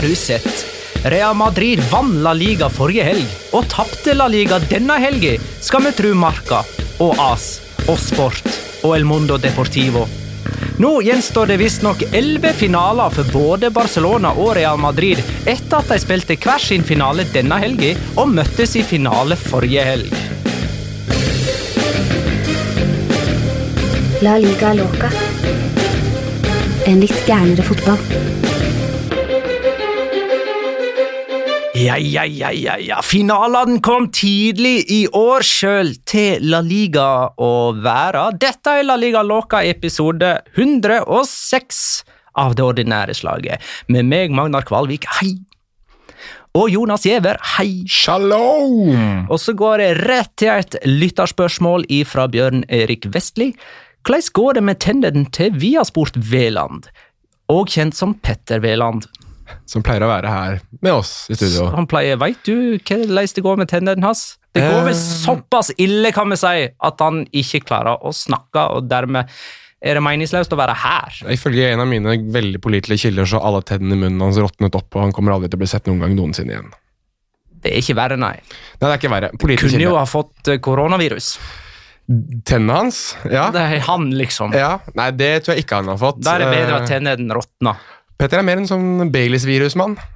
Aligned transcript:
Har 0.00 0.02
du 0.02 0.14
sett? 0.16 0.66
Real 1.04 1.34
Madrid 1.34 1.80
vant 1.90 2.14
La 2.24 2.32
Liga 2.32 2.68
forrige 2.72 3.04
helg 3.04 3.56
og 3.56 3.66
tapte 3.72 4.14
La 4.16 4.28
Liga 4.32 4.60
denne 4.68 4.96
helga, 5.00 5.34
skal 5.60 5.84
vi 5.88 5.92
tru 5.96 6.14
Marca 6.16 6.62
og 7.00 7.20
AS 7.20 7.50
og 7.88 8.00
Sport 8.00 8.48
og 8.84 8.96
El 8.96 9.08
Mundo 9.08 9.36
Deportivo. 9.40 10.06
Nå 10.80 11.02
gjenstår 11.02 11.46
det 11.46 11.56
visstnok 11.60 12.02
elleve 12.12 12.54
finaler 12.56 13.10
for 13.12 13.28
både 13.34 13.68
Barcelona 13.70 14.30
og 14.32 14.54
Real 14.56 14.78
Madrid 14.80 15.18
etter 15.44 15.76
at 15.76 15.90
de 15.92 15.98
spilte 16.00 16.38
hver 16.40 16.62
sin 16.64 16.86
finale 16.88 17.26
denne 17.34 17.58
helga 17.60 17.90
og 18.22 18.32
møttes 18.32 18.72
i 18.80 18.84
finale 18.88 19.36
forrige 19.36 19.84
helg. 19.84 20.16
La 24.24 24.38
liga 24.40 24.72
loca. 24.80 25.12
En 26.88 27.04
litt 27.04 27.26
gærnere 27.28 27.66
fotball. 27.68 28.39
Ja, 31.80 31.96
ja, 31.96 32.26
ja, 32.26 32.50
ja, 32.52 32.74
ja. 32.76 32.98
Finalene 33.00 33.78
kom 33.80 34.10
tidlig 34.12 34.82
i 34.92 34.98
år 35.16 35.40
sjøl 35.46 35.94
til 36.04 36.42
La 36.52 36.58
Liga 36.60 37.30
å 37.40 37.70
være. 37.72 38.26
Dette 38.36 38.74
er 38.82 38.84
La 38.84 38.98
Liga 39.00 39.22
Loca 39.24 39.62
episode 39.64 40.28
106 40.58 41.78
av 42.42 42.58
det 42.58 42.66
ordinære 42.66 43.14
slaget. 43.16 43.64
Med 43.88 44.10
meg, 44.10 44.34
Magnar 44.36 44.66
Kvalvik, 44.68 45.06
hei. 45.22 45.38
Og 46.52 46.68
Jonas 46.74 47.06
Giæver, 47.08 47.40
hei. 47.54 47.86
Shalom! 47.88 49.24
Og 49.30 49.40
så 49.40 49.56
går 49.56 49.80
det 49.80 49.90
rett 50.02 50.34
til 50.42 50.52
et 50.52 50.76
lytterspørsmål 50.84 51.88
fra 52.10 52.26
Bjørn 52.28 52.66
Erik 52.68 53.08
Vestli. 53.14 53.54
Hvordan 54.04 54.28
går 54.36 54.60
det 54.60 54.66
med 54.68 54.84
tenderen 54.84 55.24
til 55.32 55.56
Viasport 55.56 56.20
Veland, 56.28 56.92
og 57.48 57.72
kjent 57.72 57.96
som 57.96 58.18
Petter 58.20 58.60
Veland? 58.60 59.08
Som 59.66 59.82
pleier 59.86 60.04
å 60.06 60.10
være 60.10 60.30
her 60.32 60.60
med 60.82 60.92
oss 60.92 61.26
i 61.30 61.36
studio. 61.38 61.70
Han 61.74 61.86
pleier, 61.90 62.18
Veit 62.20 62.42
du 62.46 62.78
hvordan 62.78 63.34
det 63.34 63.42
går 63.46 63.56
med 63.62 63.68
tennene 63.70 64.04
hans? 64.04 64.36
Det 64.54 64.62
går 64.66 64.84
vel 64.88 64.94
Eh. 64.96 65.00
såpass 65.24 65.70
ille, 65.78 66.10
kan 66.12 66.28
vi 66.30 66.36
si, 66.36 66.68
at 66.82 67.00
han 67.04 67.24
ikke 67.32 67.60
klarer 67.68 68.00
å 68.02 68.10
snakke, 68.12 68.64
og 68.74 68.88
dermed 68.90 69.28
er 69.80 69.94
det 69.94 70.02
meningsløst 70.02 70.52
å 70.52 70.58
være 70.58 70.74
her. 70.76 71.20
Ifølge 71.32 71.70
en 71.72 71.80
av 71.80 71.86
mine 71.88 72.16
veldig 72.34 72.60
pålitelige 72.60 73.06
kilder 73.06 73.24
så 73.30 73.38
alle 73.40 73.62
tennene 73.62 73.94
i 73.96 74.00
munnen 74.02 74.20
hans 74.20 74.36
råtnet 74.42 74.74
opp, 74.74 74.90
og 74.96 75.02
han 75.06 75.12
kommer 75.16 75.32
aldri 75.36 75.48
til 75.48 75.56
å 75.56 75.62
bli 75.62 75.70
sett 75.70 75.86
noen 75.86 76.00
gang 76.02 76.16
noensinne 76.18 76.52
igjen. 76.52 76.72
Det 77.62 77.72
er 77.72 77.78
ikke 77.82 77.96
verre, 77.96 78.16
nei. 78.16 78.34
Nei, 78.40 78.82
det 78.82 78.90
er 78.90 78.98
ikke 78.98 79.12
verre. 79.12 79.30
Pålitelig 79.38 79.70
Kunne 79.70 79.84
jo 79.86 79.96
ha 79.96 80.04
fått 80.08 80.48
eh, 80.48 80.58
koronavirus. 80.64 81.34
Tennene 82.44 82.74
hans? 82.74 83.00
Ja. 83.30 83.50
Det 83.54 83.60
er 83.62 83.82
han, 83.86 84.08
liksom. 84.18 84.52
ja. 84.56 84.78
Nei, 84.98 85.10
det 85.14 85.44
tror 85.44 85.54
jeg 85.54 85.64
ikke 85.64 85.78
han 85.78 85.90
har 85.92 85.98
fått. 86.00 86.22
Da 86.24 86.34
er 86.34 86.44
det 86.44 86.50
bedre 86.50 86.74
Eh, 86.74 86.82
at 86.82 86.88
tennene 86.90 87.36
råtner. 87.38 87.76
Petter 88.20 88.40
er 88.40 88.44
mer 88.44 88.60
en 88.60 88.68
sånn 88.68 89.12
Baileys-virusmann. 89.12 89.96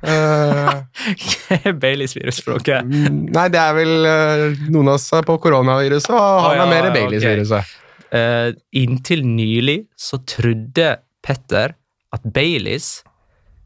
Uh, 1.05 1.71
Baileys-virus 1.81 2.39
for 2.45 2.63
dere. 2.65 2.83
nei, 2.85 3.45
det 3.53 3.59
er 3.61 3.75
vel 3.77 4.07
uh, 4.07 4.67
noen 4.73 4.93
av 4.93 4.99
oss 4.99 5.07
er 5.17 5.25
på 5.27 5.37
koronaviruset, 5.43 6.13
og 6.13 6.21
han 6.21 6.51
oh, 6.51 6.55
ja, 6.57 6.65
er 6.65 6.71
mer. 6.71 6.89
Baileys-viruset. 6.95 7.73
Eh, 8.15 8.53
inntil 8.79 9.25
nylig 9.27 9.89
så 9.99 10.21
trodde 10.29 10.93
Petter 11.25 11.75
at 12.15 12.27
Baileys, 12.35 13.03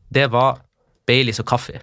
det 0.09 0.31
var 0.33 0.63
Baileys 1.09 1.41
og 1.43 1.49
kaffe. 1.51 1.83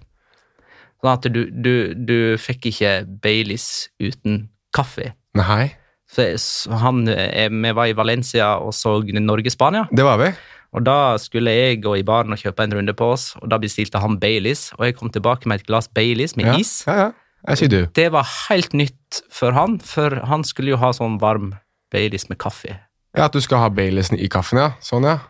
Sånn 0.98 1.12
at 1.12 1.28
du, 1.30 1.44
du, 1.52 1.94
du 1.94 2.18
fikk 2.40 2.72
ikke 2.72 2.98
Baileys 3.22 3.86
uten 4.02 4.48
kaffe. 4.74 5.12
Nei, 5.38 5.76
Så 6.10 6.26
så 6.40 6.80
han, 6.80 7.06
eh, 7.08 7.48
vi 7.52 7.72
var 7.76 7.86
i 7.86 7.94
Valencia 7.94 8.56
og 8.58 8.74
så 8.74 8.98
Norge-Spania, 9.04 9.86
det 9.92 10.06
var 10.06 10.18
vi. 10.18 10.32
Og 10.76 10.84
da 10.84 11.16
skulle 11.22 11.50
jeg 11.56 11.80
gå 11.84 11.94
i 11.98 12.04
baren 12.06 12.34
og 12.36 12.38
kjøpe 12.42 12.66
en 12.66 12.74
runde 12.76 12.92
på 12.96 13.08
oss, 13.14 13.30
og 13.40 13.48
da 13.50 13.58
bestilte 13.62 13.98
han 14.02 14.18
Baileys, 14.20 14.68
og 14.78 14.84
jeg 14.86 14.96
kom 14.98 15.08
tilbake 15.14 15.48
med 15.48 15.62
et 15.62 15.66
glass 15.70 15.88
Baileys 15.88 16.36
med 16.36 16.50
Ja, 16.52 16.56
is. 16.60 16.82
ja, 16.86 16.96
ja. 17.06 17.12
Jeg 17.46 17.58
sier 17.60 17.68
du. 17.70 17.78
Det 17.94 18.08
var 18.12 18.26
helt 18.48 18.72
nytt 18.74 19.20
for 19.30 19.54
han, 19.54 19.78
for 19.78 20.10
han 20.26 20.42
skulle 20.44 20.72
jo 20.74 20.80
ha 20.82 20.90
sånn 20.96 21.18
varm 21.22 21.54
Baileys 21.94 22.28
med 22.28 22.38
kaffe. 22.42 22.74
Ja, 23.16 23.26
At 23.30 23.32
du 23.32 23.40
skal 23.40 23.62
ha 23.62 23.68
Baileysen 23.72 24.18
i 24.18 24.26
kaffen, 24.28 24.58
ja. 24.58 24.72
Sånn, 24.82 25.06
ja. 25.06 25.20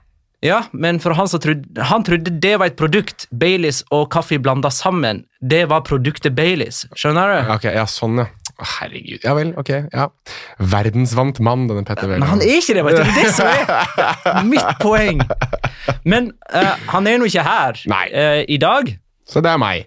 Ja, 0.45 0.63
men 0.73 0.99
for 1.01 1.15
han 1.17 1.29
trodde, 1.29 1.83
han 1.89 2.05
trodde 2.05 2.33
det 2.41 2.55
var 2.61 2.67
et 2.71 2.77
produkt, 2.77 3.27
Baileys 3.33 3.83
og 3.95 4.11
kaffe 4.13 4.39
blanda 4.43 4.71
sammen. 4.75 5.25
Det 5.41 5.65
var 5.71 5.85
produktet 5.87 6.35
Baileys, 6.37 6.85
skjønner 6.97 7.31
du? 7.33 7.37
Ja, 7.39 7.55
Ok, 7.57 7.65
ja, 7.77 7.85
sånn, 7.89 8.19
ja. 8.25 8.27
Herregud. 8.59 9.21
Ja 9.25 9.35
vel, 9.37 9.51
ok. 9.61 9.69
ja. 9.93 10.07
Verdensvant 10.59 11.41
mann, 11.45 11.67
denne 11.69 11.85
Petter 11.85 12.09
Men 12.09 12.23
Wæland. 12.23 12.31
han 12.31 12.41
er 12.43 12.55
ikke 12.57 12.75
det, 12.79 12.85
vet 12.87 12.97
du. 12.97 13.03
Det 13.03 13.11
er 13.11 13.19
det 13.25 13.35
som 13.37 13.47
er 13.53 14.43
mitt 14.53 14.71
poeng. 14.81 15.21
Men 16.09 16.31
uh, 16.55 16.73
han 16.95 17.07
er 17.11 17.19
nå 17.21 17.29
ikke 17.29 17.45
her 17.45 17.83
eh, 18.09 18.45
i 18.49 18.57
dag. 18.63 18.95
Så 19.29 19.43
det 19.45 19.51
er 19.53 19.61
meg. 19.61 19.87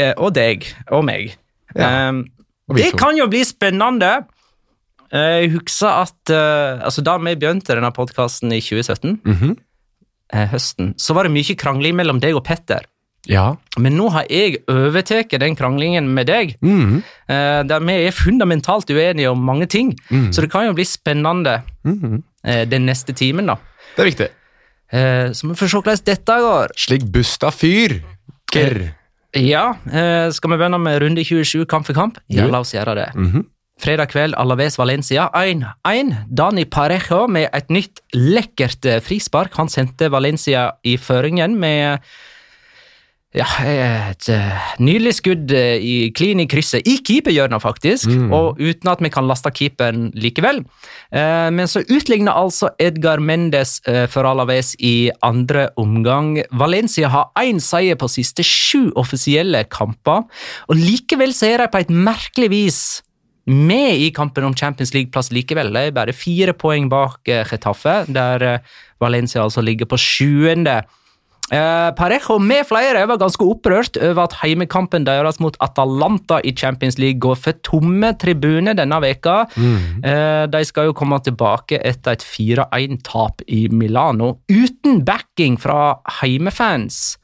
Uh, 0.00 0.14
og 0.16 0.32
deg. 0.38 0.64
Og 0.90 1.04
meg. 1.04 1.34
Ja, 1.76 2.08
Um, 2.08 2.24
og 2.68 2.76
det 2.80 2.90
to. 2.94 2.98
kan 3.00 3.16
jo 3.16 3.26
bli 3.28 3.42
spennende. 3.44 4.08
Jeg 5.12 5.50
husker 5.54 5.88
at 6.02 6.30
altså 6.84 7.00
Da 7.04 7.14
vi 7.20 7.32
begynte 7.36 7.72
denne 7.76 7.88
podkasten 7.96 8.52
i 8.52 8.58
2017, 8.60 9.20
Mhm. 9.24 9.54
eh, 10.32 10.46
høsten, 10.52 10.90
så 11.00 11.14
var 11.16 11.24
det 11.24 11.32
mye 11.32 11.56
krangling 11.56 11.96
mellom 11.96 12.20
deg 12.20 12.36
og 12.36 12.44
Petter. 12.44 12.84
Ja. 13.26 13.56
Men 13.80 13.96
nå 13.98 14.08
har 14.14 14.28
jeg 14.30 14.62
overtatt 14.70 15.34
den 15.40 15.56
kranglingen 15.58 16.08
med 16.14 16.28
deg, 16.30 16.54
mm. 16.64 17.00
eh, 17.28 17.60
der 17.68 17.84
vi 17.84 17.96
er 18.06 18.14
fundamentalt 18.14 18.90
uenige 18.90 19.32
om 19.32 19.42
mange 19.44 19.66
ting. 19.66 19.92
Mm. 20.08 20.30
Så 20.32 20.44
det 20.44 20.52
kan 20.52 20.68
jo 20.68 20.76
bli 20.76 20.86
spennende 20.88 21.58
mm. 21.84 22.22
eh, 22.44 22.62
den 22.68 22.86
neste 22.88 23.16
timen, 23.16 23.50
da. 23.50 23.58
Det 23.96 24.04
er 24.04 24.10
viktig. 24.10 24.30
Eh, 24.88 25.26
Så 25.36 25.50
vi 25.50 25.58
får 25.58 25.68
se 25.68 25.82
hvordan 25.82 26.06
dette 26.06 26.38
går. 26.46 26.74
Slik 26.78 27.04
Busta 27.12 27.52
fyr. 27.52 27.98
Grr. 28.52 28.88
Ja, 29.36 29.74
eh, 29.92 30.30
skal 30.32 30.54
vi 30.54 30.56
begynne 30.56 30.80
med 30.80 31.02
runde 31.02 31.24
27 31.24 31.66
kamp 31.68 31.86
for 31.86 31.94
kamp? 31.94 32.18
Ja, 32.32 32.46
la 32.48 32.60
oss 32.60 32.72
gjøre 32.72 32.94
det. 32.94 33.12
-hmm. 33.14 33.44
Fredag 33.78 34.08
kveld, 34.10 34.34
Alaves 34.34 34.78
Valencia 34.78 35.28
1-1. 35.34 36.14
Dani 36.28 36.64
Parejo 36.64 37.26
med 37.26 37.48
et 37.52 37.68
nytt 37.70 38.00
lekkert 38.12 39.02
frispark. 39.02 39.54
Han 39.54 39.68
sendte 39.68 40.10
Valencia 40.10 40.72
i 40.82 40.96
føringen 40.96 41.54
med 41.60 41.98
ja, 43.36 43.44
et 43.60 44.28
eh, 44.32 44.68
nydelig 44.80 45.12
skudd 45.18 45.50
eh, 45.52 45.76
i 45.84 45.96
klin 46.16 46.40
i 46.40 46.46
krysset, 46.48 46.86
i 46.88 46.94
keeperhjørnet 47.04 47.60
faktisk, 47.60 48.08
Mm. 48.08 48.32
og 48.32 48.56
uten 48.60 48.88
at 48.88 49.02
vi 49.04 49.10
kan 49.12 49.26
laste 49.28 49.50
keeperen 49.52 50.10
likevel. 50.16 50.62
Eh, 51.12 51.50
Men 51.52 51.66
så 51.68 51.82
utligner 51.84 52.32
altså 52.32 52.70
Edgar 52.80 53.20
Mendes 53.20 53.80
for 54.08 54.24
Alaves 54.24 54.74
i 54.80 55.10
andre 55.22 55.68
omgang. 55.76 56.38
Valencia 56.52 57.08
har 57.08 57.30
én 57.36 57.60
seier 57.60 57.96
på 58.00 58.08
siste 58.08 58.42
sju 58.42 58.92
offisielle 58.96 59.64
kamper, 59.68 60.24
og 60.68 60.76
likevel 60.76 61.34
så 61.36 61.52
er 61.52 61.58
de 61.58 61.68
på 61.68 61.80
et 61.84 61.90
merkelig 61.92 62.48
vis 62.50 63.02
med 63.46 63.96
i 63.96 64.10
kampen 64.10 64.44
om 64.44 64.54
Champions 64.54 64.92
League-plass 64.94 65.30
likevel. 65.32 65.70
De 65.72 65.78
er 65.88 65.90
bare 65.96 66.12
fire 66.12 66.52
poeng 66.52 66.88
bak 66.88 67.20
Chetaffe, 67.24 68.04
der 68.12 68.60
Valencia 69.00 69.42
altså 69.42 69.62
ligger 69.64 69.86
på 69.86 69.96
sjuende. 69.96 70.82
Eh, 71.48 71.90
Parejo 71.96 72.36
med 72.44 72.66
flere 72.68 73.06
var 73.08 73.20
ganske 73.20 73.44
opprørt 73.46 73.96
over 73.96 74.26
at 74.26 74.36
heimekampen 74.42 75.06
deres 75.08 75.38
mot 75.40 75.56
Atalanta 75.64 76.42
i 76.44 76.52
Champions 76.52 76.98
League 77.00 77.22
går 77.24 77.38
for 77.40 77.56
tomme 77.64 78.12
tribuner 78.20 78.76
denne 78.76 78.98
veka. 79.04 79.38
Mm. 79.56 80.02
Eh, 80.04 80.44
de 80.52 80.64
skal 80.68 80.90
jo 80.90 80.96
komme 80.98 81.20
tilbake 81.24 81.80
etter 81.80 82.18
et 82.18 82.26
4-1-tap 82.26 83.46
i 83.48 83.64
Milano, 83.72 84.36
uten 84.52 85.00
backing 85.08 85.56
fra 85.60 85.96
heimefans. 86.20 87.16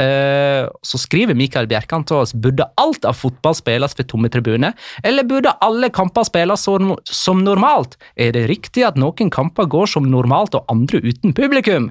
Eh, 0.00 0.64
så 0.82 0.98
skriver 0.98 1.36
Mikael 1.36 1.68
Bjerkan 1.68 2.06
til 2.08 2.22
oss 2.22 2.32
burde 2.32 2.64
alt 2.80 3.04
av 3.04 3.18
fotball 3.18 3.56
spilles 3.58 3.92
for 3.92 4.08
tomme 4.08 4.30
tribuner, 4.32 4.72
eller 5.04 5.28
burde 5.28 5.52
alle 5.60 5.92
kamper 5.92 6.24
spilles 6.24 6.64
som, 6.64 6.94
som 7.04 7.44
normalt? 7.44 7.98
Er 8.16 8.32
det 8.32 8.48
riktig 8.48 8.86
at 8.88 8.96
noen 9.00 9.30
kamper 9.32 9.68
går 9.68 9.92
som 9.92 10.08
normalt 10.08 10.56
og 10.56 10.64
andre 10.72 11.02
uten 11.04 11.36
publikum? 11.36 11.90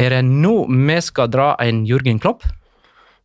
Er 0.00 0.16
det 0.16 0.24
nå 0.26 0.64
vi 0.68 0.98
skal 1.04 1.30
dra 1.30 1.54
en 1.62 1.84
Jørgen 1.86 2.20
Klopp 2.22 2.46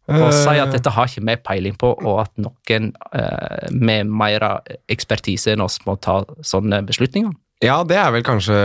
og 0.10 0.32
si 0.34 0.56
at 0.58 0.70
Eh, 0.70 0.74
dette 0.74 0.90
har 0.90 1.06
ikke 1.10 1.26
vi 1.26 1.36
peiling 1.46 1.76
på, 1.78 1.92
og 1.94 2.24
at 2.24 2.32
noen 2.42 2.92
eh, 3.14 3.70
med 3.72 4.10
mer 4.10 4.46
ekspertise 4.90 5.54
enn 5.54 5.62
oss 5.62 5.80
må 5.86 6.00
ta 6.02 6.24
sånne 6.42 6.82
beslutninger? 6.88 7.34
Ja, 7.62 7.84
det 7.84 7.98
er 8.00 8.14
vel 8.16 8.24
kanskje 8.24 8.56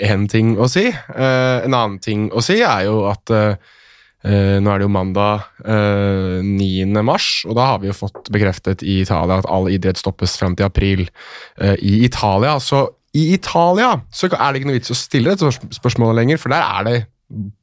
én 0.00 0.26
ting 0.30 0.56
å 0.58 0.68
si. 0.70 0.88
Eh, 0.88 1.58
en 1.64 1.74
annen 1.74 1.98
ting 2.00 2.30
å 2.32 2.42
si 2.42 2.62
er 2.64 2.86
jo 2.88 3.04
at 3.10 3.30
eh, 3.30 3.54
eh, 4.24 4.56
nå 4.58 4.72
er 4.72 4.80
det 4.80 4.88
jo 4.88 4.94
mandag 4.94 5.44
eh, 5.62 6.40
9. 6.42 7.02
mars, 7.04 7.44
og 7.46 7.58
da 7.58 7.74
har 7.74 7.82
vi 7.82 7.90
jo 7.90 7.98
fått 7.98 8.32
bekreftet 8.34 8.82
i 8.82 9.02
Italia 9.04 9.42
at 9.42 9.50
all 9.52 9.68
idrett 9.70 10.00
stoppes 10.00 10.38
fram 10.40 10.56
til 10.58 10.66
april 10.66 11.04
eh, 11.60 11.76
i 11.78 12.00
Italia. 12.08 12.56
Så 12.58 12.88
i 13.14 13.34
Italia 13.36 13.98
så 14.10 14.32
er 14.32 14.50
det 14.50 14.62
ikke 14.62 14.72
noe 14.72 14.80
vits 14.80 14.94
å 14.94 14.98
stille 14.98 15.36
dette 15.36 15.78
spørsmål 15.78 16.16
lenger, 16.18 16.40
for 16.40 16.56
der 16.56 16.64
er 16.64 16.88
det 16.88 16.96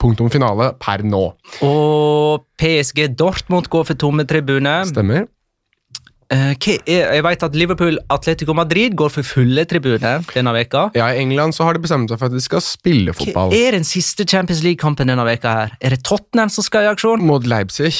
punktum 0.01 0.29
finale 0.33 0.71
per 0.81 1.03
nå. 1.05 1.23
Og 1.65 2.43
PSG 2.61 3.07
Dortmund 3.17 3.69
går 3.71 3.87
for 3.89 3.99
tomme 3.99 4.25
tribuner. 4.29 4.85
Stemmer? 4.89 5.25
Eh, 6.33 6.55
er, 6.57 7.11
jeg 7.13 7.21
vet 7.21 7.43
at 7.45 7.55
Liverpool 7.57 7.99
Atletico 8.09 8.53
Madrid 8.57 8.95
går 8.97 9.11
for 9.13 9.27
fulle 9.27 9.61
tribuner 9.69 10.23
denne 10.33 10.53
veka. 10.55 10.87
Ja, 10.97 11.11
I 11.13 11.21
England 11.21 11.53
så 11.53 11.67
har 11.67 11.77
de 11.77 11.83
bestemt 11.83 12.09
seg 12.09 12.17
for 12.17 12.31
at 12.31 12.33
de 12.33 12.41
skal 12.41 12.63
spille 12.65 13.13
fotball. 13.13 13.53
Hva 13.53 13.59
er 13.67 13.77
den 13.77 13.85
siste 13.85 14.25
Champions 14.25 14.63
League-kampen 14.65 15.11
denne 15.11 15.25
veka 15.27 15.53
her? 15.59 15.75
Er 15.81 15.93
det 15.93 16.01
Tottenham 16.07 16.49
som 16.53 16.65
skal 16.65 16.87
i 16.87 16.93
aksjon? 16.93 17.21
mot 17.25 17.45
Leipzig. 17.45 17.93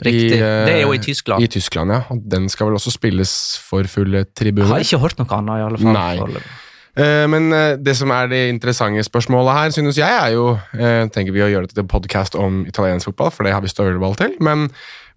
Riktig. 0.00 0.36
I, 0.36 0.40
Det 0.40 0.74
er 0.74 0.82
jo 0.84 0.92
i 0.96 1.00
Tyskland. 1.00 1.44
I 1.44 1.48
Tyskland, 1.52 1.92
ja. 1.92 2.02
Og 2.12 2.20
den 2.32 2.48
skal 2.52 2.68
vel 2.70 2.76
også 2.78 2.92
spilles 2.94 3.32
for 3.60 3.84
fulle 3.88 4.24
Jeg 4.24 4.56
har 4.56 4.84
ikke 4.84 5.00
hørt 5.00 5.20
noe 5.20 5.36
annet, 5.36 5.60
i 5.60 5.64
alle 5.66 5.80
fall. 5.80 5.96
Nei. 5.96 6.44
Eh, 7.00 7.26
Men 7.28 7.52
eh, 7.52 7.76
det 7.80 7.96
som 7.96 8.10
er 8.12 8.28
det 8.28 8.48
interessante 8.48 9.02
spørsmålet 9.06 9.56
her, 9.56 9.70
synes 9.70 9.98
jeg 9.98 10.10
er 10.22 10.34
jo 10.34 10.58
eh, 10.76 11.06
Tenker 11.08 11.32
vi 11.32 11.44
å 11.44 11.50
gjøre 11.50 11.70
det 11.70 11.78
til 11.78 11.88
podkast 11.88 12.36
om 12.36 12.64
italiensk 12.68 13.10
fotball, 13.10 13.32
for 13.34 13.46
det 13.46 13.54
har 13.54 13.64
vi 13.64 13.72
støvelball 13.72 14.18
til. 14.20 14.36
Men 14.40 14.68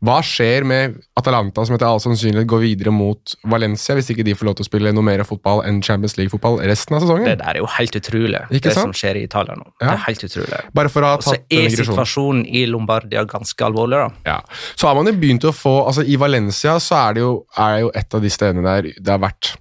hva 0.03 0.17
skjer 0.25 0.65
med 0.67 0.97
Atalanta, 1.15 1.63
som 1.63 1.77
etter 1.77 1.87
all 1.87 2.01
sannsynlighet 2.03 2.47
går 2.51 2.61
videre 2.63 2.91
mot 2.91 3.35
Valencia, 3.47 3.95
hvis 3.95 4.09
ikke 4.11 4.25
de 4.27 4.33
får 4.35 4.49
lov 4.49 4.57
til 4.59 4.65
å 4.65 4.67
spille 4.67 4.91
noe 4.95 5.05
mer 5.05 5.23
fotball 5.27 5.61
enn 5.63 5.79
Champions 5.85 6.17
League-fotball 6.19 6.59
resten 6.67 6.97
av 6.97 7.05
sesongen? 7.05 7.29
Det 7.29 7.37
der 7.39 7.55
er 7.55 7.61
jo 7.61 7.69
helt 7.77 7.95
utrolig, 7.95 8.41
Ikke 8.49 8.67
det 8.67 8.75
sant? 8.75 8.89
som 8.89 8.95
skjer 8.99 9.21
i 9.21 9.23
Italia 9.29 9.55
nå. 9.59 9.69
Det 9.79 9.87
er 9.93 10.01
helt 10.07 10.25
utrolig. 10.27 10.59
Bare 10.75 10.91
for 10.91 11.05
å 11.05 11.13
ha 11.13 11.19
Og 11.21 11.23
så 11.23 11.37
tatt 11.37 11.55
er 11.55 11.69
situasjonen 11.77 12.43
i 12.43 12.65
Lombardia 12.67 13.23
ganske 13.29 13.67
alvorlig, 13.67 14.01
da. 14.01 14.33
Ja. 14.33 14.65
Så 14.75 14.89
har 14.89 14.99
man 14.99 15.07
jo 15.07 15.15
begynt 15.23 15.47
å 15.47 15.53
få 15.55 15.73
altså 15.85 16.03
I 16.03 16.19
Valencia 16.19 16.75
så 16.83 16.99
er 16.99 17.15
det 17.15 17.23
jo, 17.23 17.31
er 17.63 17.79
jo 17.85 17.93
et 18.03 18.19
av 18.19 18.27
de 18.27 18.33
stedene 18.33 18.65
der 18.67 18.91
det 18.91 19.13
har 19.13 19.23
vært, 19.23 19.53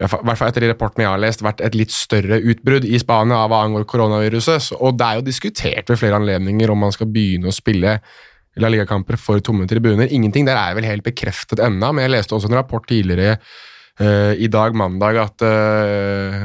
i 0.00 0.08
hvert 0.08 0.40
fall 0.40 0.48
etter 0.48 0.64
de 0.64 0.72
rapportene 0.72 1.04
jeg 1.04 1.12
har 1.12 1.22
lest, 1.26 1.44
vært 1.44 1.60
et 1.66 1.76
litt 1.76 1.92
større 1.92 2.40
utbrudd 2.40 2.88
i 2.88 2.98
Spania 3.02 3.42
av 3.44 3.52
hva 3.52 3.60
angår 3.66 3.84
koronaviruset. 3.90 4.72
Og 4.80 4.96
det 4.96 5.06
er 5.06 5.20
jo 5.20 5.28
diskutert 5.28 5.92
ved 5.92 6.00
flere 6.00 6.20
anledninger 6.22 6.72
om 6.72 6.86
man 6.88 6.96
skal 6.96 7.12
begynne 7.12 7.52
å 7.52 7.54
spille 7.54 7.98
La 8.58 8.70
Liga-kamper 8.72 9.18
for 9.20 9.42
tomme 9.44 9.68
tribuner. 9.70 10.10
Ingenting 10.10 10.48
der 10.48 10.58
er 10.58 10.74
vel 10.78 10.88
helt 10.88 11.06
bekreftet 11.06 11.62
ennå, 11.62 11.92
men 11.94 12.06
jeg 12.06 12.14
leste 12.16 12.34
også 12.34 12.50
en 12.50 12.58
rapport 12.58 12.88
tidligere 12.90 13.38
eh, 14.00 14.32
i 14.42 14.48
dag, 14.50 14.74
mandag, 14.76 15.18
at 15.20 15.44
uh, 15.44 16.44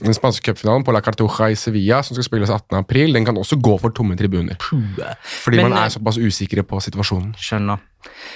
den 0.00 0.16
spanske 0.16 0.44
cupfinalen 0.44 0.84
på 0.86 0.94
La 0.94 1.02
Cartuja 1.04 1.50
i 1.52 1.58
Sevilla, 1.58 2.02
som 2.02 2.16
skal 2.16 2.26
spilles 2.26 2.50
18. 2.50 2.78
april, 2.80 3.12
den 3.16 3.26
kan 3.28 3.38
også 3.40 3.58
gå 3.62 3.76
for 3.82 3.94
tomme 3.94 4.16
tribuner. 4.18 4.56
Fordi 4.60 5.60
Men, 5.60 5.70
man 5.70 5.78
eh, 5.78 5.84
er 5.86 5.94
såpass 5.96 6.18
usikre 6.20 6.64
på 6.66 6.80
situasjonen. 6.84 7.34
Skjønner. 7.40 7.82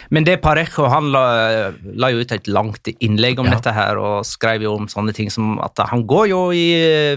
Men 0.08 0.24
det 0.24 0.38
Parejo 0.40 0.86
han 0.88 1.10
la, 1.12 1.24
la 2.00 2.08
jo 2.14 2.22
ut 2.24 2.30
et 2.32 2.46
langt 2.48 2.88
innlegg 3.04 3.40
om 3.42 3.50
Ja. 3.50 3.58
dette 3.58 3.74
her, 3.76 3.98
og 4.00 4.24
skrev 4.24 4.64
jo 4.64 4.72
om 4.78 4.86
sånne 4.88 5.12
ting 5.16 5.28
som 5.30 5.58
at 5.60 5.76
han 5.90 6.06
går 6.08 6.30
jo 6.30 6.40
i 6.56 6.66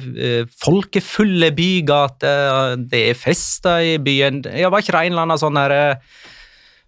uh, 0.03 0.43
folkefulle 0.59 1.53
bygater, 1.55 2.75
det 2.91 3.05
er 3.11 3.17
fester 3.19 3.93
i 3.93 3.97
byen 4.03 4.43
Ja, 4.51 4.69
var 4.69 4.83
ikke 4.83 4.97
det 4.97 5.05
en 5.05 5.13
eller 5.13 5.27
annen 5.27 5.39
sånn 5.39 5.59
her 5.59 5.71
eh, 5.71 5.95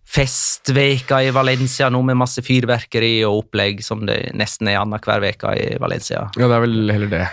festveka 0.06 1.22
i 1.24 1.32
Valencia 1.34 1.88
nå 1.90 2.02
med 2.06 2.18
masse 2.20 2.44
fyrverkeri 2.46 3.24
og 3.26 3.46
opplegg, 3.46 3.82
som 3.86 4.04
det 4.06 4.34
nesten 4.38 4.68
er 4.70 4.82
annenhver 4.82 5.24
uke 5.32 5.56
i 5.58 5.74
Valencia? 5.82 6.28
Ja, 6.40 6.48
det 6.50 6.58
er 6.60 6.66
vel 6.68 6.94
heller 6.94 7.12
det. 7.14 7.26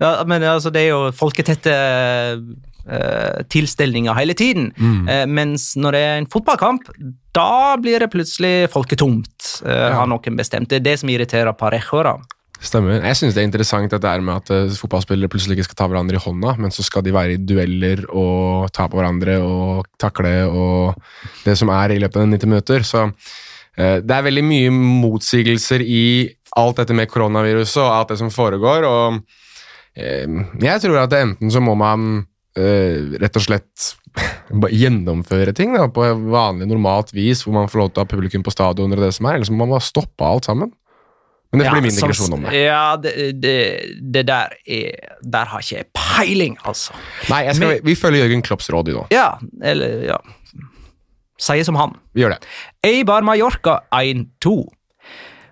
ja, 0.00 0.12
men 0.26 0.42
altså, 0.42 0.70
det 0.74 0.86
er 0.86 0.90
jo 0.94 1.00
folketette 1.16 1.74
uh, 2.40 3.40
tilstelninger 3.52 4.16
hele 4.18 4.34
tiden. 4.38 4.70
Mm. 4.78 5.08
Uh, 5.08 5.24
mens 5.30 5.72
når 5.80 5.96
det 5.96 6.02
er 6.06 6.18
en 6.22 6.30
fotballkamp, 6.32 6.88
da 7.36 7.76
blir 7.82 8.02
det 8.02 8.10
plutselig 8.14 8.70
folketomt, 8.72 9.60
uh, 9.66 9.70
Ja. 9.70 9.94
har 10.00 10.10
noen 10.10 10.38
bestemt. 10.38 10.70
Det 10.70 10.80
er 10.80 10.86
det 10.90 10.98
som 11.02 11.12
irriterer 11.12 11.52
Parejo. 11.52 12.02
da. 12.06 12.16
Stemmer. 12.60 12.98
Jeg 13.00 13.16
syns 13.16 13.36
det 13.36 13.40
er 13.40 13.46
interessant 13.48 13.92
dette 13.92 14.10
med 14.20 14.34
at 14.34 14.50
eh, 14.52 14.72
fotballspillere 14.76 15.32
plutselig 15.32 15.56
ikke 15.56 15.70
skal 15.70 15.78
ta 15.78 15.86
hverandre 15.88 16.18
i 16.18 16.20
hånda, 16.20 16.58
men 16.60 16.72
så 16.74 16.84
skal 16.84 17.04
de 17.06 17.14
være 17.14 17.38
i 17.38 17.40
dueller 17.40 18.02
og 18.12 18.68
ta 18.76 18.84
på 18.90 18.98
hverandre 18.98 19.38
og 19.40 19.86
takle 20.00 20.34
og 20.44 20.98
det 21.46 21.54
som 21.56 21.72
er 21.72 21.94
i 21.94 22.00
løpet 22.02 22.20
av 22.20 22.26
90 22.28 22.50
minutter. 22.52 22.84
Så 22.84 23.06
eh, 23.08 24.02
det 24.04 24.16
er 24.16 24.26
veldig 24.26 24.44
mye 24.44 24.74
motsigelser 24.76 25.84
i 25.86 26.02
alt 26.60 26.82
dette 26.82 26.96
med 26.96 27.08
koronaviruset 27.08 27.80
og 27.80 27.94
alt 27.94 28.12
det 28.12 28.18
som 28.20 28.32
foregår, 28.34 28.84
og 28.84 29.22
eh, 29.96 30.28
jeg 30.60 30.84
tror 30.84 31.00
at 31.06 31.16
enten 31.16 31.52
så 31.52 31.64
må 31.64 31.78
man 31.78 32.26
rett 32.60 33.36
og 33.38 33.44
slett 33.44 33.84
gjennomføre 34.82 35.52
ting 35.56 35.70
da, 35.78 35.84
på 35.88 36.02
vanlig, 36.34 36.66
normalt 36.68 37.12
vis, 37.14 37.44
hvor 37.46 37.54
man 37.54 37.70
får 37.70 37.80
lov 37.80 37.92
til 37.92 38.02
å 38.02 38.04
ha 38.04 38.10
publikum 38.10 38.42
på 38.44 38.52
stadioner 38.52 38.98
og 38.98 39.06
det 39.06 39.12
som 39.16 39.28
er, 39.30 39.38
eller 39.38 39.48
så 39.48 39.54
må 39.54 39.62
man 39.62 39.76
bare 39.76 39.86
stoppe 39.86 40.26
alt 40.26 40.50
sammen. 40.50 40.74
Men 41.50 41.58
det 41.58 41.66
Ja, 41.66 41.72
blir 41.74 41.82
min 41.82 41.94
digresjon 41.96 42.32
om 42.36 42.44
det. 42.46 42.52
Ja, 42.62 42.96
det, 42.96 43.12
det, 43.42 43.54
det 44.14 44.22
der 44.28 44.52
er 44.70 45.16
Der 45.34 45.48
har 45.50 45.60
ikke 45.64 45.80
jeg 45.80 45.88
peiling, 45.98 46.56
altså. 46.64 46.94
Nei, 47.28 47.40
skal, 47.54 47.68
Men- 47.74 47.80
vi 47.84 47.94
følger 47.98 48.22
Jørgen 48.24 48.42
Klopps 48.46 48.70
råd 48.70 48.88
i 48.92 48.94
nå. 48.94 49.06
Ja, 49.10 49.32
eller 49.62 50.04
ja 50.12 50.18
Sier 51.40 51.64
som 51.64 51.74
han. 51.80 51.94
Vi 52.14 52.20
gjør 52.20 52.34
det. 52.36 52.44
Eibar 52.84 53.22
Mallorca 53.24 53.78
1-2. 53.96 54.52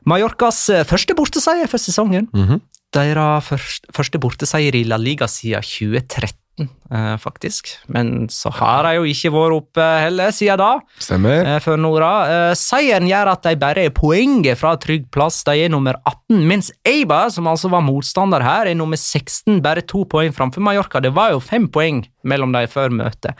Mallorcas 0.08 0.58
eh, 0.68 0.84
første 0.84 1.14
borteseier 1.16 1.66
for 1.70 1.80
sesongen. 1.80 2.28
Mhm. 2.36 2.60
Deres 2.92 3.48
første 3.96 4.20
borteseier 4.20 4.76
i 4.76 4.84
La 4.88 4.96
Liga 5.00 5.26
siden 5.28 5.64
2013, 5.64 6.36
eh, 6.66 7.14
faktisk. 7.22 7.68
Men 7.88 8.26
så 8.32 8.50
har 8.58 8.82
de 8.86 8.94
jo 8.98 9.04
ikke 9.08 9.30
vært 9.34 9.56
oppe 9.58 9.86
heller 10.02 10.32
siden 10.34 10.58
da, 10.60 10.70
Stemmer. 10.98 11.44
eh, 11.46 11.58
for 11.64 11.76
Nora. 11.80 12.10
Eh, 12.28 12.54
seieren 12.58 13.06
gjør 13.08 13.30
at 13.32 13.42
de 13.48 13.54
bare 13.60 13.84
er 13.86 13.94
poenget 13.94 14.58
fra 14.60 14.74
trygg 14.80 15.06
plass. 15.14 15.40
De 15.46 15.54
er 15.64 15.72
nummer 15.72 15.94
18, 16.04 16.42
mens 16.48 16.70
Eiba, 16.88 17.24
som 17.30 17.46
altså 17.50 17.70
var 17.72 17.84
motstander 17.86 18.42
her, 18.44 18.66
er 18.72 18.74
nummer 18.78 18.96
16, 19.00 19.60
bare 19.64 19.82
to 19.86 20.04
poeng 20.04 20.32
framfor 20.34 20.60
Mallorca. 20.64 21.00
Det 21.04 21.14
var 21.14 21.32
jo 21.36 21.40
fem 21.40 21.68
poeng 21.68 22.02
mellom 22.28 22.52
de 22.52 22.66
før 22.68 22.90
møtet. 22.90 23.34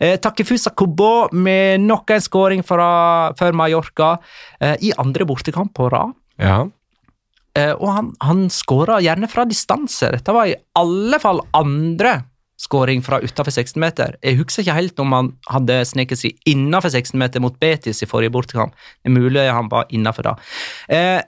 Eh, 0.00 0.16
Takefusa 0.22 0.74
Kobo 0.76 1.28
med 1.32 1.80
nok 1.86 2.10
en 2.16 2.20
skåring 2.24 2.64
for 2.66 3.52
Mallorca 3.52 4.18
i 4.80 4.92
andre 4.98 5.24
bortekamp 5.28 5.72
på 5.74 5.88
rad. 5.90 6.12
Ja. 6.38 6.64
Og 7.58 7.88
han, 7.90 8.12
han 8.22 8.44
skåra 8.54 9.00
gjerne 9.02 9.26
fra 9.26 9.42
distanse. 9.48 10.12
Dette 10.12 10.30
var 10.34 10.46
i 10.46 10.54
alle 10.78 11.18
fall 11.18 11.40
andre 11.58 12.12
skåring 12.58 13.02
fra 13.06 13.20
utenfor 13.22 13.54
16-meter. 13.54 14.18
Jeg 14.24 14.38
husker 14.40 14.64
ikke 14.64 14.76
helt 14.76 15.02
om 15.02 15.14
han 15.14 15.32
hadde 15.50 15.78
sneket 15.86 16.20
seg 16.20 16.48
innenfor 16.48 16.90
16-meter 16.90 17.42
mot 17.44 17.58
Betis 17.62 18.02
i 18.02 18.08
forrige 18.10 18.34
bortekamp. 18.34 18.74
Det 19.02 19.12
er 19.12 19.14
mulig 19.14 19.46
han 19.46 19.70
var 19.70 19.86
innenfor 19.94 20.26
da. 20.26 20.36
Eh, 20.90 21.20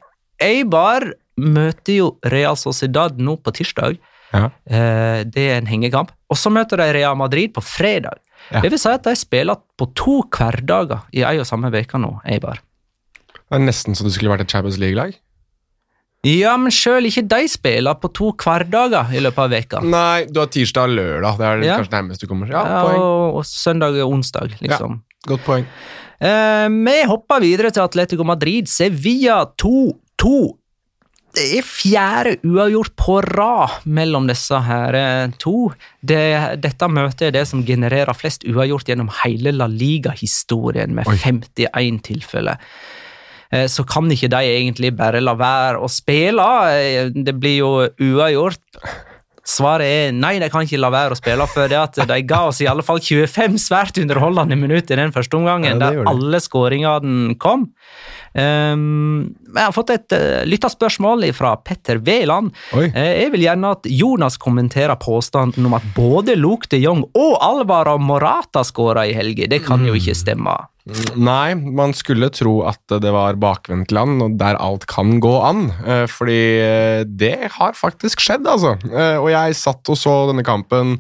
Eibar 0.43 1.07
møter 1.41 2.01
jo 2.01 2.09
Real 2.33 2.59
Sociedad 2.59 3.21
nå 3.23 3.37
på 3.45 3.55
tirsdag. 3.61 4.01
Ja. 4.35 4.51
Eh, 4.67 5.23
det 5.27 5.47
er 5.47 5.61
en 5.61 5.71
hengekamp. 5.71 6.13
Og 6.31 6.39
så 6.39 6.53
møter 6.53 6.83
de 6.83 6.91
Real 6.95 7.17
Madrid 7.19 7.55
på 7.55 7.63
fredag. 7.65 8.19
Ja. 8.51 8.63
Det 8.65 8.73
vil 8.73 8.83
si 8.83 8.91
at 8.91 9.07
de 9.07 9.15
spiller 9.19 9.61
på 9.79 9.91
to 9.99 10.21
hverdager 10.27 11.07
i 11.15 11.23
ei 11.27 11.39
og 11.39 11.47
samme 11.49 11.71
uke 11.71 12.01
nå, 12.01 12.17
Eibar. 12.27 12.63
Det 13.51 13.59
er 13.59 13.67
nesten 13.67 13.99
så 13.99 14.07
det 14.07 14.15
skulle 14.15 14.33
vært 14.33 14.47
et 14.47 14.53
Champions 14.53 14.79
League-lag. 14.83 15.15
Ja, 16.27 16.53
men 16.61 16.69
sjøl 16.75 17.07
ikke 17.09 17.23
de 17.31 17.47
spiller 17.49 17.97
på 17.97 18.11
to 18.13 18.27
hverdager 18.37 19.09
i 19.17 19.23
løpet 19.25 19.41
av 19.47 19.51
veka. 19.55 19.81
Nei, 19.89 20.27
du 20.29 20.43
har 20.43 20.51
tirsdag 20.53 20.91
og 20.91 20.97
lørdag. 20.99 21.39
Det 21.41 21.47
er 21.49 21.63
Ja. 21.65 21.77
kanskje 21.81 21.97
nærmest 21.97 22.21
du 22.21 22.27
kommer. 22.27 22.51
Ja, 22.51 22.65
Ja, 22.67 22.83
og, 23.01 23.37
og 23.41 23.45
søndag 23.49 23.97
og 24.05 24.13
onsdag, 24.13 24.53
liksom. 24.61 25.01
Godt 25.27 25.45
poeng. 25.45 25.67
Eh, 26.21 26.69
vi 26.69 26.97
hopper 27.09 27.41
videre 27.41 27.71
til 27.73 27.81
Atletico 27.83 28.23
Madrid. 28.25 28.69
Sevilla 28.69 29.47
2-2. 29.57 30.57
Det 31.33 31.45
er 31.61 31.63
fjerde 31.63 32.37
uavgjort 32.45 32.97
på 32.99 33.21
rad 33.23 33.81
mellom 33.87 34.27
disse 34.27 34.59
her 34.67 34.95
eh, 34.99 35.31
to. 35.39 35.71
Det, 36.03 36.61
dette 36.61 36.89
møtet 36.91 37.29
er 37.29 37.31
det 37.39 37.47
som 37.49 37.65
genererer 37.65 38.13
flest 38.19 38.45
uavgjort 38.45 38.85
gjennom 38.91 39.09
hele 39.23 39.53
La 39.57 39.69
Liga-historien, 39.71 40.93
med 40.93 41.07
Oi. 41.09 41.17
51 41.17 42.01
tilfeller. 42.03 42.59
Eh, 43.53 43.67
Så 43.67 43.85
kan 43.85 44.11
ikke 44.11 44.31
de 44.31 44.43
egentlig 44.47 44.95
bare 44.97 45.21
la 45.21 45.35
være 45.35 45.81
å 45.83 45.89
spille. 45.91 46.49
Eh, 46.71 47.11
Det 47.15 47.35
blir 47.39 47.59
jo 47.59 47.73
uavgjort. 47.99 48.61
Svaret 49.51 49.89
er 49.89 50.13
nei, 50.15 50.39
de 50.39 50.49
kan 50.53 50.63
ikke 50.63 50.79
la 50.79 50.91
være 50.93 51.17
å 51.17 51.19
spille, 51.19 51.47
for 51.51 51.67
det 51.71 51.79
at 51.79 51.97
de 52.07 52.19
ga 52.29 52.43
oss 52.51 52.61
i 52.63 52.69
alle 52.71 52.85
fall 52.87 53.01
25 53.03 53.57
svært 53.59 53.99
underholdende 53.99 54.55
minutter 54.59 54.95
i 54.95 55.01
den 55.01 55.15
første 55.15 55.35
omgangen, 55.39 55.81
Ja, 55.81 55.91
der 55.91 56.05
alle 56.07 56.39
skåringene 56.45 57.35
kom. 57.41 57.71
Um, 58.31 59.35
jeg 59.51 59.65
har 59.65 59.73
fått 59.75 59.91
et 59.91 60.13
uh, 60.15 60.45
lytterspørsmål 60.47 61.25
fra 61.35 61.57
Petter 61.57 61.99
Veland. 61.99 62.53
Eh, 62.95 63.25
jeg 63.25 63.33
vil 63.33 63.47
gjerne 63.49 63.73
at 63.75 63.89
Jonas 63.91 64.39
kommenterer 64.39 64.95
påstanden 65.01 65.67
om 65.67 65.75
at 65.75 65.89
både 65.97 66.37
Luke 66.39 66.71
de 66.71 66.79
Jong 66.85 67.03
og 67.11 67.39
Alvar 67.43 67.91
og 67.97 68.05
Morata 68.07 68.63
skåra 68.63 69.09
i 69.09 69.17
helga. 69.17 69.49
Det 69.51 69.65
kan 69.67 69.83
jo 69.89 69.97
ikke 69.99 70.15
stemme. 70.15 70.55
Nei, 71.21 71.55
man 71.55 71.93
skulle 71.95 72.31
tro 72.35 72.63
at 72.67 72.81
det 73.03 73.11
var 73.13 73.37
bakvendtland, 73.41 74.23
og 74.25 74.39
der 74.41 74.57
alt 74.59 74.87
kan 74.91 75.19
gå 75.23 75.35
an. 75.45 75.67
eh, 75.85 76.07
Fordi 76.11 76.39
eh, 76.61 77.03
det 77.05 77.51
har 77.59 77.77
faktisk 77.77 78.21
skjedd, 78.25 78.47
altså. 78.49 78.73
Eh, 78.89 79.19
Og 79.21 79.29
jeg 79.31 79.59
satt 79.61 79.93
og 79.93 79.99
så 80.01 80.15
denne 80.31 80.43
kampen 80.47 80.97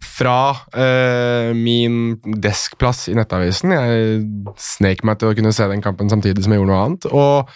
fra 0.00 0.54
eh, 0.72 1.50
min 1.52 2.14
deskplass 2.40 3.08
i 3.10 3.16
Nettavisen. 3.18 3.74
Jeg 3.74 4.22
snek 4.56 5.02
meg 5.04 5.18
til 5.20 5.28
å 5.32 5.36
kunne 5.36 5.52
se 5.52 5.66
den 5.68 5.82
kampen 5.84 6.08
samtidig 6.08 6.44
som 6.46 6.54
jeg 6.54 6.62
gjorde 6.62 6.72
noe 6.72 6.86
annet. 6.86 7.10
Og 7.10 7.50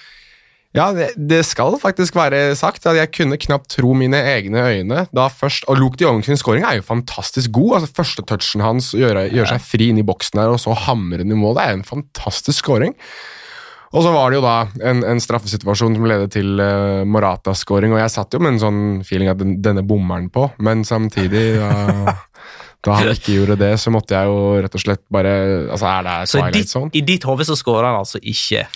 ja, 0.75 0.89
det, 1.15 1.45
skal 1.47 1.77
faktisk 1.79 2.17
være 2.19 2.57
sagt 2.59 2.87
at 2.91 2.99
jeg 2.99 3.13
kunne 3.15 3.39
knapt 3.39 3.69
tro 3.77 3.93
mine 3.95 4.19
egne 4.19 4.65
øyne 4.75 5.05
da 5.15 5.29
først 5.31 5.69
Og 5.71 5.79
Luke 5.79 6.01
de 6.01 6.03
Jong 6.07 6.25
sin 6.27 6.41
scoring 6.41 6.67
er 6.67 6.81
jo 6.81 6.87
fantastisk 6.89 7.53
god. 7.55 7.77
altså 7.79 7.95
Første 8.01 8.25
touchen 8.27 8.65
hans 8.65 8.91
gjør, 8.99 9.23
gjør 9.31 9.53
seg 9.53 9.63
fri 9.63 9.93
inn 9.93 10.03
i 10.03 10.07
boksen 10.07 10.43
her, 10.43 10.51
og 10.51 10.59
så 10.63 10.75
hamre 10.87 11.23
den 11.23 11.31
i 11.31 11.39
mål. 11.39 11.55
Det 11.61 11.65
er 11.65 11.79
en 11.79 11.87
fantastisk 11.87 12.65
scoring. 12.65 12.99
Og 13.95 14.03
så 14.03 14.11
var 14.11 14.33
det 14.33 14.41
jo 14.41 14.43
da 14.43 14.57
en, 14.91 15.05
en 15.07 15.23
straffesituasjon 15.23 15.95
som 15.95 16.09
ledet 16.11 16.33
til 16.35 16.59
uh, 16.59 17.07
Moratas 17.07 17.63
scoring, 17.63 17.95
og 17.95 18.03
jeg 18.03 18.11
satt 18.11 18.35
jo 18.35 18.43
med 18.43 18.57
en 18.57 18.63
sånn 18.65 18.81
feeling 19.07 19.31
at 19.31 19.39
den, 19.39 19.61
denne 19.63 19.85
bommer 19.87 20.19
han 20.19 20.27
på, 20.35 20.49
men 20.67 20.83
samtidig 20.87 21.45
da, 21.61 22.17
da 22.85 22.97
han 22.99 23.11
ikke 23.15 23.39
gjorde 23.39 23.57
det, 23.61 23.73
så 23.81 23.93
måtte 23.95 24.17
jeg 24.17 24.29
jo 24.29 24.41
rett 24.65 24.77
og 24.77 24.83
slett 24.83 25.03
bare 25.13 25.33
Altså, 25.73 25.89
er 25.89 26.05
det 26.07 26.17
Så 26.31 26.41
i 26.43 26.51
ditt, 26.55 26.75
i 27.01 27.05
ditt 27.07 27.27
hode 27.29 27.47
så 27.49 27.57
skårer 27.59 27.89
han 27.89 28.01
altså 28.03 28.21
ikke. 28.21 28.67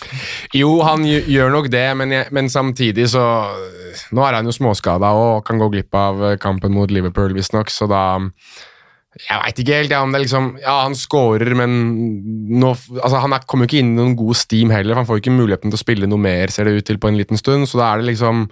Jo, 0.57 0.71
han 0.85 1.05
gjør 1.05 1.53
nok 1.53 1.69
det, 1.73 1.85
men, 1.99 2.15
jeg, 2.17 2.29
men 2.35 2.49
samtidig 2.51 3.09
så 3.13 3.25
Nå 4.15 4.23
er 4.25 4.39
han 4.39 4.47
jo 4.47 4.53
småskada 4.53 5.11
og 5.17 5.43
kan 5.47 5.61
gå 5.61 5.69
glipp 5.73 5.95
av 5.97 6.21
kampen 6.41 6.73
mot 6.75 6.91
Liverpool, 6.93 7.33
visstnok, 7.37 7.71
så 7.73 7.87
da 7.89 8.03
Jeg 9.19 9.41
veit 9.43 9.61
ikke 9.61 9.79
helt 9.81 9.93
ja, 9.93 10.01
om 10.05 10.13
det 10.13 10.19
er 10.19 10.25
liksom 10.25 10.49
Ja, 10.61 10.79
han 10.85 10.97
scorer, 10.97 11.53
men 11.57 11.75
nå, 12.61 12.73
altså, 13.01 13.21
han 13.25 13.35
er, 13.35 13.45
kommer 13.49 13.65
jo 13.67 13.73
ikke 13.73 13.83
inn 13.83 13.93
i 13.93 13.99
noen 14.01 14.17
god 14.17 14.37
steam 14.37 14.73
heller. 14.73 14.93
for 14.93 15.01
Han 15.03 15.09
får 15.09 15.19
jo 15.19 15.25
ikke 15.25 15.37
muligheten 15.37 15.69
til 15.69 15.79
å 15.79 15.83
spille 15.85 16.09
noe 16.09 16.21
mer, 16.21 16.53
ser 16.53 16.69
det 16.69 16.79
ut 16.79 16.89
til, 16.89 17.01
på 17.01 17.11
en 17.11 17.19
liten 17.19 17.37
stund. 17.39 17.69
Så 17.69 17.81
da 17.81 17.91
er 17.91 18.01
det 18.01 18.11
liksom 18.13 18.47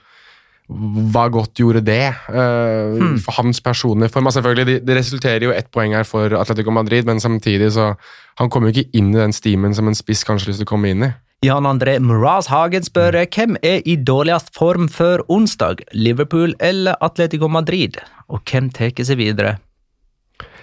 Hva 0.68 1.30
godt 1.32 1.62
gjorde 1.62 1.80
det 1.88 2.10
eh, 2.12 3.04
for 3.24 3.38
hans 3.38 3.62
personlige 3.64 4.12
form? 4.12 4.28
Altså, 4.28 4.42
selvfølgelig, 4.42 4.82
det, 4.84 4.98
resulterer 4.98 5.46
jo 5.48 5.54
ett 5.56 5.70
poeng 5.72 5.96
her 5.96 6.04
for 6.08 6.34
Atletico 6.36 6.74
Madrid, 6.76 7.08
men 7.08 7.24
samtidig 7.24 7.72
så 7.78 7.94
Han 8.38 8.52
kommer 8.54 8.70
jo 8.70 8.82
ikke 8.82 9.00
inn 9.00 9.16
i 9.16 9.18
den 9.18 9.34
stimen 9.34 9.74
som 9.74 9.88
en 9.88 9.96
spiss 9.98 10.22
kanskje 10.28 10.52
lyst 10.52 10.60
til 10.62 10.68
å 10.68 10.70
komme 10.70 10.92
inn 10.92 11.08
i. 11.08 11.10
Jan 11.46 11.66
André 11.66 11.96
Mraz 11.98 12.52
Hagen 12.52 12.84
spør 12.86 13.16
hvem 13.24 13.56
er 13.66 13.82
i 13.86 13.96
dårligst 13.96 14.52
form 14.54 14.86
før 14.90 15.24
onsdag, 15.34 15.82
Liverpool 15.94 16.54
eller 16.60 16.98
Atletico 17.02 17.50
Madrid, 17.50 17.98
og 18.30 18.44
hvem 18.46 18.70
tar 18.70 18.94
seg 19.02 19.18
videre? 19.18 19.56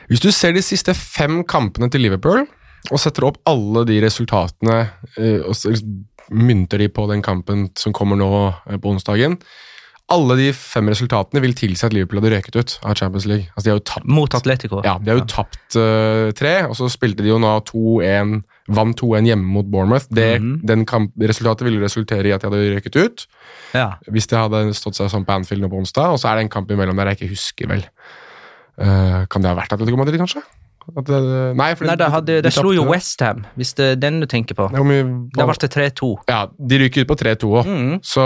Hvis 0.07 0.23
du 0.23 0.31
ser 0.31 0.55
de 0.55 0.63
siste 0.63 0.95
fem 0.95 1.43
kampene 1.43 1.89
til 1.91 2.05
Liverpool, 2.07 2.45
og 2.93 3.01
setter 3.01 3.27
opp 3.27 3.41
alle 3.49 3.87
de 3.89 3.99
resultatene, 4.05 4.81
eh, 5.17 5.41
og 5.43 6.31
mynter 6.31 6.79
de 6.79 6.91
på 6.93 7.07
den 7.11 7.23
kampen 7.25 7.71
som 7.79 7.95
kommer 7.97 8.21
nå 8.21 8.33
eh, 8.69 8.79
på 8.79 8.95
onsdagen 8.95 9.41
Alle 10.13 10.35
de 10.37 10.51
fem 10.53 10.85
resultatene 10.93 11.41
vil 11.41 11.55
tilsi 11.57 11.87
at 11.87 11.95
Liverpool 11.97 12.21
hadde 12.21 12.35
røket 12.37 12.57
ut 12.61 12.73
av 12.85 12.93
Champions 12.99 13.25
League. 13.27 13.47
Altså, 13.55 13.65
de 13.65 13.71
har 13.73 13.79
jo 13.79 13.85
tapt 13.89 14.05
Mot 14.07 14.35
Atletico. 14.37 14.83
ja, 14.85 14.99
de 15.01 15.11
har 15.11 15.17
jo 15.17 15.25
tapt 15.25 15.77
uh, 15.81 16.29
tre, 16.37 16.53
og 16.69 16.75
så 16.77 16.91
spilte 16.93 17.25
de 17.25 17.31
jo 17.33 17.39
nå 17.41 17.55
2-1 17.71 18.43
Vant 18.77 18.97
2-1 19.01 19.27
hjemme 19.29 19.45
mot 19.45 19.67
Bournemouth. 19.69 20.07
Det 20.13 20.41
Mhm. 20.41 20.61
den 20.65 20.85
kamp, 20.89 21.13
resultatet 21.21 21.65
ville 21.67 21.81
resultere 21.85 22.25
i 22.29 22.33
at 22.33 22.41
de 22.45 22.49
hadde 22.49 22.75
røket 22.77 22.97
ut. 22.97 23.27
Ja. 23.75 23.95
Hvis 24.09 24.27
det 24.29 24.39
hadde 24.39 24.73
stått 24.77 24.97
seg 24.97 25.09
sånn 25.13 25.25
på 25.25 25.33
Anfield 25.37 25.61
nå 25.65 25.69
på 25.69 25.81
onsdag. 25.81 26.13
Og 26.13 26.19
så 26.21 26.29
er 26.31 26.37
det 26.37 26.45
en 26.47 26.49
kamp 26.55 26.71
imellom 26.71 26.97
der 26.97 27.13
jeg 27.13 27.19
ikke 27.21 27.33
husker, 27.35 27.69
vel. 27.69 27.85
Uh, 28.81 29.25
kan 29.29 29.43
det 29.43 29.49
ha 29.53 29.55
vært 29.57 29.73
Atletico 29.73 29.97
Madrid, 30.01 30.17
kanskje? 30.19 30.41
At 30.93 31.09
det, 31.09 31.19
nei, 31.57 31.71
for 31.79 31.88
Nei, 31.88 31.97
det, 31.97 32.09
hadde, 32.12 32.37
de 32.38 32.45
det 32.45 32.53
slo 32.53 32.75
jo. 32.76 32.85
Westham, 32.91 33.45
hvis 33.57 33.73
det 33.79 33.87
er 33.95 34.00
den 34.03 34.21
du 34.21 34.29
tenker 34.31 34.57
på. 34.59 34.67
Ja, 34.69 34.83
Da 35.35 35.47
ble 35.49 35.57
det 35.62 35.71
3-2. 35.73 36.11
Ja, 36.29 36.41
de 36.53 36.81
ryker 36.83 37.07
ut 37.07 37.11
på 37.11 37.17
3-2 37.23 37.53
òg. 37.62 37.71
Mm. 37.71 37.95
Så 38.05 38.25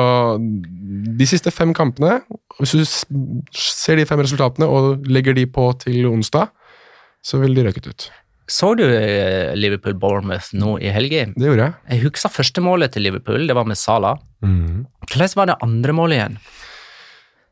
de 1.18 1.28
siste 1.30 1.52
fem 1.54 1.74
kampene, 1.76 2.18
hvis 2.58 2.74
du 2.74 2.82
ser 3.54 4.00
de 4.00 4.06
fem 4.08 4.22
resultatene 4.24 4.66
og 4.66 5.06
legger 5.06 5.38
de 5.38 5.46
på 5.46 5.70
til 5.84 6.10
onsdag, 6.10 6.50
så 7.22 7.38
vil 7.42 7.54
de 7.54 7.68
røket 7.68 7.86
ut. 7.90 8.08
Så 8.48 8.72
du 8.78 8.84
eh, 8.88 9.52
Liverpool-Bournemouth 9.60 10.54
nå 10.56 10.78
i 10.80 10.90
helga? 10.92 11.26
Det 11.36 11.50
gjorde 11.50 11.66
jeg. 11.66 11.74
Jeg 11.92 12.04
husker 12.06 12.32
første 12.32 12.64
målet 12.64 12.94
til 12.94 13.04
Liverpool, 13.04 13.44
det 13.46 13.56
var 13.56 13.68
med 13.68 13.76
Salah. 13.76 14.16
Mm. 14.40 14.86
Hvordan 15.04 15.34
var 15.36 15.50
det 15.52 15.58
andre 15.66 15.94
målet 15.96 16.18
igjen? 16.18 16.38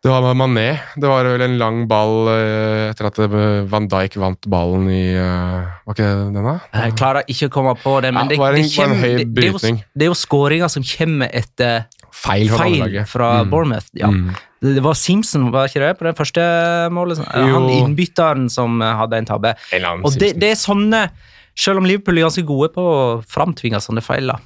Det 0.06 0.12
var 0.14 0.34
Mané. 0.38 0.78
Det 0.94 1.08
var 1.10 1.24
vel 1.26 1.42
en 1.42 1.56
lang 1.58 1.78
ball 1.90 2.28
eh, 2.30 2.90
etter 2.92 3.08
at 3.08 3.16
eh, 3.24 3.32
Van 3.66 3.88
Dijk 3.90 4.14
vant 4.22 4.46
ballen 4.46 4.84
i 4.94 5.00
eh, 5.18 5.64
Var 5.82 5.96
ikke 5.96 6.06
det 6.06 6.28
den, 6.36 6.46
da? 6.46 6.52
Jeg 6.78 6.94
klarer 7.00 7.26
ikke 7.32 7.48
å 7.48 7.54
komme 7.56 7.72
på 7.82 7.94
det, 8.04 8.12
men 8.14 8.30
Ja, 8.30 8.52
det, 8.54 8.60
en- 8.62 8.70
det, 8.70 9.00
høy 9.02 9.16
det, 9.18 9.26
det, 9.34 9.48
er 9.48 9.50
jo, 9.50 9.72
det 9.98 10.06
er 10.06 10.12
jo 10.12 10.18
skåringer 10.20 10.70
som 10.70 10.86
kommer 10.86 11.34
etter 11.34 11.88
Feil 12.16 12.46
fra 12.48 12.64
feil 12.70 12.94
fra 13.10 13.32
Mm. 13.42 13.50
Bournemouth. 13.50 13.88
Ja. 13.98 14.06
Mm. 14.08 14.30
Det 14.62 14.76
det 14.78 14.82
var 14.86 14.94
Simpson, 14.94 15.50
var 15.52 15.66
ikke 15.68 15.82
det, 15.82 15.98
på 15.98 16.06
det 16.06 16.14
første 16.16 16.44
målet? 16.94 17.18
Han 17.34 17.66
Jo. 17.66 17.74
innbytteren 17.82 18.46
som 18.48 18.78
hadde 18.80 19.18
en 19.18 19.26
tabbe. 19.26 19.56
En 19.74 19.84
Og 20.06 20.14
det, 20.16 20.36
det 20.40 20.52
er 20.54 20.60
sånne 20.60 21.08
Selv 21.56 21.78
om 21.82 21.84
Liverpool 21.88 22.18
er 22.18 22.28
ganske 22.28 22.46
gode 22.46 22.68
på 22.74 22.82
å 22.84 23.22
framtvinge 23.26 23.80
sånne 23.80 24.02
feil, 24.04 24.26
da. 24.28 24.38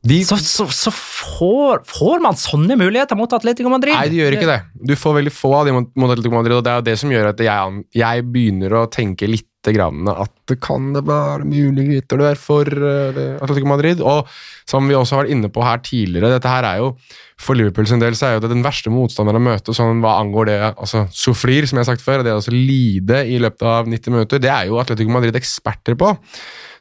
De, 0.00 0.16
så, 0.24 0.38
så, 0.40 0.64
så 0.72 0.90
får, 0.94 1.82
får 1.84 2.22
man 2.24 2.38
sånne 2.40 2.76
muligheter 2.80 3.18
mot 3.20 3.32
Atletico 3.36 3.68
Madrid. 3.68 3.92
Nei, 3.92 4.08
de 4.08 4.22
gjør 4.22 4.36
ikke 4.38 4.48
det. 4.48 4.60
Du 4.88 4.94
får 4.96 5.18
veldig 5.18 5.32
få 5.34 5.52
av 5.58 5.68
de 5.68 5.74
mot, 5.76 5.90
mot 6.00 6.12
Atletico 6.12 6.38
Madrid, 6.38 6.56
og 6.56 6.64
det 6.64 6.72
er 6.72 6.80
jo 6.80 6.86
det 6.88 6.96
som 7.02 7.12
gjør 7.12 7.32
at 7.34 7.42
jeg, 7.44 7.82
jeg 8.00 8.26
begynner 8.32 8.76
å 8.80 8.86
tenke 8.92 9.28
litt 9.28 9.46
grann 9.68 10.08
at 10.08 10.32
det 10.48 10.56
kan 10.64 10.86
det 10.94 11.02
være 11.04 11.44
muligheter 11.44 12.22
er 12.24 12.38
for 12.40 12.64
uh, 12.64 13.42
Atletico 13.44 13.68
Madrid. 13.68 14.00
Og 14.00 14.30
som 14.68 14.88
vi 14.88 14.96
også 14.96 15.18
har 15.18 15.26
vært 15.26 15.34
inne 15.36 15.50
på 15.52 15.64
her 15.66 15.82
tidligere, 15.84 16.32
dette 16.32 16.48
her 16.48 16.64
er 16.64 16.80
jo 16.80 16.94
for 17.40 17.56
Liverpool 17.56 17.88
sin 17.88 18.00
del 18.00 18.16
så 18.16 18.30
er 18.30 18.38
jo 18.38 18.44
det 18.44 18.52
den 18.54 18.64
verste 18.64 18.92
motstanderen 18.92 19.40
å 19.40 19.50
møte 19.50 19.76
sånn 19.76 20.00
hva 20.04 20.16
angår 20.20 20.48
det 20.48 20.58
altså 20.70 21.06
Soflir, 21.12 21.68
som 21.68 21.76
jeg 21.76 21.84
har 21.84 21.90
sagt 21.92 22.04
før, 22.04 22.22
og 22.22 22.28
det 22.28 22.32
å 22.32 22.40
altså 22.40 22.56
lide 22.56 23.22
i 23.28 23.36
løpet 23.40 23.68
av 23.68 23.88
90 23.88 24.16
minutter, 24.16 24.40
det 24.40 24.52
er 24.52 24.68
jo 24.68 24.80
Atletico 24.80 25.12
Madrid 25.12 25.36
eksperter 25.36 25.96
på. 26.00 26.14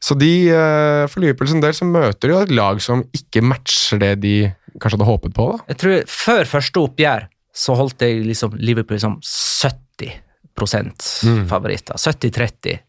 Så 0.02 0.16
de, 0.18 0.48
eh, 0.50 1.06
for 1.12 1.20
Liverpool 1.20 1.48
sin 1.52 1.60
del 1.62 1.74
så 1.76 1.84
møter 1.86 2.28
de 2.32 2.38
et 2.42 2.52
lag 2.56 2.80
som 2.82 3.02
ikke 3.14 3.42
matcher 3.44 4.00
det 4.00 4.14
de 4.24 4.36
kanskje 4.80 4.96
hadde 4.98 5.06
håpet 5.10 5.34
på. 5.36 5.50
da. 5.58 5.64
Jeg 5.74 5.78
tror 5.82 6.04
Før 6.08 6.44
første 6.48 6.80
oppgjør 6.88 7.28
så 7.54 7.76
holdt 7.76 8.00
jeg 8.06 8.24
liksom 8.26 8.56
Liverpool 8.58 9.00
som 9.02 9.20
70% 9.22 10.22
Mm. 11.26 11.46
favoritter. 11.48 11.94
70-30. 12.00 12.80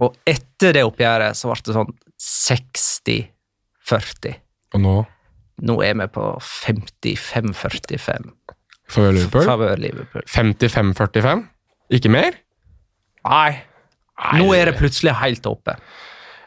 Og 0.00 0.14
etter 0.26 0.72
det 0.74 0.82
oppgjøret 0.86 1.36
så 1.38 1.48
ble 1.52 1.62
det 1.64 1.74
sånn 1.74 1.92
60-40. 2.18 4.34
Og 4.74 4.80
nå 4.82 5.06
Nå 5.62 5.78
er 5.82 5.94
vi 5.96 6.06
på 6.12 6.24
55-45 6.42 8.32
Favør 8.92 9.12
Liverpool. 9.16 9.44
favør 9.46 9.76
Liverpool. 9.80 10.22
55-45? 10.28 11.46
Ikke 11.96 12.10
mer? 12.12 12.32
Nei, 13.24 13.62
nå 14.36 14.50
er 14.54 14.64
det 14.68 14.76
plutselig 14.78 15.14
helt 15.16 15.46
oppe. 15.48 15.76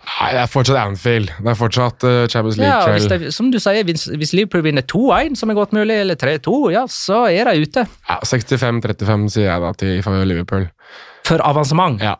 Nei, 0.10 0.30
det 0.36 0.40
er 0.42 0.50
fortsatt 0.50 0.80
Anfield. 0.82 1.30
Det 1.38 1.52
er 1.52 1.58
fortsatt 1.60 2.04
uh, 2.08 2.24
Champions 2.32 2.58
Ja, 2.60 2.80
League-kveld. 2.88 3.12
det, 3.28 3.34
som 3.36 3.52
du 3.54 3.60
sier, 3.62 3.84
hvis, 3.88 4.08
hvis 4.20 4.34
Liverpool 4.36 4.64
vinner 4.66 4.84
2-1, 4.90 5.38
som 5.40 5.52
er 5.54 5.58
godt 5.60 5.76
mulig, 5.76 5.96
eller 6.02 6.18
3-2, 6.20 6.56
ja, 6.74 6.84
så 6.92 7.22
er 7.30 7.52
de 7.52 7.64
ute. 7.68 7.86
Ja, 8.10 8.18
65-35 8.26 9.30
sier 9.36 9.48
jeg 9.52 9.64
da 9.64 9.72
til 9.80 10.02
favør 10.06 10.28
Liverpool. 10.28 10.68
For 11.30 11.44
avansement. 11.46 12.02
Ja. 12.04 12.16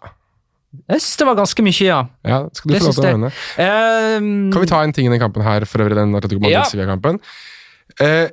Jeg 0.86 1.02
syns 1.02 1.18
det 1.18 1.26
var 1.32 1.38
ganske 1.40 1.64
mye, 1.66 1.82
ja. 1.82 2.00
ja, 2.30 2.40
skal 2.54 2.70
du 2.70 2.74
Det 2.76 2.82
få 2.84 2.92
lov 2.92 2.98
til 3.00 3.08
å 3.10 3.14
mene. 3.18 3.32
Ehm, 3.64 4.28
Kan 4.54 4.62
vi 4.62 4.70
ta 4.70 4.84
en 4.86 4.94
ting 4.94 5.08
i 5.10 5.14
den 5.16 5.22
kampen 5.24 5.42
her, 5.42 5.66
for 5.66 5.82
øvrig 5.82 5.98
den 5.98 6.14
Atletico 6.20 6.44
Ja. 6.46 6.60
Madrid-Sevilla-kampen? 6.62 7.18
Eh, 8.06 8.28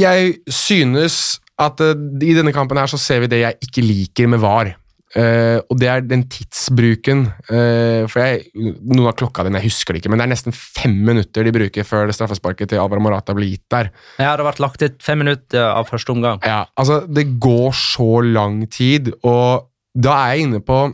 jeg 0.00 0.38
synes 0.48 1.18
at 1.60 1.80
uh, 1.84 1.92
i 2.24 2.32
denne 2.36 2.52
kampen 2.56 2.80
her 2.80 2.88
så 2.88 2.96
ser 3.00 3.20
vi 3.24 3.28
det 3.32 3.42
jeg 3.42 3.68
ikke 3.68 3.84
liker 3.84 4.32
med 4.32 4.40
VAR. 4.40 4.72
Eh, 5.14 5.58
og 5.70 5.78
det 5.78 5.86
er 5.88 6.02
den 6.02 6.24
tidsbruken. 6.30 7.22
Uh, 7.46 8.04
for 8.10 8.24
jeg, 8.24 8.50
Noen 8.56 9.06
har 9.06 9.16
klokka 9.16 9.44
den, 9.46 9.54
jeg 9.60 9.70
husker 9.70 9.94
det 9.94 10.02
ikke, 10.02 10.10
men 10.12 10.20
det 10.20 10.26
er 10.26 10.32
nesten 10.34 10.56
fem 10.56 10.96
minutter 11.06 11.46
de 11.46 11.54
bruker 11.54 11.86
før 11.86 12.10
det 12.10 12.16
straffesparket 12.18 12.72
til 12.72 12.82
Alvaro 12.82 13.04
Morata 13.04 13.36
blir 13.36 13.54
gitt 13.54 13.64
der. 13.72 13.92
Det 14.18 14.26
hadde 14.26 14.46
vært 14.48 14.62
lagt 14.64 14.82
til 14.82 14.92
fem 15.04 15.22
minutter 15.22 15.62
av 15.70 15.88
første 15.88 16.12
omgang. 16.12 16.42
Ja, 16.44 16.64
altså 16.76 17.04
Det 17.06 17.28
går 17.42 17.72
så 17.78 18.20
lang 18.26 18.64
tid, 18.72 19.12
og 19.22 19.70
da 19.96 20.18
er 20.26 20.36
jeg 20.36 20.48
inne 20.50 20.64
på 20.64 20.86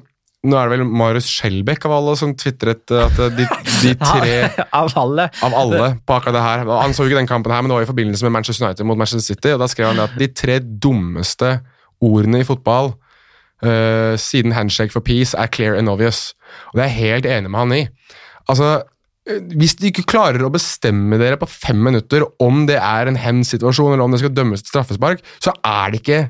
Nå 0.43 0.57
er 0.59 0.67
det 0.67 0.75
vel 0.75 0.89
Marius 0.91 1.29
Skjelbæk 1.31 1.85
av 1.87 1.93
alle 1.95 2.17
som 2.19 2.33
tvitret 2.35 2.91
at 2.99 3.19
de, 3.37 3.45
de 3.47 3.93
tre 4.01 4.33
av 4.81 4.91
alle. 4.99 5.29
av 5.39 5.55
alle 5.55 5.93
på 6.03 6.17
akkurat 6.17 6.35
det 6.35 6.43
her 6.43 6.65
Han 6.81 6.95
så 6.95 7.07
jo 7.07 7.13
ikke 7.13 7.21
den 7.21 7.31
kampen 7.31 7.55
her, 7.55 7.63
men 7.63 7.71
det 7.71 7.77
var 7.77 7.87
i 7.87 7.91
forbindelse 7.93 8.27
med 8.27 8.35
Manchester 8.35 8.67
United 8.67 8.89
mot 8.91 8.99
Manchester 8.99 9.23
City, 9.23 9.53
og 9.55 9.63
da 9.63 9.71
skrev 9.71 9.93
han 9.93 10.01
det 10.01 10.09
at 10.09 10.19
de 10.19 10.29
tre 10.35 10.59
dummeste 10.59 11.53
ordene 12.03 12.43
i 12.43 12.49
fotball 12.49 12.91
eh, 13.63 14.15
siden 14.21 14.55
handshake 14.57 14.93
for 14.93 15.05
peace 15.05 15.37
er 15.39 15.51
clear 15.53 15.79
and 15.79 15.89
obvious. 15.89 16.33
Og 16.73 16.79
det 16.79 16.85
er 16.85 16.91
jeg 16.91 17.01
helt 17.01 17.27
enig 17.27 17.51
med 17.51 17.63
han 17.63 17.77
i. 17.77 17.83
Altså, 18.51 18.83
eh, 19.29 19.41
hvis 19.57 19.77
de 19.81 19.91
ikke 19.91 20.07
klarer 20.15 20.45
å 20.45 20.53
bestemme 20.53 21.19
dere 21.21 21.41
på 21.41 21.49
fem 21.51 21.81
minutter 21.83 22.27
om 22.43 22.67
det 22.69 22.79
er 22.79 23.09
en 23.09 23.19
hens-situasjon, 23.21 23.95
eller 23.95 24.07
om 24.07 24.15
det 24.15 24.23
skal 24.23 24.35
dømmes 24.35 24.65
til 24.65 24.75
straffespark, 24.75 25.25
så 25.43 25.55
er 25.65 25.93
det 25.93 26.03
ikke 26.03 26.23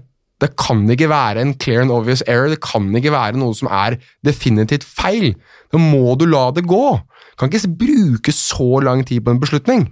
det 0.43 0.57
kan 0.59 0.81
ikke 0.91 1.07
være 1.07 1.39
en 1.39 1.55
clear 1.55 1.85
and 1.85 1.93
obvious 1.95 2.23
error. 2.27 2.51
Det 2.51 2.59
kan 2.65 2.89
ikke 2.99 3.13
være 3.15 3.39
noe 3.39 3.55
som 3.55 3.69
er 3.71 4.01
definitivt 4.27 4.83
feil. 4.83 5.37
Da 5.71 5.79
må 5.79 6.17
du 6.19 6.27
la 6.27 6.49
det 6.51 6.65
gå. 6.67 6.99
Kan 7.39 7.53
ikke 7.53 7.77
bruke 7.85 8.35
så 8.35 8.81
lang 8.83 9.07
tid 9.07 9.23
på 9.23 9.31
en 9.31 9.39
beslutning. 9.43 9.87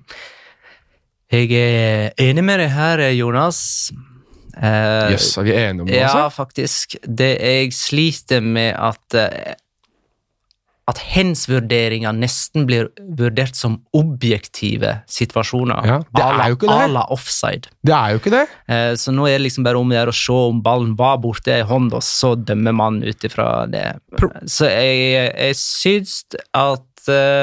Jeg 1.31 1.55
er 1.55 2.11
enig 2.19 2.43
med 2.43 2.59
deg 2.59 2.73
her, 2.75 3.05
Jonas. 3.15 3.93
Eh, 4.61 5.13
yes, 5.15 5.33
er 5.41 5.47
vi 5.47 5.55
enige 5.57 5.83
om 5.83 5.89
det 5.89 5.97
Ja, 6.03 6.11
også? 6.27 6.37
faktisk. 6.37 6.97
Det 7.07 7.31
jeg 7.41 7.73
sliter 7.73 8.41
med 8.45 8.75
at 8.77 9.17
uh, 9.17 9.55
at 10.91 10.99
hens-vurderinger 11.15 12.17
nesten 12.19 12.65
blir 12.67 12.89
vurdert 13.19 13.55
som 13.55 13.77
objektive 13.95 14.97
situasjoner. 15.11 15.87
Ja, 15.87 15.99
det 16.17 16.25
er 16.25 16.49
jo 16.51 16.57
ikke 16.59 16.67
det. 16.67 16.79
à 16.83 16.89
la 16.91 17.05
offside. 17.15 17.71
Det 17.87 17.95
er 17.95 18.11
jo 18.11 18.19
ikke 18.19 18.33
det. 18.35 18.43
Uh, 18.67 18.97
Så 18.99 19.15
nå 19.15 19.29
er 19.29 19.39
det 19.39 19.45
liksom 19.47 19.65
bare 19.65 19.79
om 19.79 19.93
å 19.93 20.13
se 20.13 20.33
om 20.51 20.61
ballen 20.63 20.97
var 20.99 21.19
borte 21.23 21.61
i 21.61 21.63
hånda, 21.63 22.03
så 22.03 22.35
dømmer 22.35 22.75
man 22.75 23.03
ut 23.05 23.25
ifra 23.25 23.67
det. 23.71 23.87
Så 24.51 24.67
jeg, 24.67 25.31
jeg 25.31 25.55
syns 25.57 26.25
at 26.53 26.90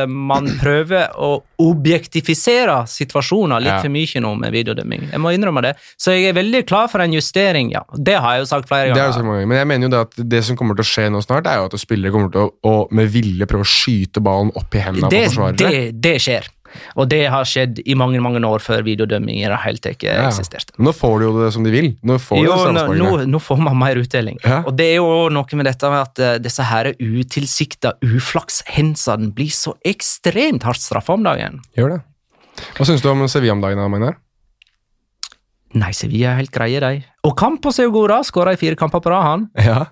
man 0.07 0.45
prøver 0.61 1.09
å 1.17 1.41
objektifisere 1.59 2.83
situasjoner 2.87 3.59
litt 3.63 3.73
Ja. 3.73 3.79
for 3.81 3.89
mye 3.89 4.21
nå 4.21 4.33
med 4.39 4.51
videodømming. 4.53 5.09
Jeg 5.11 5.19
må 5.23 5.31
innrømme 5.33 5.61
det. 5.65 5.73
Så 5.97 6.11
jeg 6.13 6.29
er 6.29 6.33
veldig 6.37 6.65
klar 6.69 6.87
for 6.91 7.01
en 7.01 7.13
justering, 7.13 7.71
ja. 7.73 7.81
Det 7.97 8.15
har 8.19 8.35
jeg 8.37 8.45
jo 8.45 8.49
sagt 8.51 8.67
flere 8.69 8.91
er 8.91 8.95
ganger. 8.95 9.17
ganger. 9.23 9.47
Men 9.47 9.57
jeg 9.57 9.67
mener 9.67 9.87
jo 9.87 9.89
det 9.89 9.99
at 10.05 10.29
det 10.35 10.43
som 10.45 10.55
kommer 10.59 10.75
til 10.77 10.85
å 10.85 10.91
skje 10.91 11.07
nå 11.11 11.21
snart, 11.25 11.47
er 11.47 11.57
jo 11.61 11.65
at 11.65 11.79
spillere 11.81 12.11
kommer 12.11 12.31
til 12.31 12.41
å, 12.47 12.51
å 12.67 12.87
med 12.91 13.09
vilje 13.11 13.47
prøve 13.49 13.65
å 13.65 13.71
skyte 13.71 14.21
ballen 14.23 14.51
opp 14.55 14.75
i 14.75 14.83
hendene 14.83 15.09
det, 15.09 15.23
på 15.27 15.33
forsvarere. 15.33 15.57
det, 15.57 15.91
det 16.03 16.15
skjer. 16.21 16.47
Og 16.95 17.07
det 17.09 17.23
har 17.31 17.47
skjedd 17.47 17.81
i 17.85 17.95
mange 17.97 18.19
mange 18.23 18.41
år 18.45 18.63
før 18.63 18.83
videodømming 18.85 19.39
i 19.41 19.47
det 19.47 19.59
hele 19.63 19.81
tatt 19.83 20.03
Ja. 20.03 20.27
eksisterte. 20.27 20.73
Nå 20.77 20.93
får 20.93 21.19
de 21.19 21.25
jo 21.29 21.33
det 21.43 21.51
som 21.53 21.63
de 21.63 21.71
vil. 21.73 21.89
Nå 22.03 22.17
får 22.21 22.43
Jo, 22.43 22.57
de 22.73 22.99
nå, 22.99 23.25
nå, 23.27 23.39
får 23.41 23.61
man 23.61 23.77
mer 23.79 23.95
utdeling. 24.01 24.37
Ja. 24.43 24.63
Og 24.65 24.75
det 24.77 24.91
er 24.93 24.95
jo 24.97 25.29
noe 25.33 25.59
med 25.59 25.65
dette 25.69 25.89
med 25.89 26.01
at 26.01 26.19
eh, 26.19 26.37
disse 26.43 26.63
her 26.63 26.91
utilsikta 26.99 27.93
uflakshensene 28.03 29.31
blir 29.33 29.51
så 29.53 29.75
ekstremt 29.85 30.63
hardt 30.67 30.81
straffa 30.83 31.13
om 31.17 31.23
dagen. 31.23 31.61
Gjør 31.77 31.97
det. 31.97 32.01
Hva 32.77 32.85
syns 32.89 33.03
du 33.03 33.09
om 33.11 33.27
Sevilla 33.29 33.53
om 33.53 33.61
dagen, 33.61 33.83
Magnar? 33.91 34.17
Nei, 35.77 35.91
Sevilla 35.93 36.31
er 36.31 36.39
helt 36.41 36.53
greie, 36.55 36.79
de. 36.81 37.03
Og 37.27 37.35
Campos 37.37 37.77
er 37.79 37.89
jo 37.89 37.93
god, 37.97 38.09
da. 38.09 38.19
Skåra 38.25 38.53
i 38.55 38.59
fire 38.59 38.77
kamper 38.79 39.03
på 39.03 39.11
rad, 39.11 39.25
han. 39.27 39.47
Ja. 39.59 39.85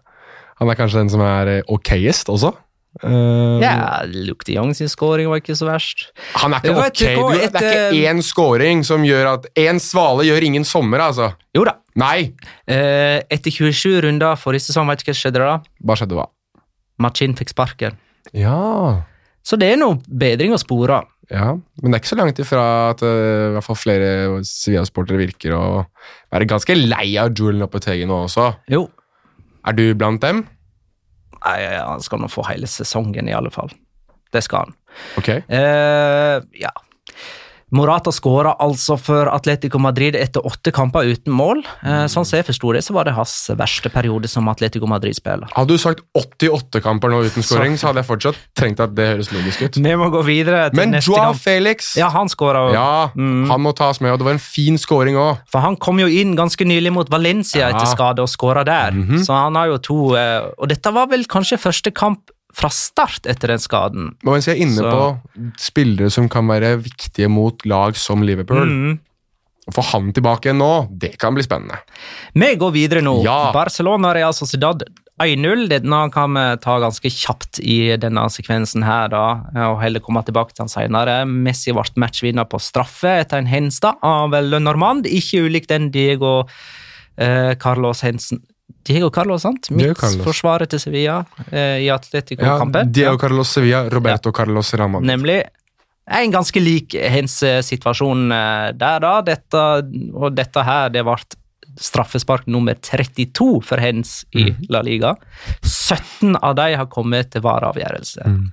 Han 0.61 0.71
er 0.71 0.77
kanskje 0.79 1.01
den 1.03 1.11
som 1.11 1.21
er 1.21 1.57
eh, 1.57 1.65
okayest 1.67 2.29
også? 2.31 2.53
Eh, 3.03 3.59
Ja, 3.63 4.03
Luke 4.07 4.45
de 4.47 4.53
Jong 4.55 4.73
sin 4.77 4.87
scoring 4.91 5.27
var 5.31 5.41
ikke 5.41 5.55
så 5.57 5.67
verst. 5.67 6.05
Han 6.39 6.53
er 6.55 6.63
ikke 6.63 6.75
ok. 6.85 7.01
Du, 7.01 7.33
det 7.35 7.61
er 7.61 7.73
ikke 7.91 8.11
én 8.11 8.21
scoring 8.23 8.83
som 8.87 9.03
gjør 9.07 9.33
at 9.33 9.49
Én 9.59 9.79
svale 9.83 10.23
gjør 10.27 10.45
ingen 10.47 10.63
sommer, 10.67 11.03
altså. 11.09 11.33
Jo 11.55 11.65
da. 11.67 11.75
Nei! 11.99 12.31
Uh, 12.69 13.19
etter 13.31 13.51
27 13.51 14.01
runder 14.05 14.35
forrige 14.39 14.67
sesong, 14.69 14.87
vet 14.91 15.03
du 15.03 15.09
hva 15.11 15.15
skjedde 15.17 15.43
da? 15.43 15.57
Hva 15.83 15.95
skjedde, 15.99 16.15
hva? 16.19 16.25
Machin 17.03 17.35
fikk 17.35 17.51
sparken. 17.51 17.97
Ja. 18.35 19.03
Så 19.45 19.59
det 19.59 19.73
er 19.73 19.77
noe 19.79 19.99
bedring 20.07 20.55
å 20.55 20.59
spore. 20.61 21.03
ja. 21.31 21.51
Men 21.81 21.91
det 21.91 21.97
er 21.97 22.01
ikke 22.03 22.11
så 22.13 22.17
langt 22.19 22.39
ifra 22.41 22.63
at 22.95 23.03
uh, 23.03 23.51
i 23.51 23.53
hvert 23.55 23.67
fall 23.67 23.77
flere 23.79 24.09
Sevilla-sportere 24.47 25.19
virker 25.19 25.55
å 25.55 25.63
være 26.33 26.47
ganske 26.49 26.75
lei 26.79 27.15
av 27.21 27.31
Julen 27.35 27.59
Lopetegi 27.63 28.07
nå 28.07 28.23
også. 28.25 28.49
Jo. 28.71 28.85
Er 29.65 29.73
du 29.77 29.85
blant 29.97 30.21
dem? 30.23 30.43
Han 31.45 32.01
skal 32.01 32.21
nå 32.23 32.29
få 32.31 32.45
hele 32.49 32.67
sesongen, 32.67 33.29
i 33.29 33.35
alle 33.37 33.51
fall. 33.53 33.71
Det 34.33 34.41
skal 34.43 34.65
han. 34.65 34.75
Ok. 35.19 35.29
Eh, 35.29 36.41
ja. 36.59 36.71
Morata 37.75 38.11
skåra 38.15 38.53
altså 38.63 38.95
for 39.01 39.27
Atletico 39.33 39.79
Madrid 39.81 40.15
etter 40.15 40.45
åtte 40.47 40.71
kamper 40.75 41.07
uten 41.11 41.33
mål. 41.35 41.63
Eh, 41.83 42.05
sånn 42.11 42.23
som 42.25 42.37
jeg 42.39 42.45
forsto 42.47 42.71
det, 42.75 42.83
så 42.85 42.93
var 42.95 43.07
det 43.09 43.15
hans 43.17 43.33
verste 43.59 43.91
periode 43.91 44.29
som 44.31 44.47
Atletico 44.51 44.87
Madrid-spiller. 44.87 45.49
Hadde 45.55 45.75
du 45.75 45.81
sagt 45.81 46.03
88 46.15 46.81
kamper 46.85 47.11
nå 47.11 47.19
uten 47.27 47.43
skåring, 47.45 47.75
så 47.79 47.89
hadde 47.89 48.01
jeg 48.03 48.09
fortsatt 48.09 48.39
tenkt 48.55 48.79
at 48.83 48.95
det 48.95 49.09
høres 49.11 49.31
logisk 49.35 49.65
ut. 49.67 49.79
Vi 49.83 49.95
må 49.99 50.07
gå 50.13 50.23
videre 50.27 50.69
til 50.71 50.79
Men 50.79 50.95
neste 50.95 51.11
Joao 51.11 51.33
kamp. 51.33 51.41
Felix 51.43 51.95
Ja, 51.99 52.09
han 52.15 52.31
skåra 52.31 52.67
òg. 52.69 52.73
Ja, 52.77 53.09
Mm. 53.15 53.49
han 53.49 53.61
må 53.61 53.73
tas 53.75 53.99
med, 54.01 54.11
og 54.11 54.19
det 54.19 54.25
var 54.25 54.33
en 54.33 54.39
fin 54.39 54.77
skåring 54.77 55.15
òg. 55.15 55.37
For 55.51 55.59
han 55.61 55.75
kom 55.75 55.99
jo 55.99 56.07
inn 56.07 56.35
ganske 56.35 56.65
nylig 56.65 56.91
mot 56.93 57.09
Valencia 57.09 57.69
Ja. 57.69 57.69
etter 57.75 57.87
skade 57.91 58.19
og 58.19 58.27
skåra 58.29 58.63
der. 58.65 58.91
Mhm. 58.91 59.19
Så 59.25 59.33
han 59.33 59.55
har 59.55 59.67
jo 59.67 59.77
to 59.77 60.15
eh, 60.15 60.41
Og 60.59 60.67
dette 60.69 60.91
var 60.93 61.07
vel 61.07 61.23
kanskje 61.25 61.57
første 61.59 61.91
kamp 61.93 62.29
fra 62.55 62.69
start 62.71 63.27
etter 63.27 63.51
den 63.51 63.59
skaden. 63.59 64.13
Men 64.23 64.37
mens 64.37 64.47
jeg 64.47 64.55
er 64.57 64.63
inne 64.63 64.79
Så- 64.79 64.91
på 64.93 65.51
spillere 65.59 66.11
som 66.13 66.29
kan 66.31 66.47
være 66.47 66.77
viktige 66.81 67.29
mot 67.29 67.65
lag 67.65 67.95
som 67.99 68.23
Liverpool 68.23 68.65
Mm. 68.65 68.99
Å 69.65 69.73
få 69.73 69.81
han 69.81 70.11
tilbake 70.13 70.45
igjen 70.45 70.59
nå, 70.61 70.87
det 70.95 71.17
kan 71.17 71.33
bli 71.33 71.41
spennende. 71.41 71.79
Vi 72.35 72.51
går 72.55 72.71
videre 72.71 73.01
nå. 73.01 73.23
Ja. 73.25 73.51
Barcelona 73.51 74.13
Real 74.13 74.31
Sociedad 74.37 74.83
1-0. 75.19 75.67
Denne 75.71 76.11
kan 76.13 76.35
vi 76.37 76.43
ta 76.61 76.75
ganske 76.83 77.09
kjapt 77.09 77.59
i 77.65 77.97
denne 77.97 78.27
sekvensen 78.29 78.83
her, 78.85 79.07
da, 79.09 79.23
og 79.71 79.81
heller 79.81 80.03
komme 80.05 80.21
tilbake 80.23 80.53
til 80.53 80.65
den 80.65 80.69
senere. 80.69 81.25
Messi 81.25 81.73
ble 81.73 81.81
matchvinner 81.97 82.45
på 82.45 82.61
straffe 82.61 83.09
etter 83.23 83.41
en 83.41 83.49
henstad 83.49 83.97
av 84.03 84.29
Normand, 84.61 85.05
ikke 85.09 85.47
ulik 85.49 85.65
den 85.71 85.89
Diego 85.89 86.43
eh, 87.17 87.55
Carlos 87.55 88.01
Hensen 88.05 88.43
Diego 88.85 89.09
Carlos, 89.09 89.41
sant? 89.41 89.69
Midtforsvaret 89.73 90.69
til 90.69 90.81
Sevilla 90.81 91.19
eh, 91.49 91.81
i 91.81 91.87
Ja, 91.87 91.97
Atletico-kampen. 91.97 92.91
Diego 92.93 93.17
Carlos 93.21 93.53
Sevilla, 93.55 93.85
Roberto 93.89 94.31
Carlos 94.35 94.73
Ramón. 94.77 95.05
Nemlig 95.07 95.41
en 96.05 96.31
ganske 96.31 96.61
lik 96.61 96.93
hens 96.93 97.39
eh, 97.43 97.61
situasjon 97.65 98.29
eh, 98.31 98.67
der, 98.77 99.01
da. 99.01 99.15
Dette, 99.25 99.63
og 100.13 100.35
dette 100.37 100.65
her, 100.67 100.93
det 100.93 101.05
ble 101.07 101.17
straffespark 101.81 102.45
nummer 102.47 102.77
32 102.77 103.47
for 103.65 103.81
hens 103.81 104.21
i 104.37 104.47
La 104.71 104.83
Liga. 104.85 105.15
17 105.63 106.37
av 106.37 106.53
de 106.55 106.69
har 106.77 106.87
kommet 106.91 107.33
til 107.33 107.43
vareavgjørelse. 107.43 108.29
Mm. 108.29 108.45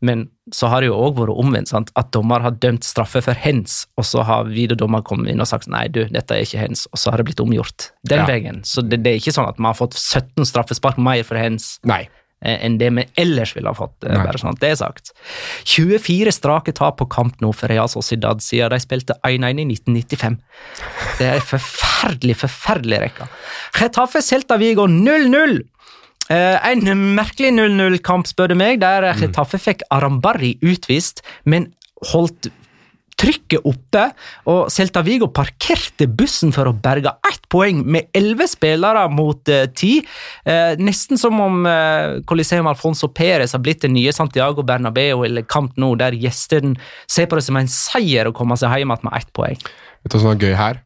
Men 0.00 0.28
så 0.54 0.68
har 0.70 0.80
det 0.80 0.88
jo 0.92 0.94
òg 0.94 1.16
vært 1.18 1.32
omvendt, 1.42 1.68
sant? 1.72 1.88
at 1.98 2.12
dommer 2.14 2.40
har 2.44 2.52
dømt 2.62 2.84
straffe 2.86 3.18
for 3.24 3.34
hens, 3.34 3.86
og 3.98 4.04
så 4.06 4.22
har 4.24 4.44
videodommer 4.46 5.02
kommet 5.02 5.32
inn 5.32 5.40
og 5.42 5.48
sagt 5.50 5.66
nei, 5.66 5.88
du, 5.88 6.04
dette 6.06 6.36
er 6.36 6.44
ikke 6.46 6.60
hens, 6.62 6.86
og 6.92 6.98
så 7.02 7.10
har 7.10 7.18
det 7.18 7.26
blitt 7.32 7.40
omgjort 7.42 7.90
den 8.06 8.20
Ja. 8.22 8.26
veien. 8.30 8.62
Så 8.64 8.82
det, 8.86 9.02
det 9.02 9.10
er 9.12 9.18
ikke 9.18 9.34
sånn 9.34 9.48
at 9.50 9.58
man 9.58 9.72
har 9.74 9.80
fått 9.80 9.98
17 9.98 10.46
straffespark 10.46 10.98
mer 11.02 11.24
for 11.26 11.36
hens 11.36 11.80
Nei. 11.84 12.04
eh, 12.40 12.60
enn 12.64 12.78
det 12.78 12.92
vi 12.94 13.04
ellers 13.18 13.56
ville 13.56 13.66
ha 13.68 13.74
fått. 13.74 13.98
eh, 14.06 14.14
Nei. 14.14 14.22
bare 14.24 14.38
sånn 14.38 14.54
at 14.54 14.60
det 14.62 14.70
er 14.70 14.78
sagt. 14.78 15.10
24 15.66 16.30
strake 16.32 16.72
tap 16.78 16.98
på 17.02 17.08
kamp 17.10 17.40
nå 17.42 17.50
for 17.52 17.66
Real 17.68 17.88
Sociedad 17.90 18.38
siden 18.40 18.70
de 18.70 18.78
spilte 18.80 19.16
1-1 19.26 19.58
i 19.60 19.66
1995. 19.74 20.38
Det 21.18 21.26
er 21.26 21.40
en 21.40 21.48
forferdelig, 21.50 22.36
forferdelig 22.44 23.00
rekke. 23.08 23.26
Getafe 23.80 24.22
Celta 24.22 24.56
Vigo 24.62 24.86
0-0! 24.86 25.58
Eh, 26.28 26.70
en 26.70 26.84
merkelig 27.16 27.54
0-0-kamp, 27.56 28.28
spør 28.28 28.52
du 28.52 28.58
meg, 28.60 28.80
der 28.84 29.06
Getafe 29.18 29.60
fikk 29.62 29.84
Arambarri 29.94 30.56
utvist, 30.64 31.24
men 31.48 31.70
holdt 32.12 32.50
trykket 33.18 33.66
oppe, 33.66 34.04
og 34.50 34.68
Celta 34.72 35.02
Vigo 35.06 35.28
parkerte 35.34 36.06
bussen 36.06 36.52
for 36.54 36.70
å 36.70 36.74
berge 36.76 37.10
ett 37.26 37.48
poeng 37.50 37.80
med 37.82 38.12
elleve 38.16 38.46
spillere 38.50 39.06
mot 39.10 39.50
eh, 39.50 39.66
ti. 39.74 39.96
Eh, 40.46 40.78
nesten 40.78 41.20
som 41.20 41.40
om 41.42 41.66
eh, 41.66 42.20
Coliseum 42.28 42.68
Alfonso 42.70 43.10
Perez 43.10 43.56
har 43.56 43.64
blitt 43.64 43.82
det 43.84 43.92
nye 43.94 44.14
Santiago 44.14 44.62
Bernabeu 44.66 45.24
eller 45.26 45.46
Camp 45.50 45.74
Nou, 45.80 45.94
der 45.98 46.16
gjestene 46.18 46.76
ser 47.10 47.26
på 47.26 47.38
det 47.38 47.46
som 47.48 47.58
en 47.58 47.70
seier 47.72 48.30
å 48.30 48.36
komme 48.36 48.58
seg 48.58 48.76
hjem 48.76 48.94
igjen 48.94 49.08
med 49.08 49.18
ett 49.18 49.32
poeng. 49.34 49.58
Vet 50.04 50.12
du 50.12 50.18
hva 50.18 50.22
som 50.22 50.34
er 50.36 50.44
gøy 50.46 50.54
her? 50.58 50.84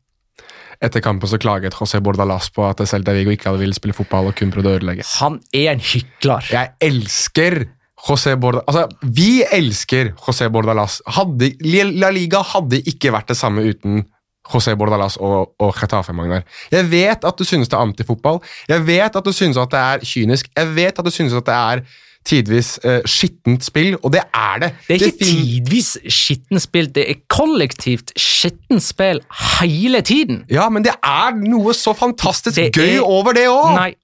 Etter 0.83 1.03
kampen 1.05 1.31
så 1.31 1.39
klaget 1.39 1.77
José 1.79 2.01
Bordalas 2.03 2.49
på 2.51 2.65
at 2.67 2.81
Celta 2.91 3.15
Vigo 3.15 3.31
ikke 3.31 3.51
hadde 3.51 3.63
villet 3.63 3.79
spille 3.79 3.95
fotball 3.95 4.33
og 4.33 4.39
kun 4.39 4.51
prøvde 4.51 4.73
å 4.73 4.79
ødelegge. 4.81 5.07
Han 5.21 5.39
er 5.55 5.77
en 5.77 5.85
hykler. 5.85 6.49
Jeg 6.51 6.73
elsker 6.83 7.63
José 8.03 8.35
Bordalas 8.35 8.67
Altså, 8.67 9.11
vi 9.15 9.45
elsker 9.47 10.11
José 10.19 10.49
Bordalas. 10.51 10.99
Hadde, 11.19 11.53
La 11.95 12.11
Liga 12.11 12.43
hadde 12.55 12.83
ikke 12.91 13.15
vært 13.15 13.31
det 13.31 13.39
samme 13.39 13.63
uten 13.63 14.03
José 14.51 14.75
Bordalas 14.79 15.17
og, 15.23 15.53
og 15.63 15.75
Getafe, 15.79 16.15
Magnar. 16.17 16.43
Jeg 16.73 16.89
vet 16.91 17.25
at 17.25 17.39
du 17.39 17.47
synes 17.47 17.71
det 17.71 17.79
er 17.79 17.87
antifotball. 17.87 18.41
Jeg 18.69 18.83
vet 18.87 19.17
at 19.17 19.27
du 19.27 19.33
synes 19.33 19.61
at 19.61 19.71
det 19.71 19.83
er 19.83 20.07
kynisk. 20.13 20.51
Jeg 20.57 20.75
vet 20.75 20.99
at 20.99 21.07
du 21.07 21.15
synes 21.15 21.37
at 21.39 21.47
det 21.47 21.55
er 21.55 21.85
tidvis 22.25 22.77
eh, 22.85 23.01
skittent 23.09 23.65
spill, 23.67 23.97
og 24.03 24.13
det 24.15 24.23
er 24.35 24.59
det. 24.63 24.71
Det 24.89 24.95
er 24.97 25.07
ikke 25.09 25.25
fin- 25.25 25.43
tidvis 25.43 25.91
skittent 26.09 26.63
spill, 26.63 26.87
det 26.95 27.05
er 27.11 27.19
kollektivt 27.33 28.13
skittent 28.19 28.83
spill 28.83 29.21
hele 29.61 30.01
tiden. 30.07 30.45
Ja, 30.51 30.69
men 30.69 30.85
det 30.87 30.95
er 31.03 31.35
noe 31.43 31.75
så 31.75 31.95
fantastisk 31.99 32.57
Det 32.57 32.71
gøy 32.77 32.97
er- 32.97 33.07
over 33.07 33.33
det 33.37 33.47
òg! 33.51 33.75
Nei, 33.75 33.95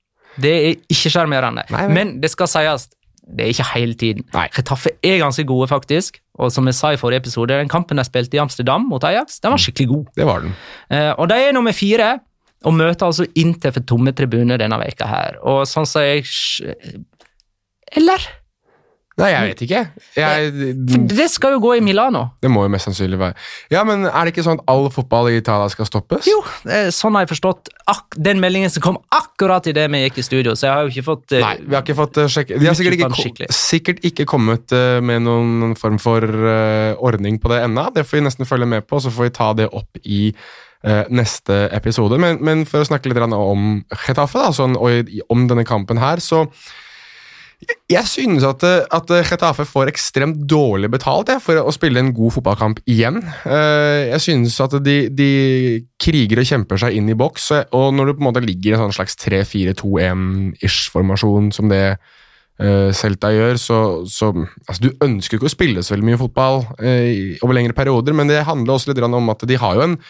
det 0.41 0.55
er 0.69 0.75
ikke 0.91 1.11
sjarmerende. 1.15 1.63
Nei. 1.71 1.89
Men 1.89 2.21
det 2.23 2.31
skal 2.31 2.47
sies, 2.51 2.89
det 3.29 3.45
er 3.45 3.49
ikke 3.53 3.69
hele 3.75 3.95
tiden. 3.95 4.25
Getafe 4.57 4.91
er 5.05 5.19
ganske 5.21 5.45
gode, 5.45 5.69
faktisk. 5.69 6.21
Og 6.39 6.53
som 6.55 6.65
jeg 6.71 6.75
sa 6.79 6.93
i 6.95 6.97
forrige 6.97 7.19
episode, 7.25 7.51
den 7.59 7.69
kampen 7.69 7.99
de 7.99 8.05
spilte 8.07 8.37
i 8.39 8.41
Amsterdam 8.41 8.87
mot 8.89 9.03
Ajax, 9.05 9.41
den 9.43 9.51
var 9.51 9.59
skikkelig 9.59 9.89
god. 9.89 10.05
Det 10.17 10.27
var 10.27 10.41
den. 10.47 10.55
Eh, 10.91 11.11
og 11.19 11.29
de 11.29 11.35
er 11.35 11.53
nummer 11.53 11.73
fire, 11.73 12.19
og 12.65 12.75
møter 12.75 13.07
altså 13.07 13.27
inntil 13.39 13.71
for 13.73 13.81
tomme 13.87 14.11
tribuner 14.13 14.57
denne 14.59 14.79
veka 14.81 15.07
her. 15.07 15.37
Og 15.47 15.67
sånn 15.71 15.87
som 15.87 16.03
jeg 16.03 16.25
Eller? 17.97 18.29
Nei, 19.19 19.33
jeg 19.33 19.47
vet 19.49 19.63
ikke. 19.67 19.81
Jeg, 20.15 20.51
For 20.93 21.07
det 21.11 21.27
skal 21.33 21.57
jo 21.57 21.63
gå 21.63 21.73
i 21.79 21.81
Milano. 21.83 22.21
det 22.43 22.51
må 22.53 22.63
jo 22.63 22.71
mest 22.71 22.87
sannsynlig 22.87 23.19
være 23.19 23.35
Ja, 23.73 23.83
men 23.87 24.07
Er 24.07 24.25
det 24.25 24.35
ikke 24.35 24.45
sånn 24.47 24.61
at 24.61 24.71
all 24.71 24.87
fotball 24.95 25.31
i 25.33 25.41
Italia 25.41 25.67
skal 25.73 25.89
stoppes? 25.89 26.29
Jo, 26.31 26.39
eh, 26.71 26.93
sånn 26.95 27.19
har 27.19 27.27
jeg 27.27 27.33
forstått 27.33 27.73
ak 27.91 28.19
den 28.29 28.39
meldingen 28.43 28.71
som 28.71 28.85
kom 28.85 29.01
akkurat 29.15 29.67
idet 29.71 29.89
vi 29.91 30.05
gikk 30.05 30.21
i 30.23 30.27
studio, 30.27 30.55
så 30.55 30.69
jeg 30.69 30.75
har 30.75 30.87
jo 30.87 30.93
ikke 30.95 31.07
fått 31.09 31.35
uh, 31.35 31.41
Nei, 31.43 31.55
vi 31.65 31.75
har 31.75 31.83
ikke 31.83 31.99
fått 31.99 32.21
uh, 32.21 32.29
sjekke 32.31 32.61
De 32.61 32.69
har 32.69 32.79
sikkert 32.79 33.19
ikke, 33.19 33.51
sikkert 33.55 34.07
ikke 34.07 34.29
kommet 34.29 34.77
uh, 34.77 35.01
med 35.03 35.25
noen 35.27 35.75
form 35.79 35.99
for 36.03 36.23
eh, 36.23 36.95
ordning 37.03 37.39
på 37.43 37.51
det 37.51 37.63
ennå. 37.65 37.89
Det 37.95 38.05
får 38.07 38.21
vi 38.21 38.25
nesten 38.27 38.49
følge 38.49 38.69
med 38.71 38.87
på, 38.87 39.01
så 39.03 39.11
får 39.13 39.29
vi 39.29 39.35
ta 39.35 39.49
det 39.57 39.69
opp 39.75 39.99
i 40.05 40.29
eh, 40.31 41.05
neste 41.11 41.65
episode. 41.75 42.19
Men, 42.21 42.39
men 42.45 42.65
for 42.69 42.83
å 42.83 42.89
snakke 42.89 43.11
litt 43.11 43.21
om 43.25 43.81
Getafe, 44.05 44.43
da, 44.43 44.53
sånn, 44.55 44.77
og 44.79 45.11
om 45.33 45.49
denne 45.51 45.67
kampen 45.69 46.01
her, 46.03 46.23
så 46.23 46.47
jeg 47.91 48.07
synes 48.07 48.45
at, 48.47 48.63
eh, 48.63 48.87
at 48.95 49.09
Getafe 49.27 49.65
får 49.67 49.89
ekstremt 49.91 50.47
dårlig 50.49 50.87
betalt 50.93 51.29
jeg, 51.33 51.41
for 51.43 51.55
å 51.59 51.73
spille 51.75 51.99
en 51.99 52.13
god 52.15 52.33
fotballkamp 52.37 52.79
igjen. 52.87 53.19
Eh, 53.49 54.11
Jeg 54.13 54.21
synes 54.23 54.61
at 54.63 54.77
de, 54.85 55.09
de 55.11 55.31
kriger 55.99 56.39
og 56.39 56.47
kjemper 56.47 56.79
seg 56.79 56.95
inn 56.95 57.09
i 57.11 57.15
boks, 57.19 57.51
og 57.75 57.95
når 57.97 58.05
du 58.07 58.13
på 58.15 58.21
en 58.23 58.29
måte 58.31 58.45
ligger 58.45 58.71
i 58.71 58.75
en 58.77 58.83
sånn 58.87 58.95
slags 59.01 59.17
3-4-2-1-ish-formasjon 59.25 61.51
som 61.57 61.69
det 61.73 61.99
eh, 62.61 62.91
Celta 62.95 63.29
gjør, 63.35 63.57
så, 63.59 63.79
så 64.07 64.31
altså, 64.37 64.81
Du 64.85 64.91
ønsker 65.05 65.37
ikke 65.39 65.51
å 65.51 65.57
spille 65.57 65.83
så 65.83 65.95
veldig 65.97 66.09
mye 66.13 66.23
fotball 66.23 66.57
eh, 66.79 67.37
over 67.43 67.55
lengre 67.59 67.75
perioder, 67.77 68.13
men 68.15 68.29
det 68.31 68.47
handler 68.49 68.73
også 68.77 68.89
litt 68.93 69.03
om 69.03 69.31
at 69.35 69.43
de 69.49 69.57
har 69.59 69.73
jo 69.75 69.83
en 69.89 69.97
eh, 69.99 70.03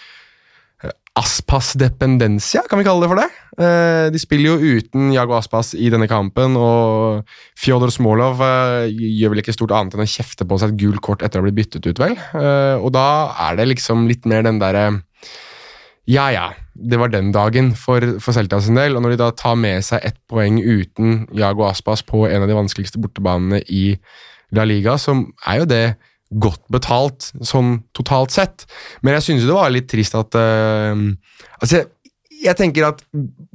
Aspas 1.19 1.73
dependencia, 1.75 2.62
kan 2.71 2.79
vi 2.79 2.85
kalle 2.87 3.03
det 3.03 3.11
for 3.11 3.19
det. 3.19 3.27
Eh, 3.59 4.07
de 4.14 4.21
spiller 4.23 4.53
jo 4.53 4.77
uten 4.79 5.11
Jago 5.11 5.35
Aspas 5.35 5.73
i 5.75 5.88
denne 5.91 6.07
kampen, 6.11 6.55
og 6.55 7.27
Fjodor 7.59 7.91
Smolov 7.91 8.43
eh, 8.45 8.93
gjør 9.19 9.35
vel 9.35 9.43
ikke 9.43 9.57
stort 9.57 9.75
annet 9.75 9.97
enn 9.97 10.05
å 10.05 10.09
kjefte 10.09 10.47
på 10.47 10.61
seg 10.61 10.75
et 10.75 10.81
gult 10.85 11.03
kort 11.03 11.25
etter 11.27 11.41
å 11.41 11.43
ha 11.43 11.49
blitt 11.49 11.59
byttet 11.59 11.88
ut, 11.88 11.99
vel. 11.99 12.14
Eh, 12.14 12.77
og 12.79 12.93
da 12.95 13.09
er 13.49 13.59
det 13.59 13.67
liksom 13.73 14.07
litt 14.11 14.29
mer 14.31 14.47
den 14.47 14.62
derre 14.62 14.87
ja, 16.09 16.31
ja, 16.33 16.47
det 16.73 16.97
var 16.97 17.11
den 17.12 17.35
dagen 17.35 17.75
for, 17.77 18.01
for 18.23 18.33
Celta 18.33 18.62
sin 18.64 18.79
del. 18.79 18.95
Og 18.97 19.03
når 19.05 19.12
de 19.12 19.21
da 19.21 19.33
tar 19.37 19.59
med 19.61 19.85
seg 19.85 20.07
ett 20.09 20.17
poeng 20.31 20.57
uten 20.57 21.27
Jago 21.37 21.67
Aspas 21.69 22.01
på 22.07 22.23
en 22.31 22.47
av 22.47 22.49
de 22.49 22.57
vanskeligste 22.57 23.03
bortebanene 23.03 23.61
i 23.69 23.91
La 24.57 24.64
Liga, 24.64 24.95
så 24.97 25.19
er 25.45 25.61
jo 25.61 25.67
det 25.69 25.83
godt 26.29 26.61
betalt 26.73 27.31
sånn 27.41 27.79
totalt 27.97 28.35
sett. 28.35 28.67
Men 29.01 29.17
jeg 29.17 29.29
synes 29.29 29.47
det 29.49 29.57
var 29.57 29.73
litt 29.73 29.88
trist 29.91 30.17
at 30.19 30.37
uh, 30.37 30.93
Altså, 31.59 31.87
jeg 32.38 32.55
tenker 32.59 32.87
at 32.87 33.01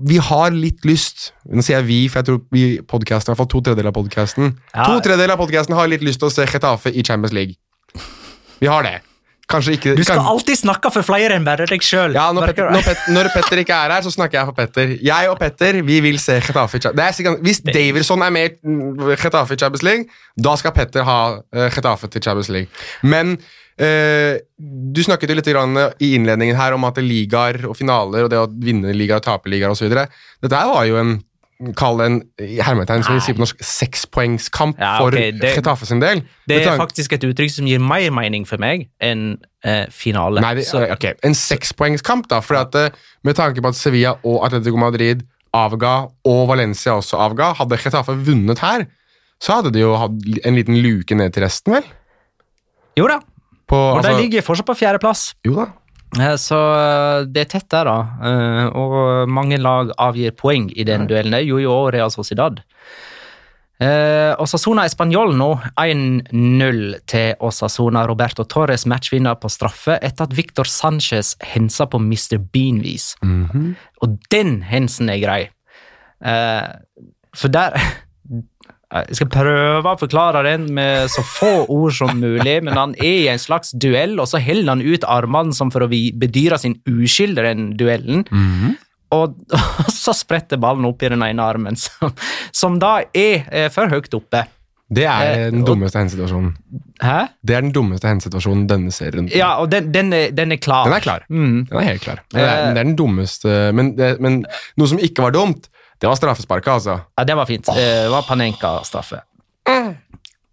vi 0.04 0.18
har 0.20 0.52
litt 0.52 0.84
lyst 0.88 1.30
Nå 1.48 1.64
sier 1.64 1.80
jeg 1.80 1.88
vi, 1.88 2.00
for 2.12 2.20
jeg 2.20 2.28
tror 2.28 2.42
vi 2.52 2.66
podcasten, 2.82 3.30
i 3.30 3.32
hvert 3.32 3.44
fall 3.44 3.52
to 3.54 3.62
tredjedeler 3.64 3.94
av 3.94 3.98
podkasten 4.00 4.50
Ja. 4.74 4.88
To 4.90 4.98
tredjedeler 5.00 5.38
av 5.38 5.44
podcasten 5.44 5.78
har 5.78 5.88
litt 5.92 6.04
lyst 6.04 6.24
til 6.24 6.32
å 6.32 6.34
se 6.34 6.48
Getafe 6.50 6.92
i 6.92 7.06
Champions 7.06 7.36
League. 7.36 7.56
Vi 8.60 8.70
har 8.72 8.84
det. 8.86 8.98
Kanskje 9.52 9.74
ikke 9.76 9.96
Du 9.98 10.04
skal 10.04 10.18
kan- 10.22 10.30
alltid 10.32 10.56
snakke 10.58 10.92
for 10.94 11.04
flere 11.04 11.36
enn 11.36 11.44
bare 11.46 11.66
deg 11.70 11.82
sjøl. 11.84 12.14
ja, 12.16 12.32
når, 12.32 12.54
når, 12.56 12.84
Pet, 12.86 12.98
når 13.12 13.30
Petter 13.34 13.58
ikke 13.64 13.76
er 13.76 13.92
her, 13.92 14.02
så 14.02 14.12
snakker 14.14 14.40
jeg 14.40 14.46
for 14.46 14.54
Petter. 14.54 14.94
Jeg 15.04 15.30
og 15.30 15.40
Petter 15.40 15.82
vi 15.84 16.00
vil 16.02 16.18
se 16.20 16.40
sikkert, 17.14 17.42
Hvis 17.44 17.60
Daverson 17.62 18.22
er 18.24 18.30
med 18.32 18.56
i 18.64 19.16
Getafe 19.20 19.54
i 19.54 19.58
Champions 19.58 19.84
League, 19.84 20.06
da 20.42 20.56
skal 20.56 20.72
Petter 20.72 21.04
ha 21.04 21.20
uh, 21.40 21.70
Getafe 21.70 22.08
til 22.10 22.22
Champions 22.22 22.50
League. 22.50 22.68
Men 23.04 23.38
Uh, 23.74 24.38
du 24.94 25.00
snakket 25.02 25.32
jo 25.32 25.36
litt 25.40 25.48
grann 25.50 25.74
i 25.98 26.12
innledningen 26.14 26.54
her 26.56 26.76
om 26.76 26.84
at 26.86 27.00
er 27.02 27.08
ligaer 27.08 27.64
og 27.66 27.74
finaler 27.76 28.22
og 28.22 28.30
det 28.30 28.38
å 28.38 28.46
vinne 28.46 28.94
ligaer 28.94 29.18
og 29.18 29.24
tape 29.26 29.50
ligaer 29.50 29.74
osv. 29.74 29.90
Dette 29.90 30.60
her 30.60 30.70
var 30.70 30.86
jo 30.86 31.00
en 31.00 31.16
Kall 31.78 31.98
det 32.02 32.06
en 32.10 32.18
hermetegn 32.62 33.04
som 33.06 33.16
vi 33.16 33.22
sier 33.24 33.36
på 33.38 33.44
norsk 33.44 33.62
sekspoengskamp 33.64 34.80
Ja, 34.80 34.98
for 35.00 35.08
ok, 35.16 35.40
det- 35.40 35.56
Getafe 35.56 35.86
sin 35.88 36.00
del. 36.04 36.24
Det 36.48 36.62
er 36.68 36.78
faktisk 36.78 37.14
et 37.14 37.24
uttrykk 37.24 37.52
som 37.52 37.66
gir 37.66 37.80
mer 37.80 38.10
mening 38.12 38.46
for 38.46 38.58
meg 38.58 38.90
enn 39.00 39.38
eh, 39.64 39.86
finale. 39.90 40.42
Nei, 40.42 40.54
det, 40.56 40.66
Så- 40.68 40.84
ok, 40.92 41.14
En 41.24 41.34
sekspoengskamp, 41.34 42.28
da. 42.28 42.42
For 42.42 42.56
at, 42.56 42.76
eh, 42.76 42.90
med 43.24 43.36
tanke 43.36 43.62
på 43.62 43.68
at 43.70 43.76
Sevilla 43.76 44.18
og 44.24 44.44
Atletico 44.46 44.78
Madrid 44.78 45.24
avga, 45.54 46.10
og 46.26 46.48
Valencia 46.50 46.92
også 46.98 47.18
avga, 47.18 47.54
hadde 47.56 47.78
Getafe 47.78 48.16
vunnet 48.26 48.60
her, 48.60 48.88
så 49.40 49.54
hadde 49.62 49.72
de 49.72 49.80
jo 49.80 49.96
hatt 49.96 50.12
en 50.46 50.56
liten 50.56 50.82
luke 50.82 51.12
ned 51.16 51.32
til 51.34 51.44
resten, 51.44 51.74
vel? 51.74 51.84
Jo 52.98 53.08
da, 53.08 53.20
På, 53.68 53.76
og 53.76 53.98
altså, 54.04 54.18
de 54.18 54.22
ligger 54.24 54.42
fortsatt 54.42 54.66
på 54.66 54.76
fjerdeplass. 54.78 55.34
Jo 55.46 55.56
da. 55.56 55.66
Eh, 56.20 56.36
Så 56.38 56.58
eh, 56.58 57.26
det 57.26 57.42
er 57.48 57.50
tett 57.56 57.70
der, 57.74 57.86
da. 57.90 57.98
Eh, 58.24 58.66
Og 58.78 59.30
mange 59.30 59.58
lag 59.58 59.92
avgir 59.98 60.32
poeng 60.38 60.70
i 60.76 60.84
den 60.88 61.08
duellen. 61.10 61.32
Det 61.34 61.46
gjorde 61.48 61.64
jo 61.66 61.74
også 61.74 61.94
Real 61.96 62.12
Sociedad. 62.14 62.62
Eh, 63.84 64.32
Osasuna 64.40 64.86
Español 64.86 65.34
nå 65.36 65.50
1-0 65.82 67.00
til 67.10 67.34
Osasona. 67.44 68.06
Roberto 68.08 68.46
Torres 68.46 68.86
matchvinner 68.88 69.36
på 69.42 69.50
straffe 69.52 69.98
etter 70.02 70.28
at 70.30 70.36
Victor 70.38 70.70
Sanchez 70.70 71.34
hensa 71.42 71.88
på 71.90 72.00
Mr. 72.00 72.38
Bean-vis. 72.54 73.16
Mhm. 73.24 73.74
Og 74.06 74.18
den 74.32 74.62
hensen 74.70 75.10
er 75.10 75.20
grei. 75.20 75.42
Eh, 76.24 76.68
for 77.36 77.50
der 77.50 77.74
Jeg 78.94 79.18
skal 79.18 79.30
prøve 79.34 79.90
å 79.90 79.98
forklare 79.98 80.44
den 80.46 80.68
med 80.76 81.08
så 81.10 81.24
få 81.26 81.52
ord 81.74 81.96
som 81.98 82.12
mulig, 82.22 82.60
men 82.62 82.78
han 82.78 82.92
er 83.02 83.16
i 83.24 83.30
en 83.32 83.42
slags 83.42 83.72
duell, 83.74 84.20
og 84.22 84.28
så 84.30 84.38
holder 84.44 84.70
han 84.76 84.84
ut 84.86 85.08
armene 85.10 85.56
som 85.58 85.72
for 85.74 85.88
å 85.88 85.90
bedyre 85.90 86.60
sin 86.62 86.76
uskyld 86.86 87.42
i 87.42 87.48
den 87.50 87.72
duellen. 87.80 88.26
Mhm. 88.30 88.76
Og, 89.14 89.36
og 89.54 89.90
så 89.94 90.14
spretter 90.18 90.58
ballen 90.62 90.86
opp 90.90 91.04
i 91.06 91.10
den 91.14 91.22
ene 91.26 91.44
armen, 91.46 91.76
som, 91.78 92.14
som 92.54 92.78
da 92.82 93.00
er 93.14 93.44
eh, 93.54 93.68
for 93.74 93.90
høyt 93.92 94.14
oppe. 94.18 94.46
Det 94.94 95.06
er 95.10 95.28
Eh, 95.34 95.52
den 95.54 95.64
dummeste 95.66 95.98
hensituasjonen. 96.02 96.52
Hæ? 97.02 97.20
Det 97.42 97.56
er 97.58 97.64
den 97.66 97.72
dummeste 97.74 98.10
hensituasjonen 98.10 98.66
denne 98.70 98.92
serien. 98.94 99.30
Ja, 99.34 99.56
og 99.62 99.70
den, 99.74 99.88
den, 99.94 100.12
er, 100.14 100.34
den 100.36 100.54
er 100.54 100.60
klar. 100.62 100.86
Den 100.86 100.98
er 100.98 101.02
klar. 101.06 101.26
Mm. 101.34 101.64
Den 101.70 101.78
er 101.82 101.88
helt 101.88 102.04
klar. 102.06 102.22
Det 102.34 102.42
er, 102.42 102.50
Eh. 102.52 102.74
det 102.74 102.82
er 102.84 102.90
den 102.92 102.98
dummeste 103.00 103.56
men, 103.74 103.94
det, 103.98 104.12
men 104.22 104.44
noe 104.78 104.92
som 104.92 105.02
ikke 105.02 105.26
var 105.26 105.34
dumt, 105.34 105.70
det 106.04 106.10
var 106.12 106.18
straffesparket, 106.20 106.68
altså. 106.68 106.98
Ja, 107.16 107.24
det 107.24 107.36
var 107.40 107.48
fint. 107.48 107.70
Oh. 107.72 107.78
Det 107.80 108.10
var 108.12 108.26
Panenka-straffe. 108.28 109.22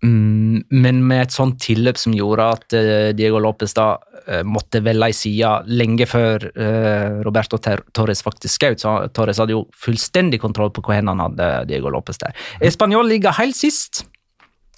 Mm, 0.00 0.62
men 0.70 1.00
med 1.04 1.26
et 1.26 1.34
sånt 1.34 1.58
tilløp 1.60 1.98
som 1.98 2.14
gjorde 2.16 2.46
at 2.54 2.76
eh, 2.78 3.08
Diego 3.18 3.40
Lopez 3.42 3.74
da 3.76 3.88
eh, 4.22 4.44
måtte 4.46 4.80
velge 4.86 5.10
ei 5.10 5.16
side 5.16 5.50
lenge 5.74 6.06
før 6.08 6.46
Roberto 7.26 7.58
Ter 7.60 7.82
Torres 7.92 8.22
faktisk 8.24 8.62
skjøt, 8.62 8.84
så 8.84 8.94
Torres 9.12 9.42
hadde 9.42 9.58
jo 9.58 9.66
fullstendig 9.76 10.40
kontroll 10.40 10.70
på 10.72 10.86
hvor 10.86 10.96
hen 10.96 11.10
han 11.10 11.20
hadde 11.26 11.50
Diego 11.68 11.90
Lopez 11.92 12.22
der. 12.22 12.38
Español 12.62 13.10
ligger 13.10 13.34
helt 13.42 13.58
sist. 13.58 14.06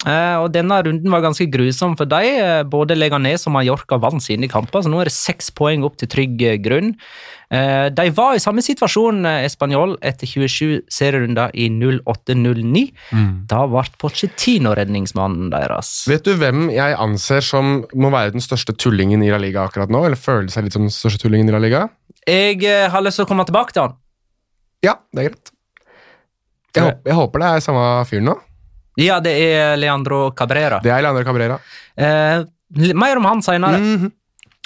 Eh, 0.03 0.37
og 0.41 0.49
Denne 0.51 0.81
runden 0.83 1.11
var 1.13 1.23
ganske 1.23 1.47
grusom 1.51 1.95
for 1.99 2.09
dem. 2.09 2.39
Eh, 2.43 2.63
både 2.67 2.97
Leganes 2.97 3.47
og 3.47 3.55
Mallorca 3.55 3.99
vant 4.01 4.23
sine 4.23 4.49
kamper, 4.51 4.83
så 4.83 4.91
nå 4.91 4.99
er 4.99 5.09
det 5.09 5.15
seks 5.15 5.49
poeng 5.55 5.85
opp 5.87 5.95
til 5.99 6.11
trygg 6.11 6.43
eh, 6.43 6.59
grunn. 6.63 6.93
De 7.53 8.07
var 8.17 8.33
i 8.33 8.39
samme 8.41 8.63
situasjon, 8.65 9.27
Español, 9.45 9.91
etter 10.01 10.25
27 10.25 10.87
serierunder 10.89 11.51
i 11.53 11.67
08-09. 11.69 12.81
Da 13.51 13.59
ble 13.69 13.83
Pochettino 14.01 14.71
redningsmannen 14.73 15.51
deres. 15.53 15.91
Vet 16.09 16.25
du 16.25 16.31
hvem 16.41 16.71
jeg 16.73 16.95
anser 16.97 17.45
som 17.45 17.83
må 17.93 18.09
være 18.09 18.33
den 18.33 18.41
største 18.41 18.73
tullingen 18.73 19.21
i 19.21 19.29
La 19.29 19.37
Liga 19.37 19.67
akkurat 19.67 19.93
nå? 19.93 20.01
Eller 20.07 20.17
føler 20.17 20.49
seg 20.49 20.65
litt 20.65 20.73
som 20.73 20.87
den 20.87 20.95
største 20.95 21.27
tullingen 21.27 21.51
i 21.51 21.53
La 21.53 21.61
Liga? 21.61 21.83
Jeg 22.25 22.57
har 22.89 23.05
lyst 23.05 23.21
til 23.21 23.27
å 23.27 23.29
komme 23.29 23.45
tilbake 23.45 23.77
til 23.77 23.85
han. 23.85 23.93
Ja, 24.81 24.97
det 25.13 25.21
er 25.21 25.29
greit. 25.29 25.53
Jeg, 26.73 26.97
jeg 27.05 27.19
håper 27.21 27.45
det 27.45 27.51
er 27.53 27.67
samme 27.67 27.85
fyr 28.09 28.25
nå. 28.25 28.39
Ja, 28.99 29.19
det 29.23 29.33
er 29.41 29.77
Leandro 29.79 30.31
Cabrera. 30.37 30.81
Det 30.83 30.91
er 30.93 31.01
Leandro 31.01 31.23
Cabrera. 31.25 31.59
Eh, 31.95 32.43
mer 32.93 33.17
om 33.17 33.25
han 33.25 33.41
senere. 33.41 33.79
-hmm. 33.79 34.11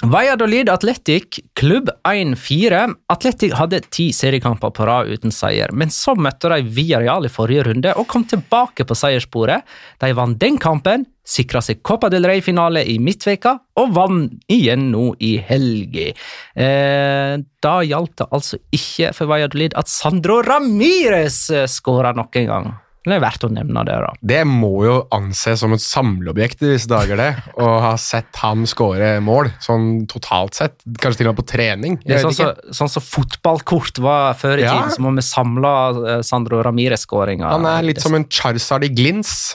Valladolid 0.02 0.68
Athletic, 0.68 1.40
klubb 1.58 1.88
1-4. 2.08 2.94
Athletic 3.08 3.52
hadde 3.58 3.80
ti 3.90 4.12
seriekamper 4.14 4.70
på 4.70 4.86
rad 4.86 5.08
uten 5.10 5.32
seier, 5.34 5.72
men 5.74 5.90
så 5.90 6.14
møtte 6.14 6.52
de 6.52 6.60
Villarreal 6.62 7.26
i 7.26 7.32
forrige 7.32 7.64
runde 7.66 7.96
og 7.98 8.06
kom 8.06 8.22
tilbake 8.30 8.86
på 8.86 8.94
seierssporet. 8.94 9.66
De 9.98 10.12
vant 10.14 10.38
den 10.38 10.54
kampen, 10.62 11.02
sikra 11.26 11.58
seg 11.58 11.82
Copa 11.82 12.12
del 12.14 12.30
Rey-finale 12.30 12.84
i 12.86 13.00
midtveka 13.02 13.56
og 13.74 13.90
vant 13.98 14.38
igjen 14.46 14.92
nå 14.92 15.16
i 15.18 15.34
helga. 15.42 16.12
Eh, 16.54 17.34
da 17.58 17.76
hjalp 17.82 18.14
det 18.22 18.30
altså 18.30 18.62
ikke 18.70 19.10
for 19.18 19.34
Valladolid 19.34 19.74
at 19.74 19.90
Sandro 19.90 20.44
Ramires 20.46 21.48
skåra 21.74 22.14
nok 22.14 22.38
en 22.38 22.52
gang. 22.54 22.70
Det 23.06 23.14
er 23.14 23.22
verdt 23.22 23.44
å 23.46 23.50
nevne 23.52 23.84
det, 23.86 23.94
da. 24.02 24.10
Det 24.32 24.40
må 24.48 24.72
jo 24.84 24.94
anses 25.14 25.62
som 25.62 25.72
et 25.72 25.82
samleobjekt 25.84 26.64
i 26.66 26.72
disse 26.74 26.90
dager, 26.90 27.16
det. 27.20 27.28
Å 27.56 27.68
ha 27.86 27.92
sett 28.00 28.40
ham 28.42 28.66
skåre 28.68 29.14
mål, 29.24 29.52
sånn 29.64 30.02
totalt 30.10 30.58
sett. 30.58 30.76
Kanskje 31.00 31.22
til 31.22 31.30
og 31.30 31.36
med 31.36 31.40
på 31.40 31.46
trening. 31.54 31.96
Det 32.02 32.16
er 32.16 32.18
Jeg 32.18 32.26
sånn 32.26 32.36
som 32.36 32.50
som 32.68 32.88
sånn 32.88 32.92
så 32.98 33.04
fotballkort 33.04 34.02
var 34.04 34.34
før 34.34 34.58
i 34.58 34.66
Ja. 34.66 34.74
tiden, 34.74 34.96
så 34.96 35.04
må 35.06 35.14
vi 35.14 35.24
samle 35.24 35.72
eh, 36.18 36.20
Sandro 36.26 36.60
Ramires-skåringa. 36.66 37.48
Han 37.54 37.66
er 37.66 37.82
litt 37.86 38.00
som 38.02 38.14
en 38.14 38.26
Charizard 38.28 38.84
i 38.84 38.92
glins. 38.92 39.54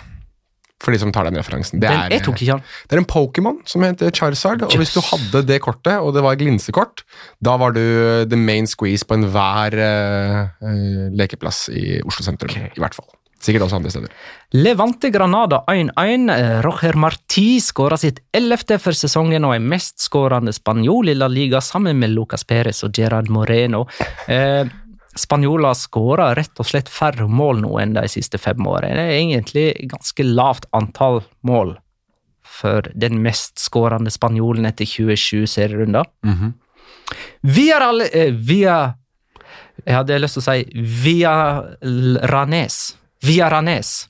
For 0.84 0.92
de 0.92 1.00
som 1.00 1.14
tar 1.16 1.24
den 1.30 1.38
referansen. 1.40 1.80
Det 1.80 1.88
Den, 1.88 2.12
er, 2.12 2.20
han. 2.52 2.62
det 2.90 2.92
er 2.98 3.00
en 3.00 3.08
Pokémon 3.08 3.62
som 3.66 3.86
heter 3.86 4.12
Charizard, 4.12 4.66
og 4.68 4.76
hvis 4.76 4.92
du 4.92 5.00
hadde 5.00 5.46
det 5.48 5.62
kortet, 5.64 5.96
og 5.96 6.12
det 6.14 6.24
var 6.26 6.36
glinsekort, 6.36 7.06
da 7.40 7.56
var 7.56 7.72
du 7.72 8.26
the 8.28 8.36
main 8.36 8.68
squeeze 8.68 9.06
på 9.08 9.16
enhver 9.16 9.78
uh, 9.80 10.50
lekeplass 11.16 11.70
i 11.72 12.02
Oslo 12.04 12.26
sentrum. 12.28 12.52
I 12.68 12.84
hvert 12.84 12.98
fall. 13.00 13.08
Sikkert 13.44 13.66
også 13.66 13.76
andre 13.82 13.92
steder. 13.92 14.12
Levante 14.56 15.10
Granada 15.12 15.64
1-1. 15.68 16.30
Eh, 16.32 16.60
Roger 16.64 16.96
Marti 16.96 17.60
skåra 17.64 17.98
sitt 18.00 18.22
ellevte 18.36 18.78
for 18.80 18.96
sesongen 18.96 19.44
og 19.48 19.58
er 19.58 19.66
mestskårende 19.74 20.54
spanjol 20.56 21.12
i 21.12 21.18
La 21.18 21.28
Liga 21.28 21.60
sammen 21.64 22.00
med 22.00 22.14
Lucas 22.16 22.48
Perez 22.48 22.80
og 22.88 22.96
Gerard 22.96 23.30
Moreno. 23.34 23.84
Eh, 24.32 24.64
Spanjoler 25.14 25.76
skåra 25.78 26.32
rett 26.34 26.58
og 26.58 26.66
slett 26.66 26.88
færre 26.90 27.28
mål 27.30 27.60
nå 27.62 27.76
enn 27.78 27.92
de 27.94 28.08
siste 28.10 28.40
fem 28.42 28.58
årene. 28.66 28.96
Det 28.98 29.04
er 29.12 29.20
egentlig 29.20 29.66
ganske 29.92 30.26
lavt 30.26 30.66
antall 30.74 31.20
mål 31.46 31.76
for 32.42 32.88
den 32.98 33.20
mestskårende 33.22 34.10
spanjolen 34.14 34.66
etter 34.66 34.90
27 34.90 35.46
serierunder. 35.54 36.10
Via, 37.46 37.78
alle... 37.86 38.10
eh, 38.10 38.34
via 38.34 38.96
Jeg 39.86 39.96
hadde 40.00 40.20
lyst 40.22 40.40
til 40.40 40.44
å 40.44 40.48
si 40.48 40.84
Via 41.04 41.36
Ranes. 42.34 42.82
Via 43.24 43.50
Ranes. 43.50 44.10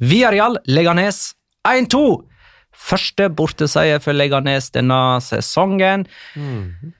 Viareal 0.00 0.58
Leganes 0.68 1.32
1-2. 1.68 2.02
Første 2.78 3.28
borteseier 3.32 4.02
for 4.04 4.16
Leganes 4.16 4.68
denne 4.74 4.98
sesongen. 5.24 6.04
Mm. 6.36 6.92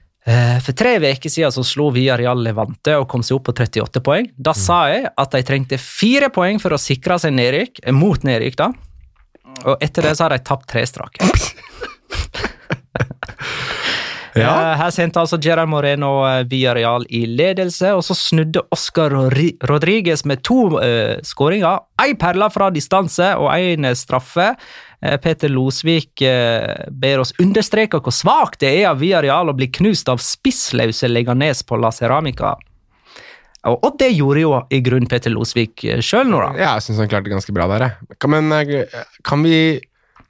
For 0.65 0.75
tre 0.77 0.97
uker 0.99 1.31
siden 1.31 1.53
så 1.53 1.63
slo 1.65 1.87
Villarreal 1.95 2.41
Levante 2.45 2.97
og 2.99 3.07
kom 3.09 3.23
seg 3.25 3.37
opp 3.37 3.47
på 3.49 3.55
38 3.55 4.03
poeng. 4.05 4.27
Da 4.37 4.53
sa 4.57 4.81
jeg 4.91 5.07
at 5.09 5.33
de 5.33 5.45
trengte 5.45 5.79
fire 5.81 6.29
poeng 6.33 6.59
for 6.61 6.75
å 6.75 6.81
sikre 6.81 7.17
seg 7.21 7.33
nedrykk, 7.37 7.81
eh, 7.85 7.95
mot 7.95 8.25
nedrykk. 8.27 8.59
da. 8.59 8.71
Og 9.65 9.77
etter 9.81 10.05
det 10.05 10.17
så 10.17 10.27
har 10.27 10.35
de 10.35 10.43
tapt 10.45 10.69
tre 10.69 10.85
strake. 10.85 11.21
Ja. 14.37 14.49
Eh, 14.49 14.73
Her 14.81 14.91
sendte 14.93 15.21
altså 15.23 15.39
Gerard 15.41 15.71
Moreno 15.71 16.11
via 16.21 16.43
Villarreal 16.49 17.05
i 17.09 17.23
ledelse, 17.25 17.93
og 17.95 18.03
så 18.05 18.17
snudde 18.17 18.61
Oscar 18.71 19.13
Rodriguez 19.69 20.25
med 20.25 20.43
to 20.45 20.67
uh, 20.77 21.17
skåringer. 21.25 21.85
Ei 22.03 22.13
perle 22.19 22.49
fra 22.53 22.69
distanse 22.73 23.31
og 23.39 23.49
en 23.55 23.89
straffe. 23.97 24.53
Eh, 25.01 25.17
Peter 25.17 25.49
Losvik 25.49 26.21
eh, 26.21 26.85
ber 26.91 27.23
oss 27.23 27.33
understreke 27.39 28.01
hvor 28.03 28.13
svakt 28.13 28.59
det 28.63 28.73
er 28.81 28.89
av 28.91 28.99
Villarreal 28.99 29.51
å 29.51 29.55
bli 29.55 29.69
knust 29.71 30.09
av 30.11 30.19
spissløse 30.23 31.07
Leganes 31.07 31.63
på 31.63 31.79
La 31.79 31.91
Ceramica. 31.95 32.57
Og, 33.67 33.89
det 33.99 34.13
gjorde 34.15 34.39
jo 34.39 34.51
i 34.71 34.79
grunnen 34.79 35.09
Peter 35.11 35.33
Losvik 35.33 35.83
sjøl 35.99 36.29
nå, 36.31 36.39
da. 36.39 36.51
Ja, 36.55 36.69
jeg 36.77 36.85
syns 36.85 37.01
han 37.03 37.09
klarte 37.11 37.27
det 37.27 37.33
ganske 37.33 37.55
bra 37.55 37.65
der. 37.67 37.89
jeg. 37.89 38.29
Men 38.31 38.53
eh, 38.55 39.01
kan 39.27 39.43
vi 39.43 39.79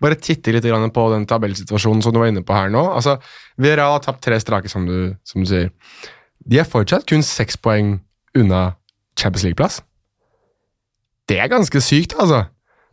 bare 0.02 0.18
titte 0.20 0.54
litt 0.56 0.66
på 0.94 1.06
den 1.14 1.26
tabellsituasjonen 1.30 2.04
som 2.04 2.14
du 2.16 2.20
var 2.22 2.32
inne 2.32 2.44
på 2.46 2.56
her 2.56 2.72
nå? 2.72 2.82
Altså, 2.96 3.18
Viral 3.60 3.98
har 3.98 4.04
tapt 4.06 4.24
tre 4.24 4.40
strake, 4.40 4.70
som 4.72 4.86
du, 4.88 5.16
som 5.28 5.44
du 5.44 5.50
sier. 5.50 5.72
De 6.46 6.60
er 6.62 6.68
fortsatt 6.68 7.08
kun 7.10 7.24
seks 7.26 7.58
poeng 7.60 7.98
unna 8.38 8.76
Champions 9.20 9.44
League-plass. 9.44 9.82
Det 11.30 11.38
er 11.38 11.52
ganske 11.52 11.82
sykt, 11.84 12.16
altså. 12.18 12.46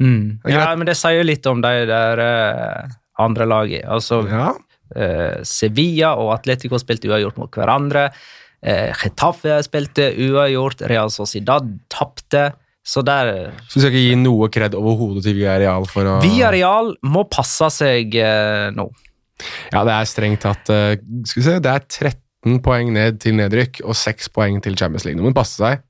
Mm. 0.03 0.43
Ja, 0.51 0.69
men 0.77 0.89
det 0.89 0.97
sier 0.99 1.21
jo 1.23 1.29
litt 1.29 1.47
om 1.49 1.63
de 1.65 1.73
der 1.89 2.21
uh, 2.21 2.97
andre 3.23 3.47
lagene. 3.49 3.87
Altså, 3.89 4.21
Ja. 4.29 4.51
uh, 4.97 5.39
Sevilla 5.47 6.15
og 6.21 6.35
Atletico 6.35 6.81
spilte 6.83 7.09
uavgjort 7.09 7.39
mot 7.41 7.57
hverandre. 7.57 8.11
Uh, 8.61 8.91
Getafe 8.99 9.61
spilte 9.65 10.11
uavgjort. 10.27 10.85
Real 10.91 11.13
Sociedad 11.15 11.71
tapte. 11.93 12.51
Så 12.87 13.03
der 13.03 13.51
Så 13.67 13.81
du 13.81 13.83
skal 13.83 13.91
ikke 13.91 14.05
gi 14.05 14.19
noe 14.21 14.49
kred 14.53 14.77
overhodet 14.79 15.25
til 15.27 15.35
Villarreal 15.41 15.89
for 15.91 16.07
å 16.07 16.21
Villarreal 16.23 16.93
må 17.03 17.25
passe 17.31 17.71
seg 17.75 18.15
eh, 18.21 18.69
nå. 18.77 18.87
Ja, 19.73 19.83
det 19.85 19.97
er 19.97 20.09
strengt 20.09 20.45
tatt 20.47 20.71
eh, 20.73 20.95
Skal 21.27 21.41
vi 21.41 21.47
se, 21.49 21.59
det 21.65 21.73
er 21.73 21.83
13 21.83 22.63
poeng 22.65 22.93
ned 22.95 23.19
til 23.25 23.37
nedrykk 23.41 23.83
og 23.85 23.99
6 23.99 24.31
poeng 24.31 24.63
til 24.63 24.79
Champions 24.79 25.05
League. 25.05 25.19
Nå 25.19 25.27
må 25.27 25.35
de 25.35 25.39
passe 25.41 25.59
seg. 25.59 25.83